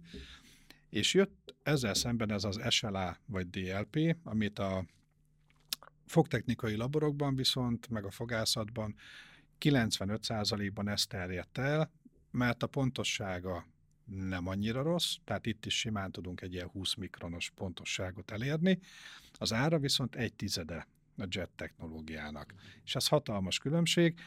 és 0.90 1.14
jött 1.14 1.56
ezzel 1.64 1.94
szemben 1.94 2.32
ez 2.32 2.44
az 2.44 2.60
SLA 2.70 3.18
vagy 3.26 3.50
DLP, 3.50 4.18
amit 4.24 4.60
a 4.60 4.86
fogtechnikai 6.06 6.76
laborokban 6.76 7.36
viszont, 7.36 7.90
meg 7.90 8.06
a 8.06 8.12
fogászatban 8.12 8.96
95%-ban 9.60 10.88
ezt 10.88 11.10
terjedt 11.10 11.58
el, 11.58 11.92
mert 12.32 12.64
a 12.64 12.68
pontossága 12.68 13.66
nem 14.06 14.48
annyira 14.48 14.82
rossz, 14.82 15.16
tehát 15.24 15.46
itt 15.46 15.66
is 15.66 15.80
simán 15.80 16.12
tudunk 16.12 16.42
egy 16.42 16.54
ilyen 16.54 16.68
20 16.68 16.94
mikronos 16.94 17.52
pontosságot 17.56 18.32
elérni, 18.32 18.80
az 19.34 19.54
ára 19.54 19.80
viszont 19.80 20.16
egy 20.16 20.34
tizede 20.34 20.88
a 21.18 21.26
jet 21.28 21.50
technológiának. 21.56 22.54
És 22.84 22.96
ez 22.96 23.08
hatalmas 23.08 23.58
különbség, 23.58 24.20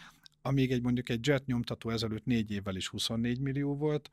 amíg 0.42 0.72
egy 0.72 0.82
mondjuk 0.82 1.08
egy 1.08 1.26
jet 1.26 1.46
nyomtató 1.46 1.90
ezelőtt 1.90 2.24
négy 2.24 2.50
évvel 2.50 2.76
is 2.76 2.88
24 2.88 3.40
millió 3.40 3.76
volt, 3.76 4.10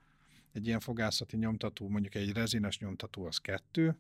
egy 0.52 0.68
ilyen 0.68 0.80
fogászati 0.80 1.38
nyomtató, 1.38 1.90
mondjuk 1.90 2.16
egy 2.16 2.34
rezines 2.34 2.80
nyomtató 2.80 3.26
az 3.26 3.38
kettő, 3.38 3.98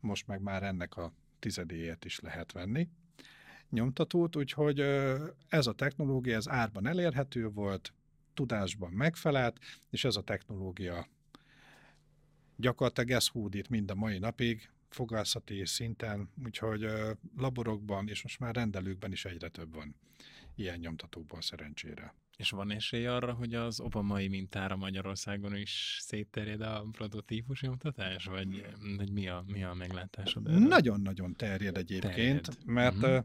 most 0.00 0.26
meg 0.26 0.40
már 0.40 0.62
ennek 0.62 0.96
a 0.96 1.12
tizedéért 1.38 2.04
is 2.04 2.20
lehet 2.20 2.52
venni 2.52 2.88
nyomtatót, 3.70 4.36
úgyhogy 4.36 4.80
ez 5.48 5.66
a 5.66 5.72
technológia, 5.72 6.36
ez 6.36 6.48
árban 6.48 6.86
elérhető 6.86 7.48
volt, 7.48 7.92
tudásban 8.38 8.92
megfelelt, 8.92 9.58
és 9.90 10.04
ez 10.04 10.16
a 10.16 10.22
technológia 10.22 11.08
gyakorlatilag 12.56 13.10
ez 13.10 13.26
hódít 13.26 13.68
mind 13.68 13.90
a 13.90 13.94
mai 13.94 14.18
napig, 14.18 14.70
fogászati 14.88 15.66
szinten, 15.66 16.30
úgyhogy 16.44 16.86
laborokban 17.36 18.08
és 18.08 18.22
most 18.22 18.38
már 18.38 18.54
rendelőkben 18.54 19.12
is 19.12 19.24
egyre 19.24 19.48
több 19.48 19.74
van 19.74 19.94
ilyen 20.54 20.78
nyomtatókban 20.78 21.40
szerencsére. 21.40 22.14
És 22.36 22.50
van 22.50 22.70
esély 22.70 23.06
arra, 23.06 23.32
hogy 23.32 23.54
az 23.54 23.80
obamai 23.80 24.28
mintára 24.28 24.76
Magyarországon 24.76 25.56
is 25.56 25.98
szétterjed 26.00 26.60
a 26.60 26.86
prototípus 26.92 27.60
nyomtatás, 27.60 28.24
vagy, 28.24 28.66
vagy 28.96 29.12
mi, 29.12 29.28
a, 29.28 29.44
mi 29.46 29.64
a 29.64 29.74
meglátásod? 29.74 30.68
Nagyon-nagyon 30.68 31.36
terjed 31.36 31.76
egyébként, 31.76 32.42
terjed. 32.42 32.64
mert 32.64 32.96
uh-huh. 32.96 33.24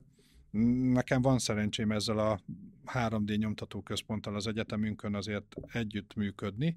Nekem 0.92 1.22
van 1.22 1.40
szerencsém 1.40 1.92
ezzel 1.92 2.18
a 2.18 2.40
3D 2.86 3.38
nyomtató 3.38 3.82
központtal 3.82 4.36
az 4.36 4.48
egyetemünkön 4.48 5.16
azért 5.16 5.56
együtt 5.72 6.14
működni 6.16 6.76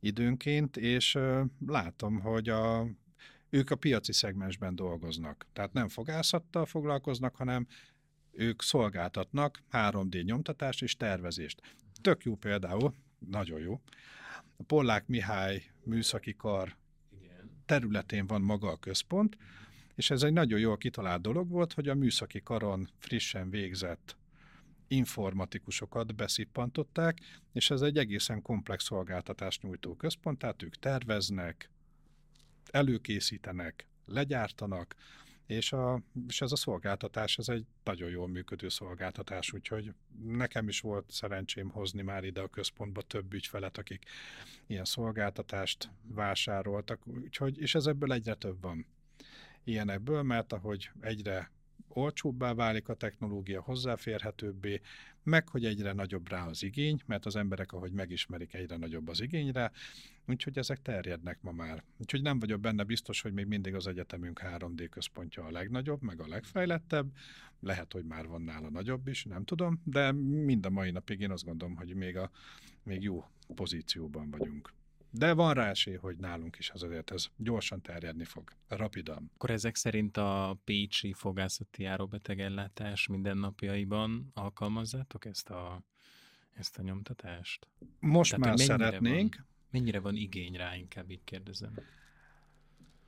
időnként, 0.00 0.76
és 0.76 1.18
látom, 1.66 2.20
hogy 2.20 2.48
a, 2.48 2.86
ők 3.50 3.70
a 3.70 3.76
piaci 3.76 4.12
szegmensben 4.12 4.74
dolgoznak. 4.74 5.46
Tehát 5.52 5.72
nem 5.72 5.88
fogászattal 5.88 6.66
foglalkoznak, 6.66 7.36
hanem 7.36 7.66
ők 8.32 8.62
szolgáltatnak 8.62 9.62
3D 9.72 10.24
nyomtatást 10.24 10.82
és 10.82 10.96
tervezést. 10.96 11.60
Tök 12.00 12.24
jó 12.24 12.36
például, 12.36 12.94
nagyon 13.18 13.60
jó. 13.60 13.80
A 14.56 14.62
Pollák 14.62 15.06
Mihály 15.06 15.62
műszaki 15.84 16.34
kar 16.34 16.76
területén 17.66 18.26
van 18.26 18.42
maga 18.42 18.68
a 18.68 18.76
központ, 18.76 19.36
és 20.00 20.10
ez 20.10 20.22
egy 20.22 20.32
nagyon 20.32 20.58
jól 20.58 20.76
kitalált 20.76 21.22
dolog 21.22 21.48
volt, 21.48 21.72
hogy 21.72 21.88
a 21.88 21.94
műszaki 21.94 22.42
karon 22.42 22.88
frissen 22.98 23.50
végzett 23.50 24.16
informatikusokat 24.88 26.14
beszippantották, 26.14 27.18
és 27.52 27.70
ez 27.70 27.80
egy 27.80 27.96
egészen 27.96 28.42
komplex 28.42 28.84
szolgáltatást 28.84 29.62
nyújtó 29.62 29.94
központ, 29.94 30.38
tehát 30.38 30.62
ők 30.62 30.76
terveznek, 30.76 31.70
előkészítenek, 32.70 33.86
legyártanak, 34.06 34.94
és, 35.46 35.72
a, 35.72 36.02
és 36.28 36.40
ez 36.40 36.52
a 36.52 36.56
szolgáltatás, 36.56 37.38
ez 37.38 37.48
egy 37.48 37.66
nagyon 37.84 38.10
jól 38.10 38.28
működő 38.28 38.68
szolgáltatás, 38.68 39.52
úgyhogy 39.52 39.94
nekem 40.24 40.68
is 40.68 40.80
volt 40.80 41.10
szerencsém 41.10 41.68
hozni 41.68 42.02
már 42.02 42.24
ide 42.24 42.40
a 42.40 42.48
központba 42.48 43.02
több 43.02 43.32
ügyfelet, 43.32 43.78
akik 43.78 44.04
ilyen 44.66 44.84
szolgáltatást 44.84 45.90
vásároltak, 46.02 47.06
úgyhogy, 47.06 47.58
és 47.58 47.74
ez 47.74 47.86
ebből 47.86 48.12
egyre 48.12 48.34
több 48.34 48.60
van 48.60 48.86
ilyenekből, 49.64 50.22
mert 50.22 50.52
ahogy 50.52 50.90
egyre 51.00 51.50
olcsóbbá 51.88 52.54
válik 52.54 52.88
a 52.88 52.94
technológia, 52.94 53.60
hozzáférhetőbbé, 53.60 54.80
meg 55.22 55.48
hogy 55.48 55.64
egyre 55.64 55.92
nagyobb 55.92 56.28
rá 56.28 56.46
az 56.46 56.62
igény, 56.62 57.00
mert 57.06 57.26
az 57.26 57.36
emberek, 57.36 57.72
ahogy 57.72 57.92
megismerik, 57.92 58.54
egyre 58.54 58.76
nagyobb 58.76 59.08
az 59.08 59.20
igényre, 59.20 59.70
úgyhogy 60.26 60.58
ezek 60.58 60.82
terjednek 60.82 61.42
ma 61.42 61.52
már. 61.52 61.84
Úgyhogy 61.98 62.22
nem 62.22 62.38
vagyok 62.38 62.60
benne 62.60 62.82
biztos, 62.82 63.20
hogy 63.20 63.32
még 63.32 63.46
mindig 63.46 63.74
az 63.74 63.86
egyetemünk 63.86 64.40
3D 64.44 64.86
központja 64.90 65.44
a 65.44 65.50
legnagyobb, 65.50 66.02
meg 66.02 66.20
a 66.20 66.28
legfejlettebb, 66.28 67.12
lehet, 67.60 67.92
hogy 67.92 68.04
már 68.04 68.26
van 68.26 68.42
nála 68.42 68.70
nagyobb 68.70 69.08
is, 69.08 69.24
nem 69.24 69.44
tudom, 69.44 69.80
de 69.84 70.12
mind 70.12 70.66
a 70.66 70.70
mai 70.70 70.90
napig 70.90 71.20
én 71.20 71.30
azt 71.30 71.44
gondolom, 71.44 71.76
hogy 71.76 71.94
még, 71.94 72.16
a, 72.16 72.30
még 72.82 73.02
jó 73.02 73.24
pozícióban 73.54 74.30
vagyunk. 74.30 74.72
De 75.10 75.32
van 75.32 75.54
rá 75.54 75.68
esély, 75.68 75.94
hogy 75.94 76.16
nálunk 76.16 76.58
is 76.58 76.70
az 76.70 76.82
azért 76.82 77.10
ez 77.10 77.26
gyorsan 77.36 77.80
terjedni 77.80 78.24
fog, 78.24 78.52
rapidan. 78.68 79.30
Akkor 79.34 79.50
ezek 79.50 79.76
szerint 79.76 80.16
a 80.16 80.60
pécsi 80.64 81.12
fogászati 81.12 81.82
járóbetegellátás 81.82 83.06
mindennapjaiban 83.06 84.30
alkalmazzátok 84.34 85.24
ezt 85.24 85.50
a 85.50 85.82
ezt 86.50 86.78
a 86.78 86.82
nyomtatást? 86.82 87.66
Most 87.98 88.30
Tehát 88.30 88.46
már 88.46 88.56
mennyire 88.56 88.76
szeretnénk. 88.76 89.34
Van, 89.36 89.46
mennyire 89.70 90.00
van 90.00 90.16
igény 90.16 90.54
rá, 90.54 90.76
inkább 90.76 91.10
így 91.10 91.24
kérdezem. 91.24 91.72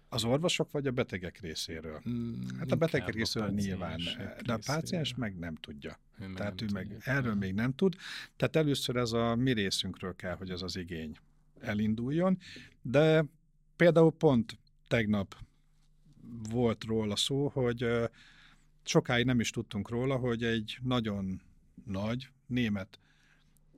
Az 0.08 0.24
orvosok 0.24 0.70
vagy 0.70 0.86
a 0.86 0.90
betegek 0.90 1.40
részéről? 1.40 2.02
Mm, 2.08 2.40
hát 2.58 2.70
a 2.70 2.76
betegek 2.76 3.14
részéről 3.14 3.50
nyilván, 3.50 4.00
de 4.44 4.52
a 4.52 4.58
páciens 4.66 5.14
meg 5.14 5.38
nem 5.38 5.54
tudja. 5.54 5.98
Ő 6.18 6.32
Tehát 6.32 6.60
nem 6.60 6.68
ő 6.68 6.72
meg 6.72 6.88
tudja. 6.88 7.12
erről 7.12 7.34
még 7.34 7.54
nem 7.54 7.74
tud. 7.74 7.96
Tehát 8.36 8.56
először 8.56 8.96
ez 8.96 9.12
a 9.12 9.34
mi 9.34 9.52
részünkről 9.52 10.16
kell, 10.16 10.36
hogy 10.36 10.50
ez 10.50 10.62
az 10.62 10.76
igény 10.76 11.16
elinduljon, 11.62 12.38
de 12.82 13.24
például 13.76 14.12
pont 14.12 14.58
tegnap 14.88 15.36
volt 16.50 16.84
róla 16.84 17.16
szó, 17.16 17.48
hogy 17.48 17.86
sokáig 18.84 19.24
nem 19.24 19.40
is 19.40 19.50
tudtunk 19.50 19.88
róla, 19.88 20.16
hogy 20.16 20.44
egy 20.44 20.78
nagyon 20.82 21.42
nagy 21.84 22.28
német 22.46 22.98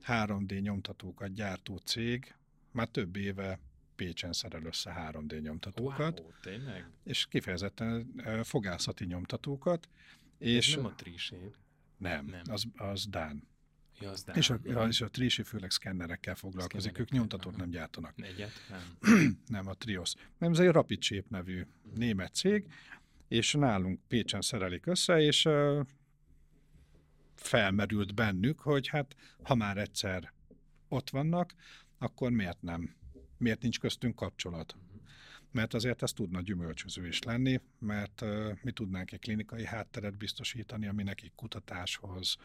3D 0.06 0.62
nyomtatókat 0.62 1.32
gyártó 1.32 1.76
cég 1.76 2.34
már 2.70 2.88
több 2.88 3.16
éve 3.16 3.58
Pécsen 3.96 4.32
szerel 4.32 4.64
össze 4.64 5.12
3D 5.12 5.42
nyomtatókat. 5.42 6.20
Wow, 6.20 6.30
tényleg? 6.40 6.90
És 7.04 7.26
kifejezetten 7.26 8.14
fogászati 8.42 9.04
nyomtatókat. 9.04 9.88
És 10.38 10.68
Ez 10.68 10.76
nem 10.76 10.84
a 10.84 10.94
Trisé? 10.94 11.50
Nem, 11.96 12.26
nem. 12.26 12.42
Az, 12.44 12.64
az 12.76 13.06
Dán. 13.06 13.48
Ja, 14.00 14.10
az. 14.10 14.24
És 14.34 14.50
a, 14.50 14.58
a, 14.74 14.86
és 14.86 15.00
a 15.00 15.08
Trisi 15.08 15.42
főleg 15.42 15.70
szkennerekkel 15.70 16.34
foglalkozik, 16.34 16.98
ők 16.98 17.10
nyomtatót 17.10 17.56
nem 17.56 17.70
gyártanak. 17.70 18.14
Egyet? 18.16 18.52
Nem. 18.70 19.38
nem, 19.46 19.68
a 19.68 19.74
Trios. 19.74 20.12
Nem, 20.38 20.52
ez 20.52 20.58
egy 20.58 20.68
Rapid 20.68 21.02
Shape 21.02 21.26
nevű 21.28 21.66
német 21.94 22.34
cég, 22.34 22.66
és 23.28 23.52
nálunk 23.52 24.00
Pécsen 24.08 24.40
szerelik 24.40 24.86
össze, 24.86 25.20
és 25.20 25.44
uh, 25.44 25.86
felmerült 27.34 28.14
bennük, 28.14 28.60
hogy 28.60 28.88
hát 28.88 29.16
ha 29.42 29.54
már 29.54 29.76
egyszer 29.76 30.32
ott 30.88 31.10
vannak, 31.10 31.54
akkor 31.98 32.30
miért 32.30 32.62
nem? 32.62 32.94
Miért 33.38 33.62
nincs 33.62 33.78
köztünk 33.78 34.14
kapcsolat? 34.14 34.76
Mert 35.50 35.74
azért 35.74 36.02
ez 36.02 36.12
tudna 36.12 36.40
gyümölcsöző 36.40 37.06
is 37.06 37.22
lenni, 37.22 37.60
mert 37.78 38.20
uh, 38.20 38.58
mi 38.62 38.72
tudnánk 38.72 39.12
egy 39.12 39.20
klinikai 39.20 39.64
hátteret 39.64 40.16
biztosítani, 40.16 40.86
ami 40.86 41.02
nekik 41.02 41.32
kutatáshoz, 41.34 42.36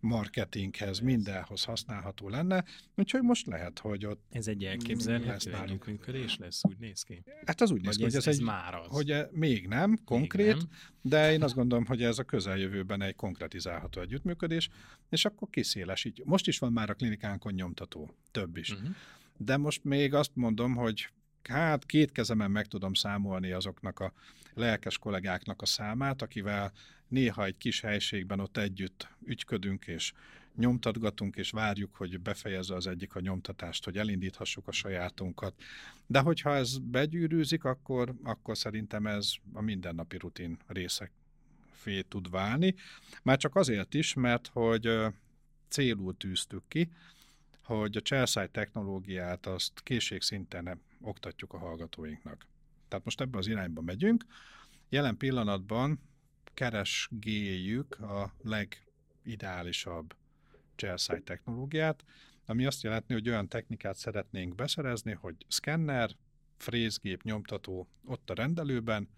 marketinghez, 0.00 0.98
mindenhoz 0.98 1.64
használható 1.64 2.28
lenne, 2.28 2.64
úgyhogy 2.94 3.22
most 3.22 3.46
lehet, 3.46 3.78
hogy 3.78 4.06
ott 4.06 4.22
Ez 4.30 4.46
egy 4.46 4.64
elképzelhető 4.64 5.54
együttműködés 5.54 6.36
lesz, 6.36 6.60
úgy 6.64 6.78
néz 6.78 7.02
ki? 7.02 7.22
Hát 7.44 7.60
az 7.60 7.70
úgy 7.70 7.82
néz 7.82 7.96
ki, 7.96 8.02
hogy 8.02 8.14
ez, 8.14 8.26
ez, 8.26 8.38
egy, 8.38 8.44
már 8.44 8.74
az. 8.74 8.86
Hogy 8.88 9.10
e, 9.10 9.28
még 9.32 9.68
nem 9.68 9.98
konkrét, 10.04 10.46
még 10.46 10.56
nem. 10.56 10.68
de 11.02 11.32
én 11.32 11.42
azt 11.42 11.54
gondolom, 11.54 11.86
hogy 11.86 12.02
ez 12.02 12.18
a 12.18 12.24
közeljövőben 12.24 13.02
egy 13.02 13.14
konkretizálható 13.14 14.00
együttműködés, 14.00 14.68
és 15.08 15.24
akkor 15.24 15.48
kiszélesít. 15.50 16.24
Most 16.24 16.46
is 16.46 16.58
van 16.58 16.72
már 16.72 16.90
a 16.90 16.94
klinikánkon 16.94 17.52
nyomtató, 17.52 18.10
több 18.30 18.56
is. 18.56 18.70
Uh-huh. 18.70 18.88
De 19.36 19.56
most 19.56 19.84
még 19.84 20.14
azt 20.14 20.30
mondom, 20.34 20.74
hogy 20.74 21.10
hát 21.42 21.86
két 21.86 22.12
kezemen 22.12 22.50
meg 22.50 22.66
tudom 22.66 22.94
számolni 22.94 23.52
azoknak 23.52 24.00
a 24.00 24.12
lelkes 24.54 24.98
kollégáknak 24.98 25.62
a 25.62 25.66
számát, 25.66 26.22
akivel 26.22 26.72
néha 27.08 27.44
egy 27.44 27.56
kis 27.56 27.80
helységben 27.80 28.40
ott 28.40 28.56
együtt 28.56 29.08
ügyködünk, 29.24 29.86
és 29.86 30.12
nyomtatgatunk, 30.56 31.36
és 31.36 31.50
várjuk, 31.50 31.94
hogy 31.94 32.20
befejezze 32.20 32.74
az 32.74 32.86
egyik 32.86 33.14
a 33.14 33.20
nyomtatást, 33.20 33.84
hogy 33.84 33.98
elindíthassuk 33.98 34.68
a 34.68 34.72
sajátunkat. 34.72 35.54
De 36.06 36.20
hogyha 36.20 36.54
ez 36.54 36.78
begyűrűzik, 36.78 37.64
akkor, 37.64 38.14
akkor 38.22 38.56
szerintem 38.56 39.06
ez 39.06 39.32
a 39.52 39.60
mindennapi 39.60 40.16
rutin 40.16 40.58
részek 40.66 41.10
fé 41.72 42.00
tud 42.02 42.30
válni. 42.30 42.74
Már 43.22 43.36
csak 43.36 43.56
azért 43.56 43.94
is, 43.94 44.14
mert 44.14 44.46
hogy 44.46 44.88
célul 45.68 46.16
tűztük 46.16 46.62
ki, 46.68 46.90
hogy 47.62 47.96
a 47.96 48.00
cselszáj 48.00 48.48
technológiát 48.50 49.46
azt 49.46 49.80
készségszinten 49.82 50.80
oktatjuk 51.00 51.52
a 51.52 51.58
hallgatóinknak. 51.58 52.46
Tehát 52.88 53.04
most 53.04 53.20
ebben 53.20 53.40
az 53.40 53.46
irányba 53.46 53.80
megyünk. 53.80 54.24
Jelen 54.88 55.16
pillanatban 55.16 56.00
keresgéljük 56.56 58.00
a 58.00 58.32
legideálisabb 58.42 60.14
cselszáj 60.74 61.22
technológiát, 61.22 62.04
ami 62.46 62.66
azt 62.66 62.82
jelenti, 62.82 63.12
hogy 63.12 63.28
olyan 63.28 63.48
technikát 63.48 63.96
szeretnénk 63.96 64.54
beszerezni, 64.54 65.12
hogy 65.12 65.34
szkenner, 65.48 66.10
frézgép, 66.56 67.22
nyomtató 67.22 67.88
ott 68.04 68.30
a 68.30 68.34
rendelőben, 68.34 69.08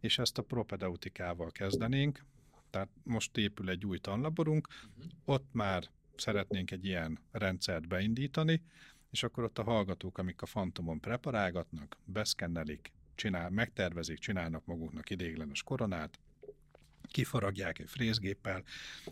és 0.00 0.18
ezt 0.18 0.38
a 0.38 0.42
propedeutikával 0.42 1.50
kezdenénk, 1.50 2.24
tehát 2.70 2.88
most 3.02 3.36
épül 3.36 3.70
egy 3.70 3.86
új 3.86 3.98
tanlaborunk, 3.98 4.68
uh-huh. 4.68 5.12
ott 5.24 5.48
már 5.52 5.84
szeretnénk 6.16 6.70
egy 6.70 6.84
ilyen 6.84 7.18
rendszert 7.30 7.88
beindítani, 7.88 8.62
és 9.10 9.22
akkor 9.22 9.44
ott 9.44 9.58
a 9.58 9.62
hallgatók, 9.62 10.18
amik 10.18 10.42
a 10.42 10.46
Fantomon 10.46 11.00
preparálgatnak, 11.00 11.96
beszkennelik, 12.04 12.92
csinál, 13.14 13.50
megtervezik, 13.50 14.18
csinálnak 14.18 14.64
maguknak 14.64 15.10
idéglenes 15.10 15.62
koronát, 15.62 16.18
kifaragják 17.10 17.78
egy 17.78 17.88
frézgéppel, 17.88 18.62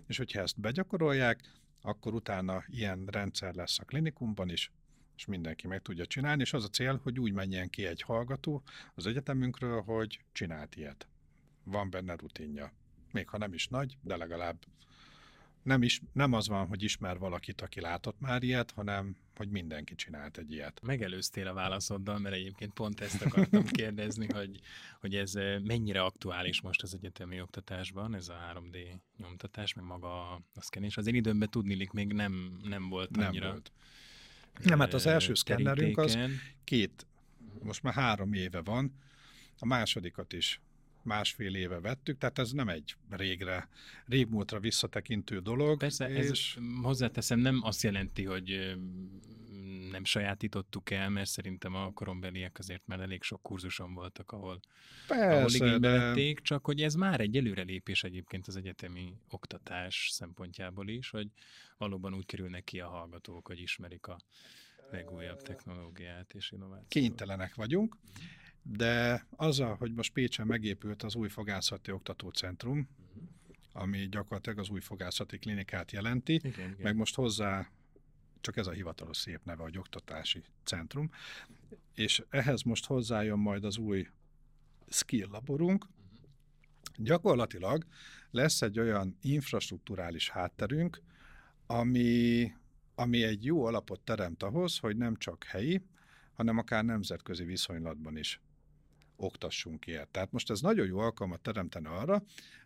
és 0.07 0.17
hogyha 0.17 0.41
ezt 0.41 0.61
begyakorolják, 0.61 1.41
akkor 1.81 2.15
utána 2.15 2.65
ilyen 2.67 3.07
rendszer 3.07 3.55
lesz 3.55 3.79
a 3.79 3.85
klinikumban 3.85 4.51
is, 4.51 4.71
és 5.17 5.27
mindenki 5.27 5.67
meg 5.67 5.83
tudja 5.83 6.07
csinálni, 6.07 6.43
és 6.43 6.53
az 6.53 6.65
a 6.65 6.69
cél, 6.69 7.01
hogy 7.03 7.21
úgy 7.21 7.33
menjen 7.33 7.69
ki 7.69 7.87
egy 7.87 8.03
hallgató 8.03 8.63
az 8.95 9.07
egyetemünkről, 9.07 9.83
hogy 9.83 10.21
csinált 10.33 10.77
ilyet. 10.77 11.07
Van 11.65 11.91
benne 11.91 12.17
rutinja. 12.17 12.73
Még 13.13 13.29
ha 13.29 13.39
nem 13.39 13.53
is 13.53 13.69
nagy, 13.69 13.97
de 14.03 14.17
legalább 14.17 14.59
nem, 15.67 15.83
is, 15.83 16.01
nem 16.13 16.33
az 16.33 16.49
van, 16.49 16.67
hogy 16.67 16.83
ismer 16.83 17.19
valakit, 17.19 17.61
aki 17.61 17.81
látott 17.81 18.21
már 18.21 18.43
ilyet, 18.43 18.71
hanem 18.71 19.17
hogy 19.37 19.49
mindenki 19.49 19.95
csinált 19.95 20.39
egy 20.39 20.53
ilyet. 20.53 20.81
Megelőztél 20.83 21.47
a 21.47 21.53
válaszoddal, 21.53 22.19
mert 22.19 22.35
egyébként 22.35 22.73
pont 22.73 23.01
ezt 23.01 23.23
akartam 23.23 23.65
kérdezni, 23.81 24.27
hogy, 24.33 24.61
hogy 25.01 25.15
ez 25.15 25.33
mennyire 25.63 26.03
aktuális 26.03 26.61
most 26.61 26.83
az 26.83 26.95
egyetemi 26.95 27.41
oktatásban, 27.41 28.15
ez 28.15 28.29
a 28.29 28.53
3D 28.55 28.77
nyomtatás, 29.17 29.75
meg 29.75 29.85
maga 29.85 30.33
a 30.33 30.43
szkenés. 30.55 30.97
Az 30.97 31.07
én 31.07 31.15
időmben 31.15 31.51
tudnilik 31.51 31.91
még 31.91 32.13
nem, 32.13 32.59
nem 32.63 32.89
volt 32.89 33.17
annyira. 33.17 33.45
Nem 33.45 33.53
volt. 33.53 33.73
Nem, 34.63 34.79
hát 34.79 34.95
az 34.95 35.07
első 35.07 35.35
szkennerünk 35.35 35.99
az 35.99 36.19
két, 36.65 37.07
most 37.63 37.83
már 37.83 37.95
három 37.95 38.33
éve 38.33 38.61
van, 38.61 38.93
a 39.59 39.67
másodikat 39.67 40.33
is 40.33 40.61
másfél 41.07 41.55
éve 41.55 41.81
vettük, 41.81 42.19
tehát 42.19 42.39
ez 42.39 42.53
nem 42.53 42.69
egy 42.69 42.97
régre, 43.11 43.69
régmúltra 44.07 44.61
visszatekintő 44.61 45.39
dolog. 45.39 45.79
Persze, 45.79 46.09
és... 46.09 46.29
ez 46.29 46.41
hozzáteszem, 46.83 47.39
nem 47.39 47.61
azt 47.63 47.83
jelenti, 47.83 48.25
hogy 48.25 48.77
nem 49.91 50.05
sajátítottuk 50.05 50.91
el, 50.91 51.09
mert 51.09 51.29
szerintem 51.29 51.75
a 51.75 51.93
korombeliek 51.93 52.59
azért 52.59 52.87
már 52.87 53.01
elég 53.01 53.23
sok 53.23 53.43
kurzuson 53.43 53.95
voltak, 53.95 54.33
ahol, 54.33 54.61
Persze, 55.07 55.37
ahol 55.37 55.51
igénybe 55.51 55.89
de... 55.89 55.99
vették, 55.99 56.41
csak 56.41 56.65
hogy 56.65 56.83
ez 56.83 56.95
már 56.95 57.21
egy 57.21 57.37
előrelépés 57.37 58.05
egyébként 58.05 58.47
az 58.47 58.57
egyetemi 58.57 59.13
oktatás 59.31 60.09
szempontjából 60.13 60.89
is, 60.89 61.11
hogy 61.11 61.29
valóban 61.77 62.15
úgy 62.15 62.27
kerülnek 62.27 62.65
ki 62.65 62.81
a 62.81 62.89
hallgatók, 62.89 63.47
hogy 63.47 63.61
ismerik 63.61 64.07
a 64.07 64.19
legújabb 64.91 65.43
technológiát 65.43 66.35
és 66.35 66.51
innovációt. 66.51 66.89
Kénytelenek 66.89 67.55
vagyunk, 67.55 67.97
de 68.69 69.27
azzal, 69.37 69.75
hogy 69.75 69.93
most 69.93 70.13
Pécsen 70.13 70.47
megépült 70.47 71.03
az 71.03 71.15
új 71.15 71.29
fogászati 71.29 71.91
oktatócentrum, 71.91 72.79
uh-huh. 72.79 73.29
ami 73.73 74.09
gyakorlatilag 74.09 74.59
az 74.59 74.69
új 74.69 74.81
fogászati 74.81 75.39
klinikát 75.39 75.93
jelenti, 75.93 76.33
igen, 76.35 76.53
igen. 76.53 76.77
meg 76.79 76.97
most 76.97 77.15
hozzá 77.15 77.71
csak 78.41 78.57
ez 78.57 78.67
a 78.67 78.71
hivatalos 78.71 79.17
szép 79.17 79.41
neve, 79.45 79.63
hogy 79.63 79.79
oktatási 79.79 80.43
centrum, 80.65 81.11
és 81.95 82.23
ehhez 82.29 82.63
most 82.63 82.87
hozzájön 82.87 83.39
majd 83.39 83.65
az 83.65 83.79
új 83.79 84.09
skill 84.89 85.29
laborunk, 85.31 85.85
uh-huh. 85.85 87.05
gyakorlatilag 87.05 87.87
lesz 88.31 88.63
egy 88.63 88.79
olyan 88.79 89.17
infrastruktúrális 89.21 90.31
hátterünk, 90.31 91.03
ami, 91.67 92.53
ami 92.95 93.23
egy 93.23 93.45
jó 93.45 93.65
alapot 93.65 94.01
teremt 94.01 94.43
ahhoz, 94.43 94.79
hogy 94.79 94.97
nem 94.97 95.17
csak 95.17 95.45
helyi, 95.45 95.83
hanem 96.35 96.59
akár 96.59 96.85
nemzetközi 96.85 97.45
viszonylatban 97.45 98.17
is 98.17 98.41
oktassunk 99.17 99.87
ilyet. 99.87 100.09
Tehát 100.09 100.33
most 100.33 100.51
ez 100.51 100.61
nagyon 100.61 100.87
jó 100.87 100.99
alkalmat 100.99 101.41
teremtene 101.41 101.89
arra, 101.89 102.23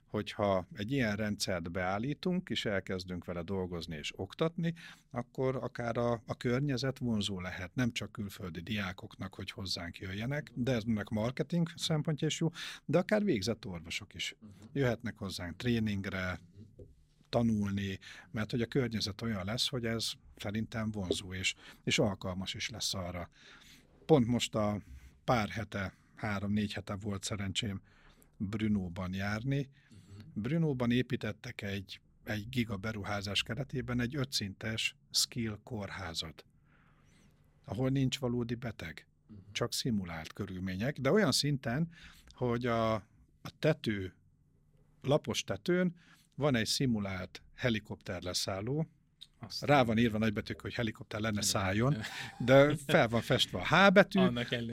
hogyha 0.07 0.67
egy 0.73 0.93
ilyen 0.93 1.17
rendszert 1.17 1.71
beállítunk, 1.71 2.49
és 2.49 2.65
elkezdünk 2.65 3.25
vele 3.25 3.43
dolgozni 3.43 3.97
és 3.97 4.13
oktatni, 4.17 4.75
akkor 5.11 5.57
akár 5.57 5.97
a, 5.97 6.23
a 6.27 6.37
környezet 6.37 6.99
vonzó 6.99 7.41
lehet, 7.41 7.75
nem 7.75 7.93
csak 7.93 8.13
külföldi 8.13 8.61
diákoknak, 8.61 9.35
hogy 9.35 9.51
hozzánk 9.51 9.99
jöjjenek, 9.99 10.51
de 10.55 10.73
ez 10.73 10.83
ennek 10.87 11.09
marketing 11.09 11.69
szempontja 11.77 12.27
is 12.27 12.41
jó, 12.41 12.51
de 12.85 12.99
akár 12.99 13.25
végzett 13.25 13.67
orvosok 13.67 14.15
is 14.15 14.37
jöhetnek 14.73 15.19
hozzánk 15.19 15.57
tréningre, 15.57 16.41
tanulni, 17.29 17.99
mert 18.31 18.51
hogy 18.51 18.63
a 18.63 18.67
környezet 18.67 19.23
olyan 19.23 19.45
lesz, 19.45 19.69
hogy 19.69 19.85
ez 19.85 20.13
szerintem 20.37 20.91
vonzó 20.91 21.35
és, 21.35 21.55
és 21.85 21.99
alkalmas 21.99 22.55
is 22.55 22.69
lesz 22.69 22.95
arra. 22.95 23.31
Pont 24.07 24.27
most 24.27 24.55
a 24.55 24.81
pár 25.25 25.49
hete 25.49 25.95
három-négy 26.21 26.73
hete 26.73 26.95
volt 26.95 27.25
szerencsém 27.25 27.81
Brunóban 28.37 29.15
járni. 29.15 29.59
Uh-huh. 29.59 30.25
Brunóban 30.35 30.91
építettek 30.91 31.63
egy, 31.63 32.01
egy 32.25 32.49
giga 32.49 32.77
beruházás 32.77 33.43
keretében 33.43 34.01
egy 34.01 34.17
ötszintes 34.17 34.97
skill 35.11 35.59
kórházat, 35.63 36.45
ahol 37.65 37.89
nincs 37.89 38.19
valódi 38.19 38.55
beteg, 38.55 39.07
csak 39.53 39.73
szimulált 39.73 40.33
körülmények, 40.33 40.99
de 40.99 41.11
olyan 41.11 41.33
szinten, 41.33 41.89
hogy 42.29 42.67
a, 42.67 42.95
a 43.43 43.59
tető, 43.59 44.15
lapos 45.03 45.45
tetőn 45.45 45.95
van 46.35 46.55
egy 46.55 46.67
szimulált 46.67 47.43
helikopter 47.55 48.23
leszálló, 48.23 48.87
azt 49.41 49.65
Rá 49.65 49.83
van 49.83 49.99
írva 49.99 50.19
nagybetűk, 50.19 50.61
hogy 50.61 50.75
helikopter 50.75 51.21
lenne 51.21 51.43
szálljon, 51.43 51.97
de 52.39 52.77
fel 52.87 53.09
van 53.09 53.21
festve 53.21 53.59
a 53.59 53.67
H 53.67 53.93
betű, 53.93 54.21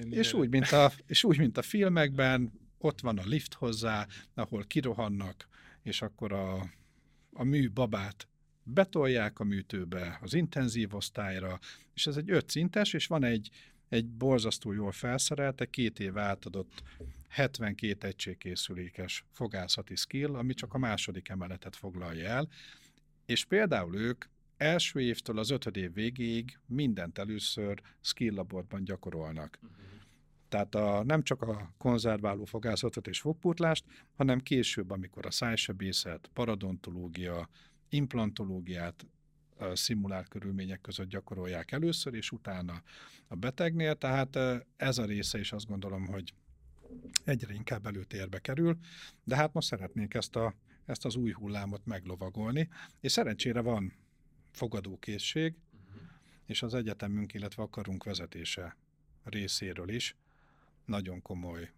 és 0.10 0.34
úgy, 0.34 0.50
mint 0.50 0.72
a, 0.72 0.92
és 1.06 1.24
úgy, 1.24 1.38
mint 1.38 1.58
a 1.58 1.62
filmekben, 1.62 2.52
ott 2.78 3.02
van 3.02 3.18
a 3.18 3.24
lift 3.26 3.54
hozzá, 3.54 4.08
ahol 4.34 4.64
kirohannak, 4.64 5.48
és 5.84 6.02
akkor 6.02 6.34
a, 6.34 6.70
a 7.32 7.44
mű 7.44 7.72
babát 7.72 8.28
betolják 8.64 9.40
a 9.40 9.44
műtőbe, 9.44 10.20
az 10.22 10.34
intenzív 10.34 10.96
osztályra, 10.96 11.60
és 11.94 12.08
ez 12.08 12.18
egy 12.18 12.32
ötszintes, 12.32 12.94
és 12.94 13.08
van 13.08 13.24
egy, 13.24 13.50
egy 13.90 14.06
borzasztó 14.06 14.72
jól 14.72 14.92
felszerelt, 14.92 15.62
egy 15.62 15.70
két 15.70 16.00
év 16.00 16.18
átadott 16.18 16.84
72 17.28 18.08
egységkészülékes 18.08 19.26
fogászati 19.32 19.96
skill, 19.96 20.36
ami 20.36 20.54
csak 20.54 20.74
a 20.74 20.78
második 20.78 21.30
emeletet 21.30 21.76
foglalja 21.76 22.28
el, 22.28 22.48
és 23.26 23.46
például 23.46 23.96
ők 23.96 24.26
első 24.58 25.00
évtől 25.00 25.40
az 25.40 25.50
ötöd 25.50 25.76
év 25.76 25.94
végéig 25.94 26.60
mindent 26.66 27.18
először 27.18 27.82
skill 28.02 28.34
laborban 28.34 28.84
gyakorolnak. 28.84 29.60
Uh-huh. 29.62 29.78
Tehát 30.50 30.76
a, 30.76 31.04
nem 31.04 31.24
csak 31.24 31.42
a 31.42 31.74
konzerváló 31.78 32.46
fogászatot 32.46 33.08
és 33.08 33.20
fogpótlást, 33.20 33.86
hanem 34.16 34.40
később, 34.40 34.92
amikor 34.92 35.26
a 35.26 35.32
szájsebészet, 35.32 36.30
paradontológia, 36.34 37.50
implantológiát 37.90 39.06
szimulált 39.74 40.28
körülmények 40.28 40.82
között 40.82 41.08
gyakorolják 41.08 41.72
először, 41.72 42.14
és 42.14 42.32
utána 42.32 42.84
a 43.28 43.36
betegnél. 43.36 43.96
Tehát 43.96 44.40
ez 44.78 44.98
a 44.98 45.06
része 45.06 45.40
is 45.40 45.52
azt 45.52 45.68
gondolom, 45.68 46.06
hogy 46.06 46.34
egyre 47.24 47.54
inkább 47.54 47.86
előtérbe 47.86 48.40
kerül, 48.40 48.78
de 49.24 49.36
hát 49.36 49.54
most 49.54 49.68
szeretnénk 49.68 50.14
ezt, 50.14 50.36
a, 50.36 50.54
ezt 50.86 51.06
az 51.06 51.16
új 51.16 51.32
hullámot 51.32 51.86
meglovagolni, 51.86 52.70
és 53.00 53.12
szerencsére 53.12 53.62
van 53.62 53.94
fogadókészség, 54.58 55.54
uh-huh. 55.54 56.02
és 56.46 56.62
az 56.62 56.74
egyetemünk, 56.74 57.34
illetve 57.34 57.64
akarunk 57.64 58.04
vezetése 58.04 58.78
részéről 59.24 59.90
is 59.90 60.16
nagyon 60.86 61.22
komoly 61.22 61.72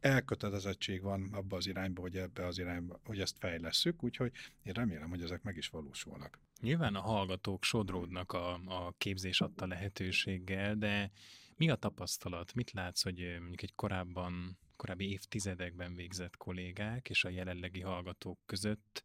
elkötelezettség 0.00 1.02
van 1.02 1.28
abba 1.32 1.56
az 1.56 1.66
irányba, 1.66 2.00
hogy 2.00 2.16
ebbe 2.16 2.46
az 2.46 2.58
irányba, 2.58 3.00
hogy 3.04 3.20
ezt 3.20 3.38
fejlesszük, 3.38 4.02
úgyhogy 4.02 4.32
én 4.62 4.72
remélem, 4.72 5.08
hogy 5.08 5.22
ezek 5.22 5.42
meg 5.42 5.56
is 5.56 5.68
valósulnak. 5.68 6.38
Nyilván 6.60 6.94
a 6.94 7.00
hallgatók 7.00 7.64
sodródnak 7.64 8.32
a, 8.32 8.52
a 8.52 8.94
képzés 8.98 9.40
adta 9.40 9.66
lehetőséggel, 9.66 10.74
de 10.74 11.10
mi 11.56 11.70
a 11.70 11.74
tapasztalat? 11.76 12.54
Mit 12.54 12.70
látsz, 12.70 13.02
hogy 13.02 13.36
mondjuk 13.38 13.62
egy 13.62 13.74
korábban, 13.74 14.58
korábbi 14.76 15.10
évtizedekben 15.10 15.94
végzett 15.94 16.36
kollégák 16.36 17.08
és 17.08 17.24
a 17.24 17.28
jelenlegi 17.28 17.80
hallgatók 17.80 18.38
között 18.46 19.04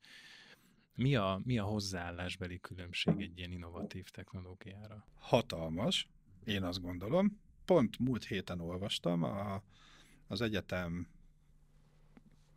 mi 0.95 1.15
a, 1.15 1.41
mi 1.43 1.57
a 1.57 1.63
hozzáállásbeli 1.63 2.59
különbség 2.59 3.21
egy 3.21 3.37
ilyen 3.37 3.51
innovatív 3.51 4.09
technológiára? 4.09 5.07
Hatalmas, 5.19 6.09
én 6.43 6.63
azt 6.63 6.81
gondolom. 6.81 7.41
Pont 7.65 7.99
múlt 7.99 8.25
héten 8.25 8.59
olvastam, 8.59 9.23
a, 9.23 9.63
az 10.27 10.41
egyetem 10.41 11.07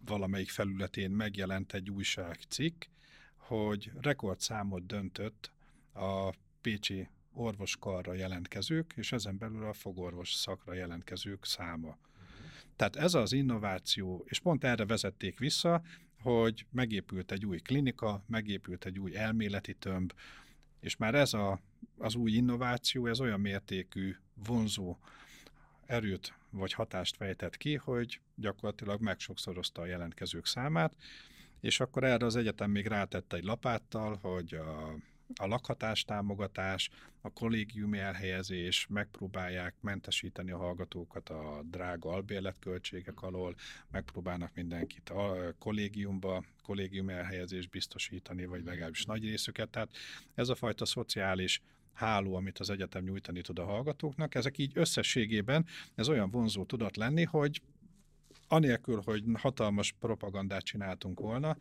valamelyik 0.04 0.50
felületén 0.50 1.10
megjelent 1.10 1.72
egy 1.72 1.90
újságcikk, 1.90 2.84
hogy 3.36 3.92
rekordszámot 4.00 4.86
döntött 4.86 5.52
a 5.92 6.34
Pécsi 6.60 7.08
orvoskarra 7.32 8.14
jelentkezők, 8.14 8.92
és 8.96 9.12
ezen 9.12 9.38
belül 9.38 9.64
a 9.64 9.72
fogorvos 9.72 10.32
szakra 10.32 10.72
jelentkezők 10.72 11.44
száma. 11.44 11.98
Tehát 12.76 12.96
ez 12.96 13.14
az 13.14 13.32
innováció, 13.32 14.24
és 14.28 14.38
pont 14.38 14.64
erre 14.64 14.86
vezették 14.86 15.38
vissza, 15.38 15.82
hogy 16.26 16.66
megépült 16.70 17.32
egy 17.32 17.46
új 17.46 17.58
klinika, 17.58 18.22
megépült 18.26 18.84
egy 18.84 18.98
új 18.98 19.16
elméleti 19.16 19.74
tömb, 19.74 20.12
és 20.80 20.96
már 20.96 21.14
ez 21.14 21.34
a, 21.34 21.60
az 21.98 22.14
új 22.14 22.32
innováció, 22.32 23.06
ez 23.06 23.20
olyan 23.20 23.40
mértékű 23.40 24.16
vonzó 24.46 24.96
erőt 25.84 26.34
vagy 26.50 26.72
hatást 26.72 27.16
fejtett 27.16 27.56
ki, 27.56 27.74
hogy 27.74 28.20
gyakorlatilag 28.34 29.00
megsokszorozta 29.00 29.82
a 29.82 29.86
jelentkezők 29.86 30.46
számát, 30.46 30.96
és 31.60 31.80
akkor 31.80 32.04
erre 32.04 32.26
az 32.26 32.36
egyetem 32.36 32.70
még 32.70 32.86
rátette 32.86 33.36
egy 33.36 33.44
lapáttal, 33.44 34.18
hogy 34.22 34.54
a 34.54 34.96
a 35.34 35.46
lakhatás 35.46 36.04
támogatás, 36.04 36.90
a 37.20 37.30
kollégiumi 37.30 37.98
elhelyezés, 37.98 38.86
megpróbálják 38.88 39.74
mentesíteni 39.80 40.50
a 40.50 40.56
hallgatókat 40.56 41.28
a 41.28 41.62
drága 41.70 42.10
albérletköltségek 42.10 43.22
alól, 43.22 43.54
megpróbálnak 43.90 44.50
mindenkit 44.54 45.10
a 45.10 45.54
kollégiumba, 45.58 46.44
kollégiumi 46.62 47.12
elhelyezést 47.12 47.70
biztosítani, 47.70 48.46
vagy 48.46 48.64
legalábbis 48.64 49.04
nagy 49.04 49.24
részüket. 49.24 49.68
Tehát 49.68 49.90
ez 50.34 50.48
a 50.48 50.54
fajta 50.54 50.84
szociális 50.84 51.60
háló, 51.92 52.34
amit 52.34 52.58
az 52.58 52.70
egyetem 52.70 53.04
nyújtani 53.04 53.40
tud 53.40 53.58
a 53.58 53.64
hallgatóknak, 53.64 54.34
ezek 54.34 54.58
így 54.58 54.72
összességében 54.74 55.66
ez 55.94 56.08
olyan 56.08 56.30
vonzó 56.30 56.64
tudat 56.64 56.96
lenni, 56.96 57.24
hogy 57.24 57.60
anélkül, 58.48 59.02
hogy 59.04 59.24
hatalmas 59.34 59.92
propagandát 59.92 60.62
csináltunk 60.62 61.20
volna, 61.20 61.56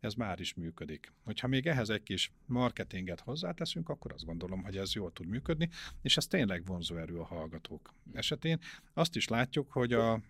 ez 0.00 0.14
már 0.14 0.40
is 0.40 0.54
működik. 0.54 1.12
Hogyha 1.24 1.46
még 1.46 1.66
ehhez 1.66 1.90
egy 1.90 2.02
kis 2.02 2.32
marketinget 2.46 3.20
hozzáteszünk, 3.20 3.88
akkor 3.88 4.12
azt 4.12 4.24
gondolom, 4.24 4.62
hogy 4.62 4.76
ez 4.76 4.94
jól 4.94 5.12
tud 5.12 5.26
működni, 5.26 5.68
és 6.02 6.16
ez 6.16 6.26
tényleg 6.26 6.64
vonzó 6.64 6.96
erő 6.96 7.18
a 7.18 7.24
hallgatók 7.24 7.94
esetén. 8.12 8.58
Azt 8.94 9.16
is 9.16 9.28
látjuk, 9.28 9.72
hogy 9.72 9.92
a 9.92 10.20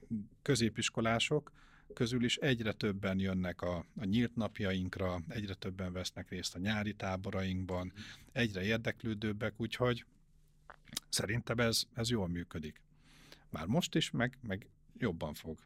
középiskolások 0.43 1.53
közül 1.95 2.25
is 2.25 2.37
egyre 2.37 2.73
többen 2.73 3.19
jönnek 3.19 3.63
a, 3.63 3.87
a 3.97 4.05
nyílt 4.05 4.37
napjainkra, 4.37 5.21
egyre 5.29 5.55
többen 5.55 5.93
vesznek 5.93 6.29
részt 6.29 6.55
a 6.55 6.59
nyári 6.59 6.95
táborainkban, 6.95 7.93
egyre 8.33 8.63
érdeklődőbbek, 8.63 9.55
úgyhogy 9.57 10.05
szerintem 11.09 11.59
ez, 11.59 11.83
ez 11.95 12.11
jól 12.11 12.29
működik. 12.29 12.81
Már 13.51 13.67
most 13.67 13.95
is, 13.95 14.11
meg, 14.11 14.39
meg 14.41 14.67
jobban 14.99 15.35
fog. 15.35 15.59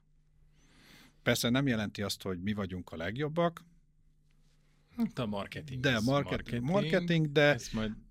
Persze 1.26 1.48
nem 1.48 1.66
jelenti 1.66 2.02
azt, 2.02 2.22
hogy 2.22 2.40
mi 2.42 2.52
vagyunk 2.52 2.90
a 2.90 2.96
legjobbak, 2.96 3.64
Hát 4.96 5.18
a 5.18 5.26
marketing. 5.26 5.80
De 5.80 5.96
a 5.96 6.00
marketing, 6.00 6.62
marketing, 6.62 6.92
marketing 6.92 7.32
de, 7.32 7.58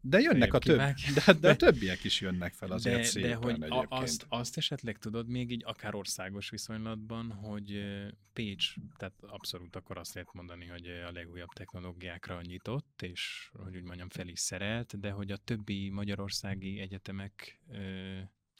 de 0.01 0.19
jönnek 0.19 0.53
a 0.53 0.59
több, 0.59 0.77
de, 1.25 1.33
de 1.33 1.49
a 1.49 1.55
többiek 1.55 2.03
is 2.03 2.21
jönnek 2.21 2.53
fel 2.53 2.71
azért 2.71 2.95
de, 2.95 3.03
szépen 3.03 3.29
de 3.29 3.35
hogy 3.35 3.53
egyébként. 3.53 3.85
azt, 3.89 4.25
azt 4.29 4.57
esetleg 4.57 4.97
tudod 4.97 5.29
még 5.29 5.51
így 5.51 5.63
akár 5.65 5.95
országos 5.95 6.49
viszonylatban, 6.49 7.31
hogy 7.31 7.85
Pécs, 8.33 8.73
tehát 8.97 9.13
abszolút 9.21 9.75
akkor 9.75 9.97
azt 9.97 10.13
lehet 10.13 10.33
mondani, 10.33 10.65
hogy 10.65 10.87
a 10.87 11.11
legújabb 11.11 11.53
technológiákra 11.53 12.41
nyitott, 12.41 13.01
és 13.01 13.51
hogy 13.63 13.75
úgy 13.75 13.83
mondjam 13.83 14.09
fel 14.09 14.27
is 14.27 14.39
szerelt, 14.39 14.99
de 14.99 15.11
hogy 15.11 15.31
a 15.31 15.37
többi 15.37 15.89
magyarországi 15.89 16.79
egyetemek 16.79 17.59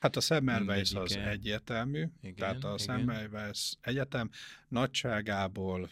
Hát 0.05 0.15
a 0.15 0.21
Semmelweis 0.21 0.93
az 0.93 1.15
egyértelmű, 1.15 2.07
igen, 2.21 2.35
tehát 2.35 2.63
a 2.63 2.77
Semmelweis 2.77 3.75
egyetem 3.81 4.29
nagyságából 4.67 5.89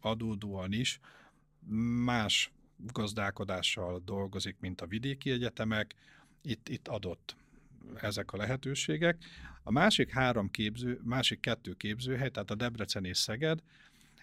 adódóan 0.00 0.72
is 0.72 1.00
más 2.04 2.52
gazdálkodással 2.76 4.02
dolgozik, 4.04 4.56
mint 4.60 4.80
a 4.80 4.86
vidéki 4.86 5.30
egyetemek, 5.30 5.94
itt, 6.42 6.68
itt 6.68 6.88
adott 6.88 7.36
ezek 8.00 8.32
a 8.32 8.36
lehetőségek. 8.36 9.24
A 9.62 9.70
másik 9.70 10.10
három 10.10 10.50
képző, 10.50 11.00
másik 11.04 11.40
kettő 11.40 11.72
képzőhely, 11.72 12.30
tehát 12.30 12.50
a 12.50 12.54
Debrecen 12.54 13.04
és 13.04 13.18
Szeged, 13.18 13.62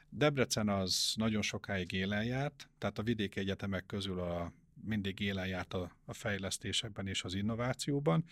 Debrecen 0.09 0.69
az 0.69 1.13
nagyon 1.15 1.41
sokáig 1.41 1.91
élen 1.91 2.23
járt, 2.23 2.69
tehát 2.77 2.99
a 2.99 3.03
vidéki 3.03 3.39
egyetemek 3.39 3.85
közül 3.85 4.19
a, 4.19 4.51
mindig 4.83 5.19
élen 5.19 5.47
járt 5.47 5.73
a, 5.73 5.91
a 6.05 6.13
fejlesztésekben 6.13 7.07
és 7.07 7.23
az 7.23 7.33
innovációban. 7.33 8.25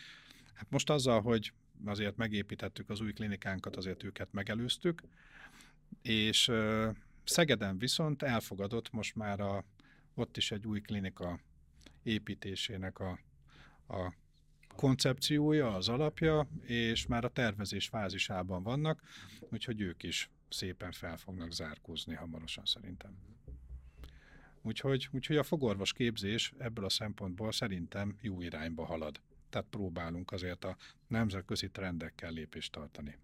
Hát 0.59 0.69
most 0.69 0.89
azzal, 0.89 1.21
hogy 1.21 1.53
azért 1.85 2.17
megépítettük 2.17 2.89
az 2.89 3.01
új 3.01 3.13
klinikánkat, 3.13 3.75
azért 3.75 4.03
őket 4.03 4.27
megelőztük, 4.31 5.01
és 6.01 6.51
Szegeden 7.23 7.77
viszont 7.77 8.23
elfogadott 8.23 8.91
most 8.91 9.15
már 9.15 9.39
a, 9.39 9.63
ott 10.13 10.37
is 10.37 10.51
egy 10.51 10.65
új 10.65 10.81
klinika 10.81 11.39
építésének 12.03 12.99
a, 12.99 13.19
a 13.87 14.13
koncepciója, 14.75 15.75
az 15.75 15.89
alapja, 15.89 16.47
és 16.61 17.07
már 17.07 17.23
a 17.23 17.29
tervezés 17.29 17.87
fázisában 17.87 18.63
vannak, 18.63 19.01
úgyhogy 19.39 19.81
ők 19.81 20.03
is 20.03 20.29
szépen 20.49 20.91
fel 20.91 21.17
fognak 21.17 21.51
zárkózni 21.51 22.15
hamarosan 22.15 22.65
szerintem. 22.65 23.17
Úgyhogy, 24.61 25.09
úgyhogy 25.11 25.37
a 25.37 25.43
fogorvos 25.43 25.93
képzés 25.93 26.53
ebből 26.57 26.85
a 26.85 26.89
szempontból 26.89 27.51
szerintem 27.51 28.17
jó 28.21 28.41
irányba 28.41 28.85
halad. 28.85 29.21
Tehát 29.49 29.67
próbálunk 29.69 30.31
azért 30.31 30.63
a 30.63 30.77
nemzetközi 31.07 31.69
trendekkel 31.69 32.31
lépést 32.31 32.71
tartani. 32.71 33.17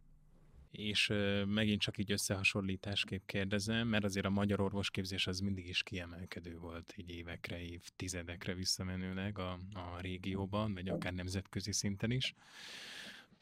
És 0.71 1.13
megint 1.45 1.81
csak 1.81 1.97
így 1.97 2.11
összehasonlításképp 2.11 3.25
kérdezem, 3.25 3.87
mert 3.87 4.03
azért 4.03 4.25
a 4.25 4.29
magyar 4.29 4.59
orvosképzés 4.59 5.27
az 5.27 5.39
mindig 5.39 5.67
is 5.67 5.83
kiemelkedő 5.83 6.57
volt, 6.57 6.93
így 6.97 7.09
évekre, 7.09 7.59
évtizedekre 7.59 8.53
visszamenőleg 8.53 9.39
a, 9.39 9.51
a 9.73 9.99
régióban, 10.01 10.73
vagy 10.73 10.89
akár 10.89 11.13
nemzetközi 11.13 11.71
szinten 11.71 12.11
is. 12.11 12.33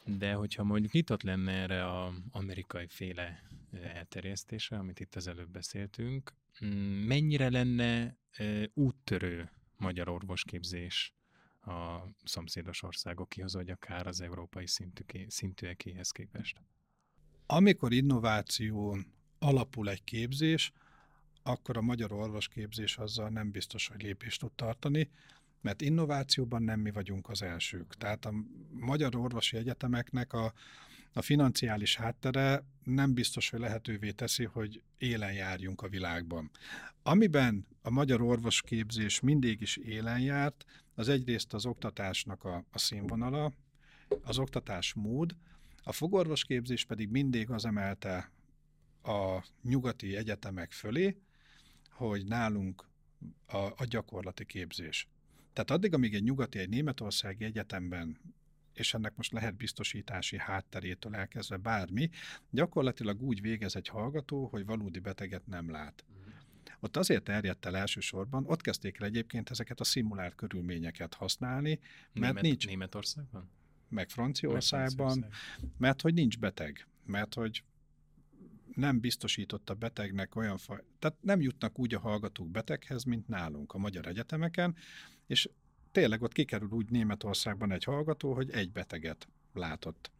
De 0.05 0.33
hogyha 0.33 0.63
mondjuk 0.63 0.91
nyitott 0.91 1.21
lenne 1.21 1.51
erre 1.51 1.85
a 1.85 2.13
amerikai 2.31 2.87
féle 2.87 3.43
elterjesztése, 3.81 4.77
amit 4.77 4.99
itt 4.99 5.15
az 5.15 5.27
előbb 5.27 5.49
beszéltünk, 5.49 6.33
mennyire 7.05 7.49
lenne 7.49 8.17
úttörő 8.73 9.51
magyar 9.77 10.09
orvosképzés 10.09 11.13
a 11.65 12.07
szomszédos 12.23 12.83
országokihoz, 12.83 13.53
vagy 13.53 13.69
akár 13.69 14.07
az 14.07 14.21
európai 14.21 14.67
szintű, 14.67 15.03
szintűekéhez 15.27 16.11
képest? 16.11 16.61
Amikor 17.45 17.93
innováción 17.93 19.13
alapul 19.39 19.89
egy 19.89 20.03
képzés, 20.03 20.71
akkor 21.43 21.77
a 21.77 21.81
magyar 21.81 22.11
orvosképzés 22.11 22.97
azzal 22.97 23.29
nem 23.29 23.51
biztos, 23.51 23.87
hogy 23.87 24.01
lépést 24.01 24.39
tud 24.39 24.51
tartani, 24.51 25.09
mert 25.61 25.81
innovációban 25.81 26.63
nem 26.63 26.79
mi 26.79 26.91
vagyunk 26.91 27.29
az 27.29 27.41
elsők. 27.41 27.95
Tehát 27.95 28.25
a 28.25 28.33
magyar 28.71 29.15
orvosi 29.15 29.57
egyetemeknek 29.57 30.33
a, 30.33 30.53
a 31.13 31.21
financiális 31.21 31.95
háttere 31.95 32.63
nem 32.83 33.13
biztos, 33.13 33.49
hogy 33.49 33.59
lehetővé 33.59 34.11
teszi, 34.11 34.43
hogy 34.43 34.81
élen 34.97 35.33
járjunk 35.33 35.81
a 35.81 35.87
világban. 35.87 36.51
Amiben 37.03 37.67
a 37.81 37.89
magyar 37.89 38.21
orvosképzés 38.21 39.19
mindig 39.19 39.61
is 39.61 39.77
élen 39.77 40.19
járt, 40.19 40.65
az 40.95 41.09
egyrészt 41.09 41.53
az 41.53 41.65
oktatásnak 41.65 42.43
a, 42.43 42.65
a 42.71 42.79
színvonala, 42.79 43.51
az 44.21 44.37
oktatás 44.37 44.93
mód, 44.93 45.35
a 45.83 45.91
fogorvosképzés 45.91 46.85
pedig 46.85 47.09
mindig 47.09 47.49
az 47.49 47.65
emelte 47.65 48.31
a 49.03 49.43
nyugati 49.61 50.15
egyetemek 50.15 50.71
fölé, 50.71 51.17
hogy 51.89 52.25
nálunk 52.25 52.87
a, 53.45 53.57
a 53.57 53.85
gyakorlati 53.89 54.45
képzés. 54.45 55.07
Tehát 55.53 55.71
addig, 55.71 55.93
amíg 55.93 56.13
egy 56.13 56.23
nyugati, 56.23 56.59
egy 56.59 56.69
németországi 56.69 57.43
egyetemben 57.43 58.17
és 58.73 58.93
ennek 58.93 59.15
most 59.15 59.31
lehet 59.31 59.55
biztosítási 59.55 60.37
hátterétől 60.39 61.15
elkezdve 61.15 61.57
bármi, 61.57 62.09
gyakorlatilag 62.49 63.21
úgy 63.21 63.41
végez 63.41 63.75
egy 63.75 63.87
hallgató, 63.87 64.45
hogy 64.45 64.65
valódi 64.65 64.99
beteget 64.99 65.47
nem 65.47 65.71
lát. 65.71 66.03
Mhm. 66.07 66.23
Ott 66.79 66.97
azért 66.97 67.23
terjedt 67.23 67.65
el 67.65 67.77
elsősorban, 67.77 68.43
ott 68.47 68.61
kezdték 68.61 68.99
el 68.99 69.05
egyébként 69.05 69.49
ezeket 69.49 69.79
a 69.79 69.83
szimulált 69.83 70.35
körülményeket 70.35 71.13
használni, 71.13 71.79
mert 71.79 72.13
Német, 72.13 72.41
nincs... 72.41 72.67
Németországban? 72.67 73.49
Meg 73.89 74.09
Franciaországban, 74.09 75.05
meg 75.05 75.29
Franciaország. 75.29 75.69
mert 75.77 76.01
hogy 76.01 76.13
nincs 76.13 76.39
beteg, 76.39 76.87
mert 77.05 77.33
hogy 77.33 77.63
nem 78.75 78.99
biztosított 78.99 79.69
a 79.69 79.73
betegnek 79.73 80.35
olyan 80.35 80.57
faj, 80.57 80.83
tehát 80.99 81.17
nem 81.21 81.41
jutnak 81.41 81.79
úgy 81.79 81.93
a 81.93 81.99
hallgatók 81.99 82.49
beteghez, 82.49 83.03
mint 83.03 83.27
nálunk 83.27 83.73
a 83.73 83.77
magyar 83.77 84.07
egyetemeken, 84.07 84.75
és 85.27 85.49
tényleg 85.93 86.21
ott 86.21 86.31
kikerül 86.31 86.69
úgy 86.71 86.89
Németországban 86.89 87.71
egy 87.71 87.83
hallgató, 87.83 88.33
hogy 88.33 88.51
egy 88.51 88.71
beteget 88.71 89.27
látott. 89.53 90.11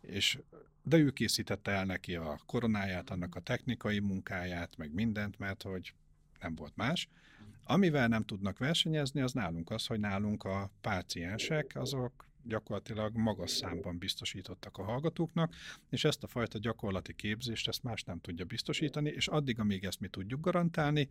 És, 0.00 0.38
de 0.82 0.96
ő 0.96 1.10
készítette 1.10 1.70
el 1.70 1.84
neki 1.84 2.14
a 2.14 2.38
koronáját, 2.46 3.10
annak 3.10 3.34
a 3.34 3.40
technikai 3.40 3.98
munkáját, 3.98 4.76
meg 4.76 4.94
mindent, 4.94 5.38
mert 5.38 5.62
hogy 5.62 5.94
nem 6.40 6.54
volt 6.54 6.76
más. 6.76 7.08
Amivel 7.64 8.08
nem 8.08 8.24
tudnak 8.24 8.58
versenyezni, 8.58 9.20
az 9.20 9.32
nálunk 9.32 9.70
az, 9.70 9.86
hogy 9.86 10.00
nálunk 10.00 10.44
a 10.44 10.70
páciensek, 10.80 11.72
azok 11.74 12.26
gyakorlatilag 12.42 13.16
magas 13.16 13.50
számban 13.50 13.98
biztosítottak 13.98 14.78
a 14.78 14.82
hallgatóknak, 14.82 15.54
és 15.90 16.04
ezt 16.04 16.22
a 16.22 16.26
fajta 16.26 16.58
gyakorlati 16.58 17.14
képzést, 17.14 17.68
ezt 17.68 17.82
más 17.82 18.02
nem 18.02 18.20
tudja 18.20 18.44
biztosítani, 18.44 19.10
és 19.10 19.28
addig, 19.28 19.58
amíg 19.58 19.84
ezt 19.84 20.00
mi 20.00 20.08
tudjuk 20.08 20.40
garantálni, 20.40 21.08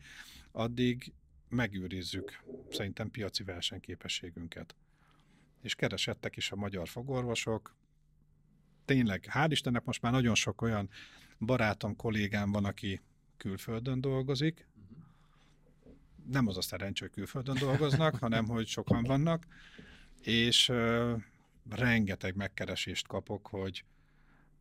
addig 0.51 1.13
megőrizzük 1.53 2.43
szerintem 2.69 3.11
piaci 3.11 3.43
versenyképességünket. 3.43 4.75
És 5.61 5.75
keresettek 5.75 6.35
is 6.35 6.51
a 6.51 6.55
magyar 6.55 6.87
fogorvosok. 6.87 7.75
Tényleg, 8.85 9.27
hál' 9.33 9.47
Istennek 9.49 9.83
most 9.83 10.01
már 10.01 10.11
nagyon 10.11 10.35
sok 10.35 10.61
olyan 10.61 10.89
barátom, 11.39 11.95
kollégám 11.95 12.51
van, 12.51 12.65
aki 12.65 13.01
külföldön 13.37 14.01
dolgozik. 14.01 14.67
Nem 16.25 16.47
az 16.47 16.57
a 16.57 16.61
szerencsé, 16.61 17.05
hogy 17.05 17.13
külföldön 17.13 17.57
dolgoznak, 17.59 18.15
hanem 18.15 18.45
hogy 18.45 18.67
sokan 18.67 19.03
vannak. 19.03 19.45
És 20.21 20.69
uh, 20.69 21.21
rengeteg 21.69 22.35
megkeresést 22.35 23.07
kapok, 23.07 23.47
hogy, 23.47 23.85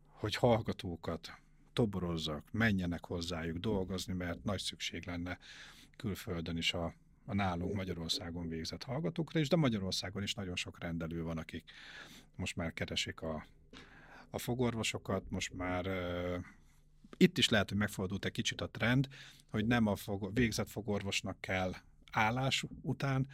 hogy 0.07 0.35
hallgatókat 0.35 1.37
toborozzak, 1.73 2.51
menjenek 2.51 3.05
hozzájuk 3.05 3.57
dolgozni, 3.57 4.13
mert 4.13 4.43
nagy 4.43 4.59
szükség 4.59 5.05
lenne 5.05 5.39
külföldön 6.03 6.57
is 6.57 6.73
a, 6.73 6.93
a 7.25 7.33
nálunk 7.33 7.75
Magyarországon 7.75 8.47
végzett 8.47 8.83
hallgatókra 8.83 9.39
is, 9.39 9.47
de 9.47 9.55
Magyarországon 9.55 10.23
is 10.23 10.33
nagyon 10.33 10.55
sok 10.55 10.79
rendelő 10.79 11.23
van, 11.23 11.37
akik 11.37 11.63
most 12.35 12.55
már 12.55 12.73
keresik 12.73 13.21
a, 13.21 13.45
a 14.29 14.37
fogorvosokat, 14.37 15.23
most 15.29 15.53
már 15.53 15.87
uh, 15.87 16.43
itt 17.17 17.37
is 17.37 17.49
lehet, 17.49 17.69
hogy 17.69 17.77
megfordult 17.77 18.25
egy 18.25 18.31
kicsit 18.31 18.61
a 18.61 18.69
trend, 18.69 19.07
hogy 19.49 19.65
nem 19.65 19.87
a 19.87 19.95
fog, 19.95 20.33
végzett 20.33 20.69
fogorvosnak 20.69 21.41
kell 21.41 21.73
állás 22.11 22.65
után 22.81 23.27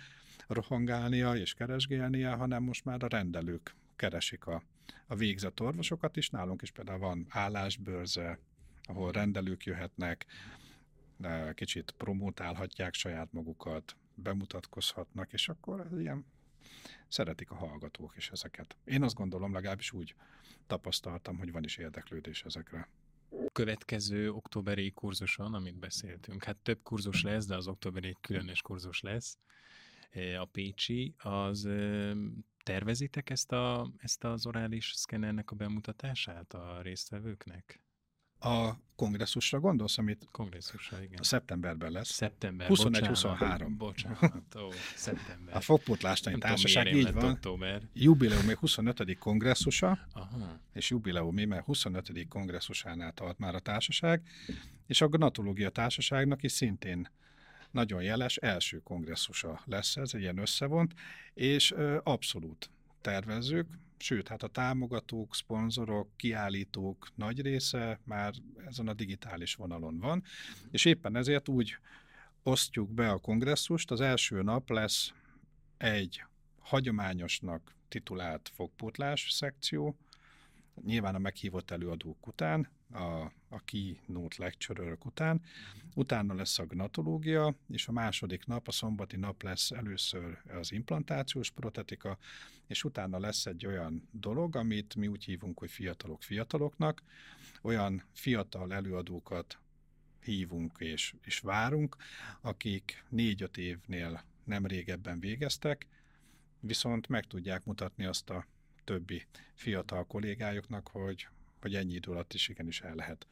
rohangálnia 0.47 1.36
és 1.36 1.53
keresgélnie, 1.53 2.30
hanem 2.30 2.63
most 2.63 2.86
már 2.86 3.03
a 3.03 3.07
rendelők 3.07 3.76
keresik 3.95 4.45
a, 4.45 4.63
a 5.07 5.15
végzett 5.15 5.61
orvosokat 5.61 6.17
is. 6.17 6.30
Nálunk 6.30 6.61
is 6.61 6.72
például 6.72 6.99
van 6.99 7.26
állásbőrze, 7.30 8.39
ahol 8.84 9.11
rendelők 9.11 9.63
jöhetnek, 9.63 10.26
kicsit 11.53 11.91
promotálhatják 11.91 12.93
saját 12.93 13.32
magukat, 13.32 13.95
bemutatkozhatnak, 14.13 15.34
és 15.34 15.49
akkor 15.49 15.80
ez 15.91 15.99
ilyen 15.99 16.26
szeretik 17.07 17.51
a 17.51 17.55
hallgatók 17.55 18.17
is 18.17 18.30
ezeket. 18.30 18.78
Én 18.84 19.03
azt 19.03 19.15
gondolom, 19.15 19.53
legalábbis 19.53 19.91
úgy 19.91 20.15
tapasztaltam, 20.67 21.38
hogy 21.38 21.51
van 21.51 21.63
is 21.63 21.78
érdeklődés 21.78 22.43
ezekre. 22.43 22.89
Következő 23.51 24.32
októberi 24.32 24.91
kurzuson, 24.91 25.53
amit 25.53 25.80
beszéltünk, 25.80 26.43
hát 26.43 26.57
több 26.57 26.80
kurzus 26.84 27.24
lesz, 27.24 27.45
de 27.45 27.55
az 27.55 27.67
októberi 27.67 28.17
különös 28.22 28.61
kurzus 28.61 29.01
lesz, 29.01 29.38
a 30.39 30.45
Pécsi, 30.45 31.13
az 31.17 31.70
tervezitek 32.63 33.30
ezt, 33.30 33.51
a, 33.51 33.91
ezt 33.97 34.24
az 34.24 34.45
orális 34.45 34.91
szkennernek 34.95 35.51
a 35.51 35.55
bemutatását 35.55 36.53
a 36.53 36.82
résztvevőknek? 36.82 37.82
A 38.40 38.74
kongresszusra 38.96 39.60
gondolsz, 39.60 39.98
amit 39.98 40.28
kongresszusra, 40.32 41.02
igen. 41.04 41.20
A 41.20 41.24
szeptemberben 41.24 41.92
lesz. 41.92 42.10
Szeptember, 42.10 42.68
21-23. 42.70 43.68
Bocsánat, 43.78 44.56
ó, 44.56 44.70
szeptember. 44.96 45.56
A 45.56 45.60
Fogpótlástani 45.60 46.38
Társaság, 46.38 46.96
így 46.96 47.14
van. 47.14 47.32
Október. 47.32 47.82
Jubileumi 47.94 48.54
25. 48.60 49.18
kongresszusa, 49.18 50.00
Aha. 50.14 50.60
és 50.74 50.90
jubileumi, 50.90 51.46
mert 51.46 51.66
25. 51.66 52.28
kongresszusánál 52.30 53.12
tart 53.12 53.40
már 53.40 53.56
a 53.56 53.60
társaság, 53.60 54.22
és 54.88 55.02
a 55.02 55.08
Gnatológia 55.08 55.70
Társaságnak 55.70 56.44
is 56.44 56.52
szintén 56.52 57.10
nagyon 57.72 58.02
jeles 58.02 58.38
első 58.38 58.80
kongresszusa 58.84 59.62
lesz 59.66 59.96
ez, 59.96 60.14
egy 60.14 60.22
ilyen 60.22 60.38
összevont, 60.38 60.94
és 61.34 61.74
abszolút 62.04 62.70
tervezzük, 63.02 63.68
sőt, 64.02 64.28
hát 64.28 64.43
a 64.43 64.47
támogatók, 64.47 65.36
szponzorok, 65.36 66.10
kiállítók 66.16 67.08
nagy 67.16 67.41
része 67.41 68.00
már 68.04 68.34
ezen 68.68 68.88
a 68.88 68.93
digitális 68.93 69.56
vonalon 69.56 70.00
van, 70.00 70.24
és 70.72 70.86
éppen 70.86 71.16
ezért 71.16 71.47
úgy 71.50 71.78
osztjuk 72.43 72.89
be 72.89 73.10
a 73.10 73.18
kongresszust, 73.18 73.91
az 73.91 74.02
első 74.02 74.41
nap 74.41 74.70
lesz 74.70 75.14
egy 75.78 76.24
hagyományosnak 76.60 77.76
titulált 77.88 78.52
fogpótlás 78.54 79.32
szekció, 79.32 79.97
nyilván 80.86 81.16
a 81.16 81.20
meghívott 81.20 81.72
előadók 81.72 82.28
után, 82.28 82.70
a, 82.92 83.32
a 83.50 83.64
keynote 83.66 84.36
lecturer 84.38 84.98
után, 85.06 85.42
utána 85.96 86.34
lesz 86.34 86.60
a 86.60 86.66
gnatológia, 86.66 87.56
és 87.72 87.88
a 87.88 87.92
második 87.92 88.46
nap, 88.46 88.68
a 88.68 88.72
szombati 88.72 89.18
nap 89.18 89.44
lesz 89.44 89.72
először 89.72 90.42
az 90.48 90.72
implantációs 90.72 91.52
protetika, 91.52 92.18
és 92.68 92.84
utána 92.84 93.20
lesz 93.20 93.46
egy 93.46 93.66
olyan 93.66 94.08
dolog, 94.12 94.56
amit 94.56 94.96
mi 94.96 95.08
úgy 95.08 95.26
hívunk, 95.26 95.60
hogy 95.60 95.72
fiatalok 95.72 96.24
fiataloknak, 96.24 97.04
olyan 97.62 98.04
fiatal 98.14 98.74
előadókat 98.74 99.60
hívunk 100.24 100.76
és, 100.80 101.14
és 101.22 101.40
várunk, 101.40 101.96
akik 102.42 103.04
négy-öt 103.10 103.58
évnél 103.58 104.24
nem 104.44 104.66
régebben 104.66 105.20
végeztek, 105.20 105.88
viszont 106.60 107.08
meg 107.08 107.26
tudják 107.28 107.66
mutatni 107.66 108.06
azt 108.06 108.30
a 108.30 108.46
többi 108.84 109.26
fiatal 109.54 110.06
kollégájuknak, 110.06 110.88
hogy, 110.88 111.28
hogy 111.62 111.76
ennyi 111.76 111.93
idő 111.93 112.12
alatt 112.12 112.34
is 112.34 112.47
igenis 112.47 112.82
el 112.82 112.95
lehet 112.95 113.28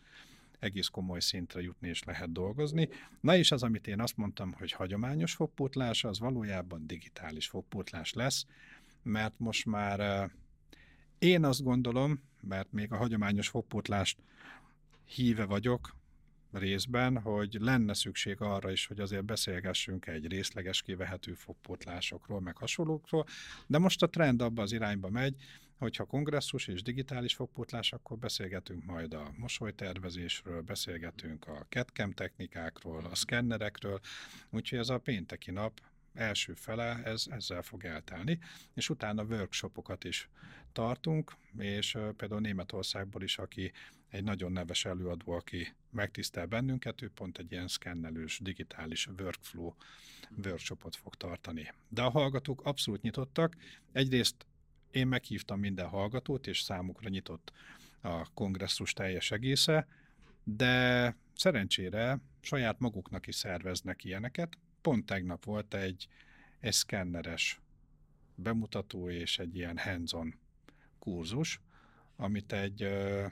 egész 0.60 0.88
komoly 0.88 1.20
szintre 1.20 1.62
jutni 1.62 1.88
és 1.88 2.04
lehet 2.04 2.32
dolgozni. 2.32 2.90
Na 3.22 3.36
és 3.36 3.52
az, 3.52 3.64
amit 3.64 3.88
én 3.88 4.02
azt 4.02 4.18
mondtam, 4.18 4.54
hogy 4.54 4.72
hagyományos 4.72 5.34
fogpótlás, 5.34 6.04
az 6.04 6.20
valójában 6.20 6.88
digitális 6.88 7.48
fogpótlás 7.48 8.14
lesz, 8.14 8.46
mert 9.04 9.34
most 9.38 9.66
már 9.66 10.30
én 11.20 11.44
azt 11.44 11.64
gondolom, 11.64 12.24
mert 12.42 12.72
még 12.72 12.92
a 12.92 12.98
hagyományos 12.98 13.48
fogpótlást 13.48 14.18
híve 15.06 15.46
vagyok 15.46 15.96
részben, 16.52 17.18
hogy 17.22 17.58
lenne 17.60 17.94
szükség 17.94 18.42
arra 18.42 18.72
is, 18.72 18.86
hogy 18.86 19.00
azért 19.00 19.26
beszélgessünk 19.26 20.08
egy 20.08 20.28
részleges 20.28 20.82
kivehető 20.82 21.34
fogpótlásokról, 21.34 22.42
meg 22.42 22.58
hasonlókról, 22.58 23.26
de 23.68 23.78
most 23.78 24.04
a 24.04 24.10
trend 24.10 24.42
abba 24.42 24.62
az 24.62 24.72
irányba 24.72 25.10
megy, 25.10 25.36
hogyha 25.78 26.06
kongresszus 26.06 26.68
és 26.68 26.82
digitális 26.82 27.34
fogpótlás, 27.34 27.94
akkor 27.94 28.18
beszélgetünk 28.18 28.84
majd 28.86 29.14
a 29.14 29.34
mosolytervezésről, 29.38 30.62
beszélgetünk 30.62 31.48
a 31.48 31.66
CAD-CAM 31.70 32.12
technikákról, 32.12 33.06
a 33.06 33.16
szkennerekről, 33.16 34.00
úgyhogy 34.50 34.80
ez 34.80 34.90
a 34.90 34.98
pénteki 34.98 35.52
nap 35.52 35.82
első 36.14 36.54
fele 36.54 37.02
ez, 37.04 37.26
ezzel 37.30 37.62
fog 37.62 37.86
eltelni, 37.86 38.40
és 38.74 38.90
utána 38.90 39.24
workshopokat 39.24 40.04
is 40.04 40.30
tartunk, 40.72 41.36
és 41.58 41.98
például 42.18 42.42
Németországból 42.42 43.24
is, 43.24 43.38
aki 43.38 43.72
egy 44.10 44.24
nagyon 44.24 44.52
neves 44.52 44.86
előadó, 44.86 45.32
aki 45.32 45.74
megtisztel 45.90 46.46
bennünket, 46.46 47.02
ő 47.02 47.10
pont 47.10 47.38
egy 47.38 47.52
ilyen 47.52 47.68
szkennelős, 47.68 48.40
digitális 48.40 49.08
workflow 49.08 49.74
workshopot 50.46 50.96
fog 50.96 51.16
tartani. 51.16 51.74
De 51.90 52.02
a 52.02 52.10
hallgatók 52.10 52.62
abszolút 52.64 53.02
nyitottak. 53.02 53.56
Egyrészt 53.92 54.46
én 54.92 55.08
meghívtam 55.08 55.60
minden 55.60 55.88
hallgatót, 55.88 56.48
és 56.48 56.62
számukra 56.62 57.10
nyitott 57.10 57.52
a 58.02 58.34
kongresszus 58.34 58.94
teljes 58.94 59.32
egésze, 59.32 59.88
de 60.44 61.16
szerencsére 61.36 62.20
saját 62.42 62.80
maguknak 62.80 63.28
is 63.28 63.36
szerveznek 63.36 64.04
ilyeneket. 64.04 64.58
Pont 64.82 65.06
tegnap 65.06 65.46
volt 65.46 65.74
egy, 65.74 66.08
egy 66.60 67.60
bemutató 68.36 69.10
és 69.10 69.40
egy 69.40 69.56
ilyen 69.56 69.78
hands-on 69.78 70.36
kurzus, 71.00 71.60
amit 72.16 72.54
egy 72.54 72.84
ö, 72.84 73.26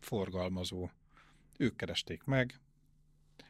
forgalmazó, 0.00 0.90
ők 1.56 1.76
keresték 1.76 2.24
meg, 2.24 2.60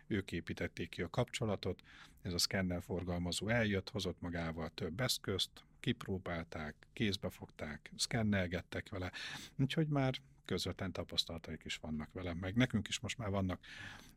ők 0.07 0.33
építették 0.33 0.89
ki 0.89 1.03
a 1.03 1.11
kapcsolatot, 1.11 1.83
ez 2.23 2.33
a 2.33 2.39
szkenner 2.39 2.83
forgalmazó 2.83 3.49
eljött, 3.49 3.91
hozott 3.91 4.21
magával 4.21 4.71
több 4.75 5.01
eszközt, 5.01 5.51
kipróbálták, 5.87 6.75
kézbe 6.93 7.31
fogták, 7.31 7.93
szkennelgettek 7.97 8.89
vele, 8.89 9.13
úgyhogy 9.59 9.89
már 9.89 10.15
közvetlen 10.45 10.93
tapasztalataik 10.93 11.63
is 11.65 11.77
vannak 11.77 12.13
vele, 12.13 12.35
meg 12.35 12.55
nekünk 12.55 12.89
is 12.89 13.01
most 13.01 13.19
már 13.19 13.31
vannak 13.31 13.67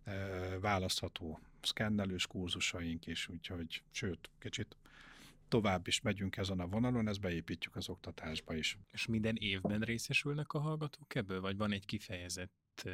e, 0.04 0.14
választható 0.60 1.40
szkennelős 1.62 2.28
kurzusaink 2.28 3.06
is, 3.06 3.28
úgyhogy 3.28 3.84
sőt, 3.92 4.30
kicsit 4.40 4.78
tovább 5.48 5.88
is 5.88 6.02
megyünk 6.02 6.38
ezen 6.38 6.60
a 6.60 6.68
vonalon, 6.68 7.08
ezt 7.08 7.22
beépítjük 7.22 7.76
az 7.76 7.90
oktatásba 7.90 8.56
is. 8.56 8.78
És 8.92 9.06
minden 9.06 9.36
évben 9.36 9.80
részesülnek 9.80 10.54
a 10.54 10.60
hallgatók 10.60 11.16
ebből, 11.16 11.42
vagy 11.42 11.58
van 11.58 11.72
egy 11.72 11.86
kifejezett 11.86 12.82
e, 12.86 12.92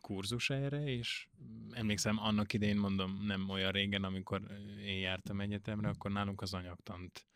kurzus 0.00 0.50
erre, 0.50 0.84
és 0.84 1.28
emlékszem, 1.70 2.18
annak 2.18 2.52
idején 2.52 2.76
mondom, 2.76 3.24
nem 3.26 3.48
olyan 3.48 3.72
régen, 3.72 4.04
amikor 4.04 4.40
én 4.84 4.98
jártam 4.98 5.40
egyetemre, 5.40 5.88
akkor 5.88 6.10
nálunk 6.10 6.42
az 6.42 6.54
anyagtant 6.54 7.26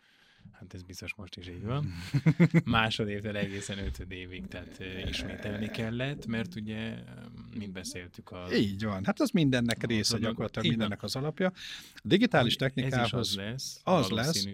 Hát 0.53 0.75
ez 0.75 0.83
biztos 0.83 1.15
most 1.15 1.37
is 1.37 1.49
így 1.49 1.63
van. 1.63 1.93
Másodévtől 2.65 3.37
egészen 3.37 3.79
ötöd 3.79 4.11
évig, 4.11 4.47
tehát 4.47 4.79
ismételni 5.09 5.69
kellett, 5.69 6.27
mert 6.27 6.55
ugye, 6.55 6.99
mint 7.59 7.73
beszéltük 7.73 8.31
a... 8.31 8.55
Így 8.55 8.85
van, 8.85 9.05
hát 9.05 9.21
az 9.21 9.31
mindennek 9.31 9.87
része 9.87 10.15
az 10.15 10.21
gyakorlatilag, 10.21 10.69
mindennek 10.69 11.03
az 11.03 11.17
alapja. 11.17 11.47
A 11.95 12.01
digitális 12.03 12.57
technikához... 12.57 13.03
Ez 13.03 13.07
is 13.07 13.13
az 13.13 13.35
lesz, 13.37 13.81
az 13.85 14.09
lesz. 14.09 14.47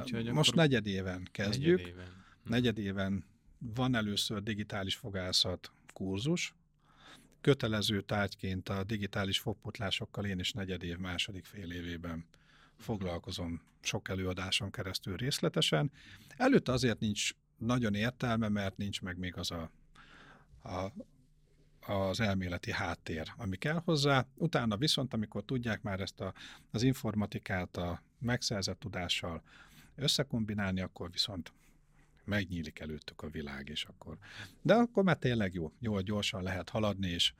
úgyhogy 0.00 0.32
Most 0.32 0.54
negyedéven 0.54 1.28
kezdjük. 1.30 1.76
Negyedéven. 1.76 2.08
negyedéven 2.44 3.24
van 3.58 3.94
először 3.94 4.42
digitális 4.42 4.96
fogászat 4.96 5.72
kurzus, 5.92 6.54
kötelező 7.40 8.00
tárgyként 8.00 8.68
a 8.68 8.84
digitális 8.84 9.38
fogpotlásokkal 9.38 10.24
én 10.24 10.38
is 10.38 10.52
negyedév 10.52 10.96
második 10.96 11.44
fél 11.44 11.70
évében 11.70 12.24
foglalkozom 12.80 13.60
sok 13.80 14.08
előadáson 14.08 14.70
keresztül 14.70 15.16
részletesen. 15.16 15.92
Előtte 16.36 16.72
azért 16.72 17.00
nincs 17.00 17.30
nagyon 17.56 17.94
értelme, 17.94 18.48
mert 18.48 18.76
nincs 18.76 19.02
meg 19.02 19.18
még 19.18 19.36
az 19.36 19.50
a, 19.50 19.70
a 20.62 20.92
az 21.86 22.20
elméleti 22.20 22.72
háttér, 22.72 23.32
ami 23.36 23.56
kell 23.56 23.82
hozzá. 23.84 24.26
Utána 24.34 24.76
viszont, 24.76 25.14
amikor 25.14 25.44
tudják 25.44 25.82
már 25.82 26.00
ezt 26.00 26.20
a, 26.20 26.32
az 26.70 26.82
informatikát 26.82 27.76
a 27.76 28.02
megszerzett 28.18 28.78
tudással 28.78 29.42
összekombinálni, 29.96 30.80
akkor 30.80 31.10
viszont 31.10 31.52
megnyílik 32.24 32.78
előttük 32.78 33.22
a 33.22 33.28
világ, 33.28 33.68
és 33.68 33.84
akkor... 33.84 34.18
De 34.62 34.74
akkor 34.74 35.04
már 35.04 35.16
tényleg 35.16 35.54
jó, 35.54 35.72
jól 35.78 36.00
gyorsan 36.00 36.42
lehet 36.42 36.68
haladni, 36.68 37.08
és 37.08 37.32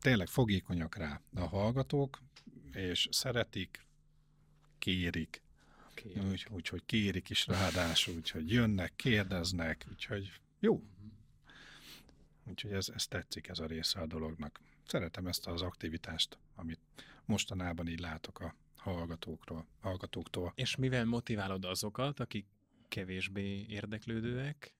tényleg 0.00 0.26
fogékonyak 0.28 0.96
rá 0.96 1.20
a 1.34 1.46
hallgatók, 1.46 2.22
és 2.72 3.08
szeretik, 3.10 3.86
kérik. 4.82 5.42
Kérik. 5.94 6.22
Úgy, 6.22 6.46
úgyhogy 6.50 6.84
kérik 6.86 7.30
is 7.30 7.46
ráadásul, 7.46 8.14
úgyhogy 8.14 8.50
jönnek, 8.50 8.92
kérdeznek, 8.96 9.86
úgyhogy 9.90 10.32
jó. 10.60 10.82
Úgyhogy 12.44 12.72
ez, 12.72 12.88
ez 12.88 13.06
tetszik, 13.06 13.48
ez 13.48 13.58
a 13.58 13.66
része 13.66 14.00
a 14.00 14.06
dolognak. 14.06 14.60
Szeretem 14.86 15.26
ezt 15.26 15.46
az 15.46 15.62
aktivitást, 15.62 16.38
amit 16.54 16.80
mostanában 17.24 17.88
így 17.88 18.00
látok 18.00 18.40
a 18.40 18.54
hallgatókról, 18.76 19.66
hallgatóktól. 19.80 20.52
És 20.54 20.76
mivel 20.76 21.04
motiválod 21.04 21.64
azokat, 21.64 22.20
akik 22.20 22.46
kevésbé 22.88 23.66
érdeklődőek, 23.68 24.74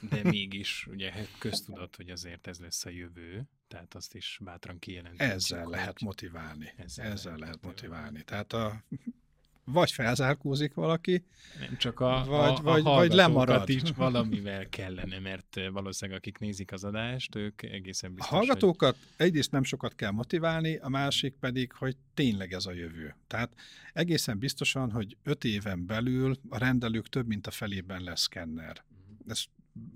de 0.00 0.22
mégis 0.30 0.86
ugye 0.86 1.26
köztudat, 1.38 1.96
hogy 1.96 2.10
azért 2.10 2.46
ez 2.46 2.58
lesz 2.58 2.84
a 2.84 2.90
jövő, 2.90 3.48
tehát 3.68 3.94
azt 3.94 4.14
is 4.14 4.38
bátran 4.42 4.78
kijelenteni. 4.78 5.30
Ezzel 5.30 5.66
lehet 5.66 6.00
motiválni. 6.00 6.72
Ezzel, 6.76 7.06
ezzel 7.06 7.36
lehet 7.36 7.62
motiválni. 7.62 8.18
motiválni. 8.20 8.22
Tehát 8.22 8.52
a 8.52 8.84
vagy 9.72 9.92
felzárkózik 9.92 10.74
valaki, 10.74 11.24
nem 11.58 11.76
csak 11.76 12.00
a, 12.00 12.24
vagy, 12.26 12.52
a, 12.58 12.62
vagy, 12.62 12.80
a 12.84 12.90
vagy 12.90 13.12
lemarad. 13.12 13.68
is 13.68 13.82
valamivel 13.96 14.68
kellene, 14.68 15.18
mert 15.18 15.60
valószínűleg 15.72 16.20
akik 16.20 16.38
nézik 16.38 16.72
az 16.72 16.84
adást, 16.84 17.34
ők 17.34 17.62
egészen 17.62 18.14
biztos, 18.14 18.32
A 18.32 18.36
hallgatókat 18.36 18.96
hogy... 18.96 19.26
egyrészt 19.26 19.50
nem 19.50 19.62
sokat 19.62 19.94
kell 19.94 20.10
motiválni, 20.10 20.76
a 20.76 20.88
másik 20.88 21.34
pedig, 21.40 21.72
hogy 21.72 21.96
tényleg 22.14 22.52
ez 22.52 22.66
a 22.66 22.72
jövő. 22.72 23.16
Tehát 23.26 23.52
egészen 23.92 24.38
biztosan, 24.38 24.90
hogy 24.90 25.16
öt 25.22 25.44
éven 25.44 25.86
belül 25.86 26.36
a 26.48 26.58
rendelők 26.58 27.08
több 27.08 27.26
mint 27.26 27.46
a 27.46 27.50
felében 27.50 28.02
lesz 28.02 28.20
szkenner. 28.20 28.84
Ezt 29.26 29.48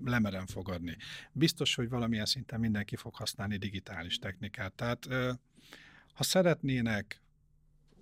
lemerem 0.05 0.45
fogadni. 0.45 0.97
Biztos, 1.31 1.75
hogy 1.75 1.89
valamilyen 1.89 2.25
szinten 2.25 2.59
mindenki 2.59 2.95
fog 2.95 3.15
használni 3.15 3.57
digitális 3.57 4.17
technikát. 4.17 4.73
Tehát 4.73 5.07
ha 6.13 6.23
szeretnének 6.23 7.21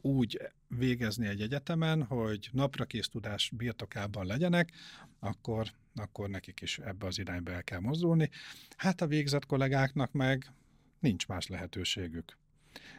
úgy 0.04 0.40
végezni 0.68 1.28
egy 1.28 1.42
egyetemen, 1.42 2.04
hogy 2.04 2.50
napra 2.52 2.86
kész 2.86 3.08
tudás 3.08 3.52
birtokában 3.56 4.26
legyenek, 4.26 4.72
akkor, 5.20 5.68
akkor 5.96 6.30
nekik 6.30 6.62
is 6.62 6.78
ebbe 6.80 7.06
az 7.06 7.20
irányba 7.20 7.52
el 7.52 7.64
kell 7.64 7.80
mozdulni. 7.80 8.30
Hát 8.78 9.02
a 9.02 9.08
végzett 9.08 9.46
kollégáknak 9.46 10.12
meg 10.12 10.52
nincs 11.00 11.28
más 11.28 11.48
lehetőségük. 11.48 12.38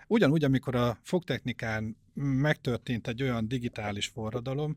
Ugyanúgy, 0.06 0.44
amikor 0.44 0.74
a 0.74 0.98
fogtechnikán 1.02 1.96
megtörtént 2.14 3.08
egy 3.08 3.22
olyan 3.22 3.48
digitális 3.48 4.06
forradalom, 4.06 4.76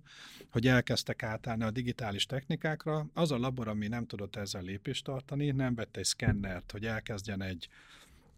hogy 0.49 0.67
elkezdtek 0.67 1.23
átállni 1.23 1.63
a 1.63 1.71
digitális 1.71 2.25
technikákra, 2.25 3.09
az 3.13 3.31
a 3.31 3.37
labor, 3.37 3.67
ami 3.67 3.87
nem 3.87 4.05
tudott 4.05 4.35
ezzel 4.35 4.61
lépést 4.61 5.03
tartani, 5.03 5.51
nem 5.51 5.75
vett 5.75 5.97
egy 5.97 6.05
szkennert, 6.05 6.71
hogy 6.71 6.85
elkezdjen 6.85 7.41
egy 7.41 7.67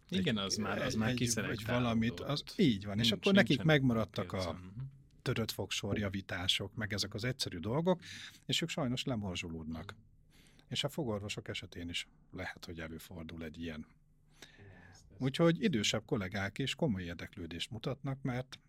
igen, 0.10 0.38
az 0.38 0.55
már, 0.55 0.82
az 0.82 0.93
már 0.93 1.10
egy 1.10 1.66
valamit, 1.66 2.20
az 2.20 2.43
így 2.55 2.86
van, 2.86 2.95
nincs, 2.95 3.07
és 3.07 3.12
akkor 3.14 3.34
nekik 3.34 3.64
megmaradtak 3.64 4.34
a 4.34 4.51
mhm. 4.53 4.62
törött 5.22 5.53
javítások, 5.91 6.76
meg 6.76 6.93
ezek 6.93 7.14
az 7.14 7.24
egyszerű 7.24 7.57
dolgok, 7.57 8.01
és 8.45 8.62
ők 8.62 8.70
sajnos 8.70 9.03
lemorzsolódnak. 9.03 9.95
És 10.68 10.84
a 10.84 10.89
fogorvosok 10.89 11.47
esetén 11.47 11.89
is 11.89 12.07
lehet, 12.32 12.66
hogy 12.66 12.80
előfordul 12.80 13.43
egy 13.43 13.62
ilyen. 13.62 13.86
Úgyhogy 15.18 15.64
idősebb 15.64 16.05
kollégák 16.05 16.57
is 16.57 16.76
komoly 16.76 17.03
érdeklődést 17.03 17.72
mutatnak, 17.72 18.22
mert 18.22 18.60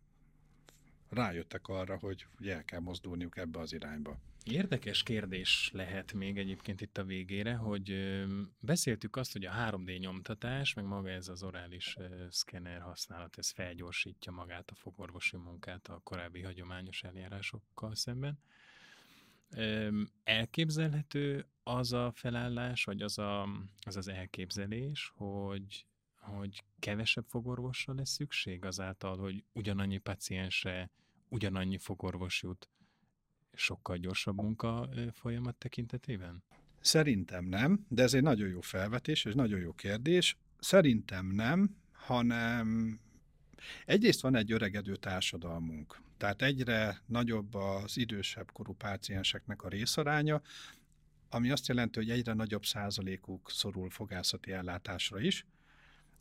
rájöttek 1.11 1.69
arra, 1.69 1.99
hogy 1.99 2.27
el 2.45 2.65
kell 2.65 2.81
mozdulniuk 2.81 3.37
ebbe 3.37 3.59
az 3.59 3.73
irányba. 3.73 4.19
Érdekes 4.45 5.03
kérdés 5.03 5.71
lehet 5.73 6.13
még 6.13 6.39
egyébként 6.39 6.81
itt 6.81 6.99
a 6.99 7.05
végére, 7.05 7.55
hogy 7.55 7.95
beszéltük 8.59 9.17
azt, 9.17 9.33
hogy 9.33 9.45
a 9.45 9.53
3D 9.53 9.99
nyomtatás, 9.99 10.75
meg 10.75 10.85
maga 10.85 11.09
ez 11.09 11.29
az 11.29 11.43
orális 11.43 11.97
szkenner 12.31 12.81
használat, 12.81 13.39
ez 13.39 13.51
felgyorsítja 13.51 14.33
magát 14.33 14.71
a 14.71 14.75
fogorvosi 14.75 15.37
munkát 15.37 15.89
a 15.89 16.01
korábbi 16.05 16.43
hagyományos 16.43 17.03
eljárásokkal 17.03 17.95
szemben. 17.95 18.39
Elképzelhető 20.25 21.47
az 21.63 21.93
a 21.93 22.13
felállás, 22.15 22.85
vagy 22.85 23.03
az 23.03 23.19
a, 23.19 23.43
az, 23.87 23.97
az 23.97 24.09
elképzelés, 24.09 25.13
hogy, 25.17 25.87
hogy 26.17 26.65
kevesebb 26.81 27.25
fogorvosra 27.29 27.95
lesz 27.95 28.11
szükség 28.11 28.65
azáltal, 28.65 29.19
hogy 29.19 29.45
ugyanannyi 29.53 29.99
paciensre 29.99 30.91
ugyanannyi 31.29 31.79
fogorvos 31.79 32.43
jut 32.43 32.71
sokkal 33.53 33.97
gyorsabb 33.97 34.37
munka 34.37 34.89
folyamat 35.13 35.57
tekintetében? 35.57 36.43
Szerintem 36.81 37.45
nem, 37.45 37.87
de 37.89 38.03
ez 38.03 38.15
egy 38.15 38.23
nagyon 38.23 38.49
jó 38.49 38.61
felvetés, 38.61 39.25
és 39.25 39.35
nagyon 39.35 39.61
jó 39.61 39.73
kérdés. 39.73 40.37
Szerintem 40.59 41.27
nem, 41.27 41.77
hanem 41.93 42.99
egyrészt 43.85 44.21
van 44.21 44.37
egy 44.37 44.53
öregedő 44.53 44.97
társadalmunk, 44.97 46.01
tehát 46.17 46.43
egyre 46.43 47.03
nagyobb 47.07 47.55
az 47.55 47.97
idősebb 47.97 48.53
korú 48.53 48.73
pácienseknek 48.73 49.63
a 49.63 49.69
részaránya, 49.69 50.43
ami 51.29 51.51
azt 51.51 51.69
jelenti, 51.69 51.99
hogy 51.99 52.11
egyre 52.11 52.33
nagyobb 52.33 52.65
százalékuk 52.65 53.51
szorul 53.51 53.91
fogászati 53.91 54.53
ellátásra 54.53 55.21
is. 55.21 55.47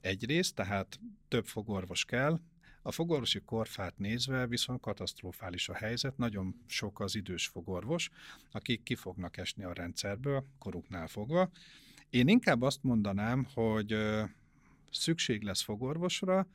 Egyrészt, 0.02 0.56
tehát 0.56 1.00
több 1.28 1.46
fogorvos 1.46 2.06
kell, 2.06 2.40
a 2.82 2.92
fogorvosi 2.92 3.40
korfát 3.40 3.98
nézve 3.98 4.48
viszont 4.48 4.82
katasztrofális 4.82 5.70
a 5.70 5.74
helyzet, 5.74 6.18
nagyon 6.18 6.56
sok 6.68 7.00
az 7.00 7.16
idős 7.16 7.48
fogorvos, 7.48 8.10
akik 8.52 8.84
ki 8.84 8.96
fognak 8.96 9.38
esni 9.38 9.64
a 9.64 9.74
rendszerből, 9.74 10.46
koruknál 10.60 11.08
fogva. 11.08 11.50
Én 12.10 12.28
inkább 12.28 12.62
azt 12.62 12.84
mondanám, 12.84 13.48
hogy 13.54 13.96
szükség 14.92 15.42
lesz 15.42 15.62
fogorvosra, 15.62 16.48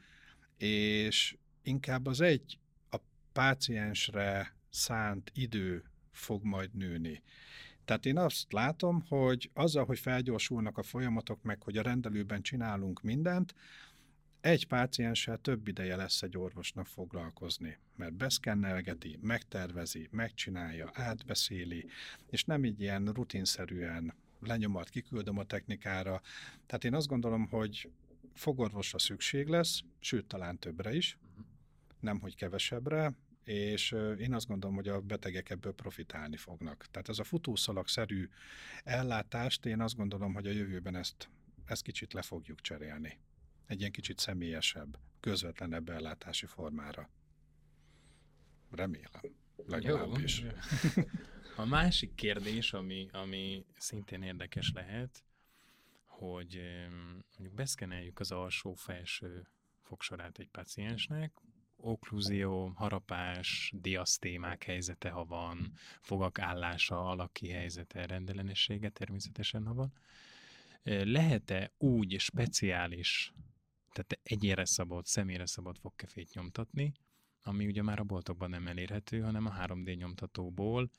és 0.57 1.36
inkább 1.62 2.07
az 2.07 2.20
egy 2.20 2.59
a 2.90 2.97
páciensre 3.32 4.55
szánt 4.70 5.30
idő 5.34 5.84
fog 6.12 6.45
majd 6.45 6.74
nőni. 6.74 7.22
Tehát 7.85 8.07
én 8.07 8.18
azt 8.18 8.53
látom, 8.53 9.05
hogy 9.09 9.51
azzal, 9.55 9.85
hogy 9.85 9.99
felgyorsulnak 9.99 10.78
a 10.78 10.82
folyamatok, 10.82 11.43
meg 11.43 11.62
hogy 11.62 11.76
a 11.76 11.82
rendelőben 11.82 12.43
csinálunk 12.43 13.03
mindent, 13.03 13.55
egy 14.41 14.66
pácienssel 14.66 15.39
több 15.39 15.68
ideje 15.68 15.97
lesz 15.97 16.22
egy 16.22 16.37
orvosnak 16.37 16.87
foglalkozni, 16.87 17.78
mert 17.97 18.12
beszkennelgeti, 18.12 19.18
megtervezi, 19.22 20.09
megcsinálja, 20.11 20.91
átbeszéli, 20.93 21.87
és 22.30 22.45
nem 22.45 22.64
így 22.64 22.80
ilyen 22.80 23.05
rutinszerűen 23.05 24.14
lenyomat, 24.41 24.89
kiküldöm 24.89 25.39
a 25.39 25.45
technikára. 25.45 26.20
Tehát 26.66 26.85
én 26.85 26.95
azt 26.95 27.07
gondolom, 27.07 27.47
hogy 27.47 27.91
fogorvosra 28.35 28.99
szükség 28.99 29.47
lesz, 29.47 29.80
sőt, 30.01 30.26
talán 30.26 30.59
többre 30.59 30.95
is, 30.95 31.18
nem 32.01 32.20
hogy 32.20 32.37
kevesebbre, 32.37 33.12
és 33.45 33.97
én 34.18 34.34
azt 34.34 34.47
gondolom, 34.47 34.76
hogy 34.76 34.88
a 34.88 35.01
betegek 35.01 35.51
ebből 35.51 35.72
profitálni 35.72 36.36
fognak. 36.36 36.86
Tehát 36.90 37.09
ez 37.09 37.18
a 37.18 37.24
futószalag-szerű 37.24 38.28
ellátást, 38.84 39.66
én 39.66 39.80
azt 39.80 39.97
gondolom, 39.97 40.34
hogy 40.34 40.47
a 40.47 40.53
jövőben 40.53 40.97
ezt, 40.97 41.28
ezt 41.64 41.82
kicsit 41.82 42.12
le 42.12 42.22
fogjuk 42.22 42.61
cserélni 42.61 43.18
egy 43.66 43.78
ilyen 43.78 43.92
kicsit 43.92 44.18
személyesebb, 44.18 44.99
közvetlenebb 45.20 45.88
ellátási 45.88 46.47
formára. 46.47 47.11
Remélem. 48.70 49.22
Legalábbis. 49.66 50.40
Jó. 50.40 50.49
A 51.57 51.64
másik 51.64 52.14
kérdés, 52.14 52.72
ami, 52.72 53.09
ami 53.12 53.64
szintén 53.78 54.22
érdekes 54.22 54.72
lehet, 54.74 55.24
hogy 56.07 56.61
mondjuk 57.36 57.55
beszkeneljük 57.55 58.20
az 58.20 58.30
alsó-felső 58.30 59.49
fogsorát 59.82 60.38
egy 60.38 60.49
paciensnek, 60.49 61.32
okkluzió, 61.85 62.66
harapás, 62.66 63.72
diasztémák 63.76 64.62
helyzete, 64.62 65.11
ha 65.11 65.24
van, 65.24 65.72
fogak 66.01 66.39
állása, 66.39 67.09
alaki 67.09 67.49
helyzete, 67.49 68.07
rendellenessége 68.07 68.89
természetesen, 68.89 69.66
ha 69.66 69.74
van. 69.74 69.93
Lehet-e 70.82 71.72
úgy 71.78 72.18
speciális 72.18 73.32
tehát 73.95 74.18
egyére 74.22 74.64
szabott, 74.64 75.07
személyre 75.07 75.47
szabott 75.47 75.78
fogkefét 75.78 76.35
nyomtatni, 76.35 76.93
ami 77.43 77.66
ugye 77.66 77.82
már 77.82 77.99
a 77.99 78.05
boltokban 78.05 78.51
nem 78.51 78.66
elérhető, 78.66 79.20
hanem 79.20 79.47
a 79.47 79.55
3D 79.66 79.97
nyomtatóból 79.97 80.91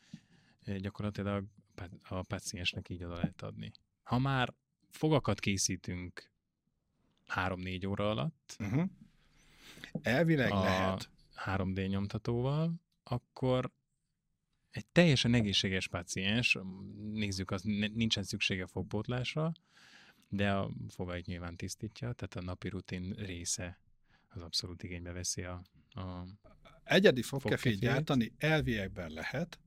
eh, 0.60 0.78
gyakorlatilag 0.78 1.46
a 2.04 2.22
paciensnek 2.22 2.90
így 2.90 3.04
oda 3.04 3.16
lehet 3.16 3.42
adni. 3.42 3.72
Ha 4.04 4.20
már 4.20 4.54
fogakat 4.90 5.40
készítünk 5.40 6.32
3-4 7.28 7.88
óra 7.88 8.10
alatt, 8.10 8.56
uh-huh. 8.60 8.90
Elvileg 10.02 10.52
a 10.52 10.60
lehet 10.60 11.10
3D 11.46 11.88
nyomtatóval, 11.88 12.74
akkor 13.04 13.72
egy 14.72 14.86
teljesen 14.86 15.34
egészséges 15.34 15.88
paciens, 15.88 16.58
nézzük, 17.12 17.52
az 17.52 17.62
nincsen 17.94 18.24
szüksége 18.24 18.68
fogpótlásra, 18.68 19.52
de 20.30 20.52
a 20.52 20.72
fogait 20.90 21.26
nyilván 21.26 21.56
tisztítja, 21.56 22.14
tehát 22.14 22.36
a 22.36 22.42
napi 22.42 22.70
rutin 22.70 23.14
része 23.18 23.80
az 24.28 24.42
abszolút 24.42 24.84
igénybe 24.84 25.12
veszi 25.12 25.44
a, 25.44 25.62
a 25.90 26.26
Egyedi 26.84 27.22
fogkefét 27.22 27.80
gyártani 27.80 28.32
elviekben 28.38 29.12
lehet, 29.12 29.60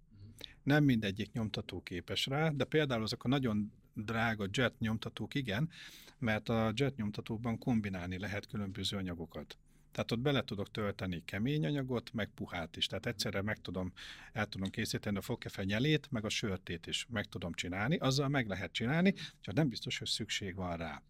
nem 0.62 0.84
mindegyik 0.84 1.32
nyomtató 1.32 1.82
képes 1.82 2.26
rá, 2.26 2.48
de 2.48 2.64
például 2.64 3.02
azok 3.02 3.24
a 3.24 3.28
nagyon 3.28 3.72
drága 3.94 4.46
jet 4.50 4.78
nyomtatók 4.78 5.34
igen, 5.34 5.70
mert 6.18 6.48
a 6.48 6.72
jet 6.74 6.96
nyomtatóban 6.96 7.58
kombinálni 7.58 8.18
lehet 8.18 8.46
különböző 8.46 8.96
anyagokat. 8.96 9.58
Tehát 9.98 10.12
ott 10.12 10.20
bele 10.20 10.44
tudok 10.44 10.70
tölteni 10.70 11.22
kemény 11.24 11.66
anyagot, 11.66 12.12
meg 12.12 12.30
puhát 12.34 12.76
is. 12.76 12.86
Tehát 12.86 13.06
egyszerre 13.06 13.42
meg 13.42 13.60
tudom, 13.60 13.92
el 14.32 14.46
tudom 14.46 14.70
készíteni 14.70 15.16
a 15.16 15.20
fogkefe 15.20 15.64
nyelét, 15.64 16.10
meg 16.10 16.24
a 16.24 16.28
sörtét 16.28 16.86
is 16.86 17.06
meg 17.08 17.24
tudom 17.24 17.52
csinálni. 17.52 17.96
Azzal 17.96 18.28
meg 18.28 18.46
lehet 18.46 18.72
csinálni, 18.72 19.14
csak 19.40 19.54
nem 19.54 19.68
biztos, 19.68 19.98
hogy 19.98 20.06
szükség 20.06 20.54
van 20.54 20.76
rá. 20.76 21.02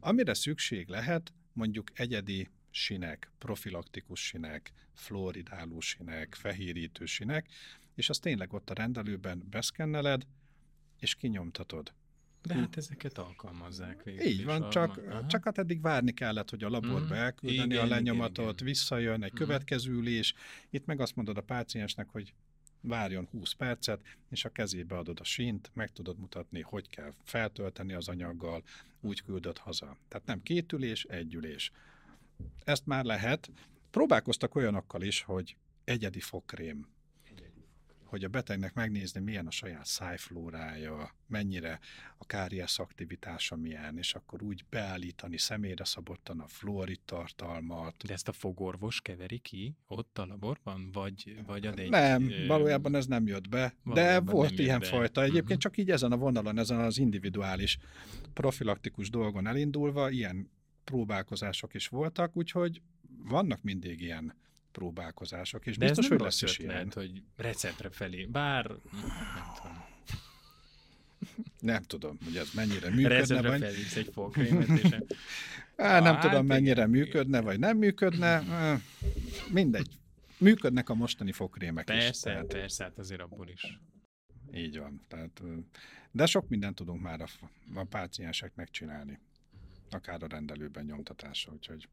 Amire 0.00 0.34
szükség 0.34 0.88
lehet, 0.88 1.32
mondjuk 1.52 1.90
egyedi 1.94 2.48
sinek, 2.70 3.30
profilaktikus 3.38 4.26
sinek, 4.26 4.72
fluoridáló 4.94 5.80
sinek, 5.80 6.34
fehérítő 6.34 7.04
sinek, 7.04 7.46
és 7.94 8.08
az 8.08 8.18
tényleg 8.18 8.52
ott 8.52 8.70
a 8.70 8.74
rendelőben 8.74 9.46
beszkenneled, 9.50 10.26
és 10.98 11.14
kinyomtatod. 11.14 11.92
De 12.46 12.54
hát 12.54 12.76
ezeket 12.76 13.18
alkalmazzák 13.18 14.02
végül 14.02 14.26
Így 14.26 14.44
van, 14.44 14.70
csak, 14.70 15.00
csak 15.26 15.44
hát 15.44 15.58
eddig 15.58 15.80
várni 15.80 16.12
kellett, 16.12 16.50
hogy 16.50 16.64
a 16.64 16.68
laborba 16.68 17.14
mm. 17.14 17.18
elküldeni 17.18 17.74
igen, 17.74 17.84
a 17.84 17.88
lenyomatot, 17.88 18.38
igen, 18.38 18.54
igen. 18.54 18.66
visszajön 18.66 19.22
egy 19.22 19.32
mm. 19.32 19.36
következő 19.36 19.92
ülés, 19.92 20.34
itt 20.70 20.86
meg 20.86 21.00
azt 21.00 21.16
mondod 21.16 21.36
a 21.36 21.40
páciensnek, 21.40 22.08
hogy 22.08 22.34
várjon 22.80 23.28
20 23.30 23.52
percet, 23.52 24.00
és 24.30 24.44
a 24.44 24.48
kezébe 24.48 24.96
adod 24.96 25.20
a 25.20 25.24
sínt, 25.24 25.70
meg 25.74 25.92
tudod 25.92 26.18
mutatni, 26.18 26.60
hogy 26.60 26.88
kell 26.88 27.12
feltölteni 27.24 27.92
az 27.92 28.08
anyaggal, 28.08 28.62
úgy 29.00 29.22
küldöd 29.22 29.58
haza. 29.58 29.96
Tehát 30.08 30.26
nem 30.26 30.42
két 30.42 30.72
ülés, 30.72 31.04
egy 31.04 31.34
ülés. 31.34 31.70
Ezt 32.64 32.86
már 32.86 33.04
lehet. 33.04 33.50
Próbálkoztak 33.90 34.54
olyanokkal 34.54 35.02
is, 35.02 35.22
hogy 35.22 35.56
egyedi 35.84 36.20
fogkrém 36.20 36.86
hogy 38.16 38.24
a 38.24 38.28
betegnek 38.28 38.74
megnézni, 38.74 39.20
milyen 39.20 39.46
a 39.46 39.50
saját 39.50 39.86
szájflórája, 39.86 41.14
mennyire 41.26 41.78
a 42.18 42.26
káriás 42.26 42.78
aktivitása 42.78 43.56
milyen, 43.56 43.98
és 43.98 44.14
akkor 44.14 44.42
úgy 44.42 44.64
beállítani 44.70 45.38
személyre 45.38 45.84
szabottan 45.84 46.40
a 46.40 46.46
fluorid 46.46 47.00
tartalmat. 47.04 47.94
De 48.06 48.12
ezt 48.12 48.28
a 48.28 48.32
fogorvos 48.32 49.00
keveri 49.00 49.38
ki 49.38 49.76
ott 49.86 50.18
a 50.18 50.26
laborban, 50.26 50.90
vagy, 50.92 51.36
vagy 51.46 51.66
ad 51.66 51.78
egy... 51.78 51.90
Nem, 51.90 52.30
valójában 52.46 52.94
ez 52.94 53.06
nem 53.06 53.26
jött 53.26 53.48
be, 53.48 53.74
de 53.84 54.20
volt 54.20 54.58
ilyen 54.58 54.80
be. 54.80 54.86
fajta. 54.86 55.22
Egyébként 55.22 55.44
uh-huh. 55.44 55.58
csak 55.58 55.76
így 55.76 55.90
ezen 55.90 56.12
a 56.12 56.16
vonalon, 56.16 56.58
ezen 56.58 56.80
az 56.80 56.98
individuális 56.98 57.78
profilaktikus 58.32 59.10
dolgon 59.10 59.46
elindulva 59.46 60.10
ilyen 60.10 60.50
próbálkozások 60.84 61.74
is 61.74 61.88
voltak, 61.88 62.36
úgyhogy 62.36 62.82
vannak 63.24 63.62
mindig 63.62 64.00
ilyen 64.00 64.34
próbálkozások, 64.76 65.66
és 65.66 65.76
De 65.76 65.86
biztos, 65.86 66.08
hogy 66.08 66.20
lesz 66.20 66.42
is 66.42 66.58
ilyen. 66.58 66.90
hogy 66.94 67.22
receptre 67.36 67.90
felé, 67.90 68.24
bár 68.24 68.66
nem 68.66 69.52
tudom. 69.56 69.84
Nem 71.60 71.82
tudom, 71.82 72.18
hogy 72.24 72.36
ez 72.36 72.50
mennyire 72.54 72.90
működne. 72.96 73.08
Receptre 73.18 73.48
vagy... 73.48 73.62
egy 73.62 74.10
fogkrémet, 74.12 74.68
és... 74.68 74.90
Á, 75.76 76.00
nem 76.00 76.20
tudom, 76.20 76.36
hát 76.36 76.46
mennyire 76.46 76.72
igen. 76.72 76.90
működne, 76.90 77.40
vagy 77.40 77.58
nem 77.58 77.76
működne. 77.76 78.42
Mindegy. 79.52 79.98
Működnek 80.38 80.88
a 80.88 80.94
mostani 80.94 81.32
fogkrémek 81.32 81.84
persze, 81.84 82.08
is. 82.08 82.20
Persze, 82.20 82.44
persze, 82.46 82.84
hát 82.84 82.98
azért 82.98 83.20
abból 83.20 83.48
is. 83.48 83.80
Így 84.54 84.78
van. 84.78 85.04
Tehát, 85.08 85.42
de 86.10 86.26
sok 86.26 86.48
mindent 86.48 86.74
tudunk 86.74 87.02
már 87.02 87.20
a, 87.20 87.26
a 87.74 87.84
pácienseknek 87.84 88.70
csinálni. 88.70 89.18
Akár 89.90 90.22
a 90.22 90.26
rendelőben 90.26 90.84
nyomtatása, 90.84 91.52
úgyhogy 91.52 91.88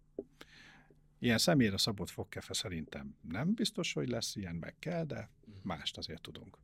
Ilyen 1.23 1.37
személyre 1.37 1.77
szabott 1.77 2.09
fogkefe 2.09 2.53
szerintem 2.53 3.15
nem 3.21 3.53
biztos, 3.53 3.93
hogy 3.93 4.09
lesz 4.09 4.35
ilyen, 4.35 4.55
meg 4.55 4.75
kell, 4.79 5.03
de 5.03 5.29
mást 5.61 5.97
azért 5.97 6.21
tudunk. 6.21 6.57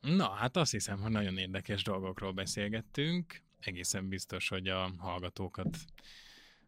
Na, 0.00 0.28
hát 0.28 0.56
azt 0.56 0.70
hiszem, 0.70 1.00
hogy 1.00 1.10
nagyon 1.10 1.38
érdekes 1.38 1.82
dolgokról 1.82 2.32
beszélgettünk. 2.32 3.42
Egészen 3.58 4.08
biztos, 4.08 4.48
hogy 4.48 4.68
a 4.68 4.92
hallgatókat, 4.98 5.78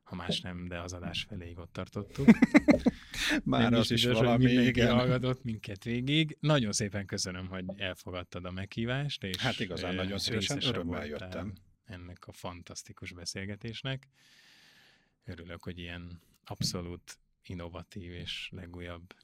ha 0.03 0.17
más 0.17 0.41
nem, 0.41 0.69
de 0.69 0.81
az 0.81 0.93
adás 0.93 1.23
feléig 1.29 1.59
ott 1.59 1.73
tartottuk. 1.73 2.27
Már 3.45 3.71
nem 3.71 3.81
az 3.81 3.91
is, 3.91 4.05
biztos, 4.05 4.25
valami, 4.25 4.55
hogy 4.55 4.67
igen. 4.67 4.95
hallgatott 4.95 5.45
minket 5.45 5.85
végig. 5.85 6.37
Nagyon 6.41 6.73
szépen 6.73 7.07
köszönöm, 7.07 7.47
hogy 7.47 7.65
elfogadtad 7.77 8.45
a 8.45 8.51
meghívást, 8.51 9.25
és 9.25 9.37
Hát 9.37 9.61
igazán 9.61 9.95
nagyon 9.95 10.19
szívesen, 10.19 10.63
örömmel 10.63 11.07
jöttem. 11.07 11.53
Ennek 11.85 12.27
a 12.27 12.33
fantasztikus 12.33 13.13
beszélgetésnek. 13.13 14.09
Örülök, 15.29 15.63
hogy 15.63 15.79
ilyen 15.79 16.21
abszolút 16.45 17.19
innovatív 17.47 18.13
és 18.13 18.49
legújabb 18.53 19.15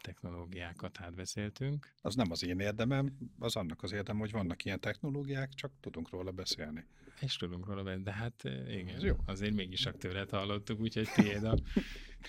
technológiákat 0.00 1.00
átbeszéltünk. 1.00 1.92
Az 2.02 2.14
nem 2.14 2.30
az 2.30 2.44
én 2.44 2.58
érdemem, 2.60 3.16
az 3.38 3.56
annak 3.56 3.82
az 3.82 3.92
érdem, 3.92 4.18
hogy 4.18 4.30
vannak 4.30 4.64
ilyen 4.64 4.80
technológiák, 4.80 5.54
csak 5.54 5.72
tudunk 5.80 6.10
róla 6.10 6.30
beszélni. 6.30 6.84
És 7.20 7.36
tudunk 7.36 7.66
róla 7.66 7.82
beszélni, 7.82 8.02
de 8.04 8.12
hát 8.12 8.44
igen, 8.68 8.94
Ez 8.94 9.02
jó. 9.02 9.16
azért 9.26 9.54
mégis 9.54 9.88
tőled 9.98 10.30
hallottuk, 10.30 10.80
úgyhogy 10.80 11.08
tiéd 11.14 11.44
a, 11.44 11.58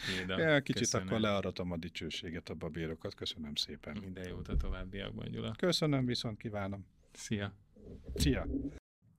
tiéd 0.05 0.29
a 0.29 0.39
Ja, 0.39 0.61
kicsit 0.61 0.81
köszönöm. 0.81 1.07
akkor 1.07 1.19
learatom 1.19 1.71
a 1.71 1.77
dicsőséget, 1.77 2.49
a 2.49 2.53
babérokat. 2.53 3.13
Köszönöm 3.15 3.55
szépen. 3.55 3.97
Minden 3.97 4.27
jót 4.27 4.47
a 4.47 4.55
továbbiakban, 4.57 5.31
Gyula. 5.31 5.51
Köszönöm, 5.57 6.05
viszont 6.05 6.37
kívánom. 6.37 6.85
Szia! 7.13 7.53
Szia! 8.15 8.47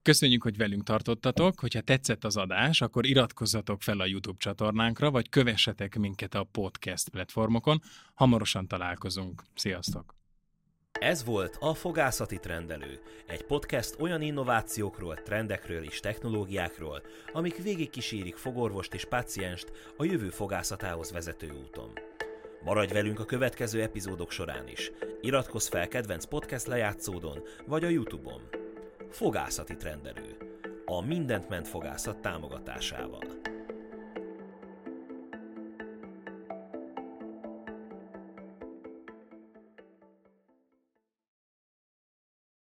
Köszönjük, 0.07 0.43
hogy 0.43 0.57
velünk 0.57 0.83
tartottatok. 0.83 1.61
Hogyha 1.61 1.81
tetszett 1.81 2.25
az 2.25 2.37
adás, 2.37 2.81
akkor 2.81 3.07
iratkozzatok 3.07 3.83
fel 3.83 4.01
a 4.01 4.07
YouTube 4.07 4.39
csatornánkra, 4.39 5.11
vagy 5.11 5.29
kövessetek 5.29 5.99
minket 5.99 6.35
a 6.35 6.49
podcast 6.53 7.09
platformokon. 7.09 7.81
Hamarosan 8.15 8.69
találkozunk. 8.69 9.43
Sziasztok! 9.55 10.15
Ez 10.93 11.25
volt 11.25 11.57
a 11.61 11.75
Fogászati 11.75 12.39
Trendelő, 12.39 13.01
egy 13.27 13.45
podcast 13.45 13.97
olyan 14.01 14.23
innovációkról, 14.23 15.15
trendekről 15.15 15.83
és 15.83 16.01
technológiákról, 16.01 17.03
amik 17.33 17.63
végigkísérik 17.63 18.37
fogorvost 18.37 18.95
és 18.95 19.05
pácienst 19.05 19.73
a 19.97 20.05
jövő 20.05 20.29
fogászatához 20.29 21.13
vezető 21.13 21.51
úton. 21.51 21.91
Maradj 22.65 22.93
velünk 22.93 23.21
a 23.21 23.25
következő 23.25 23.83
epizódok 23.83 24.31
során 24.31 24.69
is. 24.69 24.91
Iratkozz 25.21 25.69
fel 25.69 25.89
kedvenc 25.89 26.25
podcast 26.25 26.67
lejátszódon 26.67 27.43
vagy 27.67 27.85
a 27.85 27.89
Youtube-on. 27.89 28.56
Fogászati 29.11 29.77
Trendelő. 29.77 30.37
A 30.85 31.01
Mindent 31.01 31.49
ment 31.49 31.69
fogászat 31.69 32.21
támogatásával. 32.21 33.23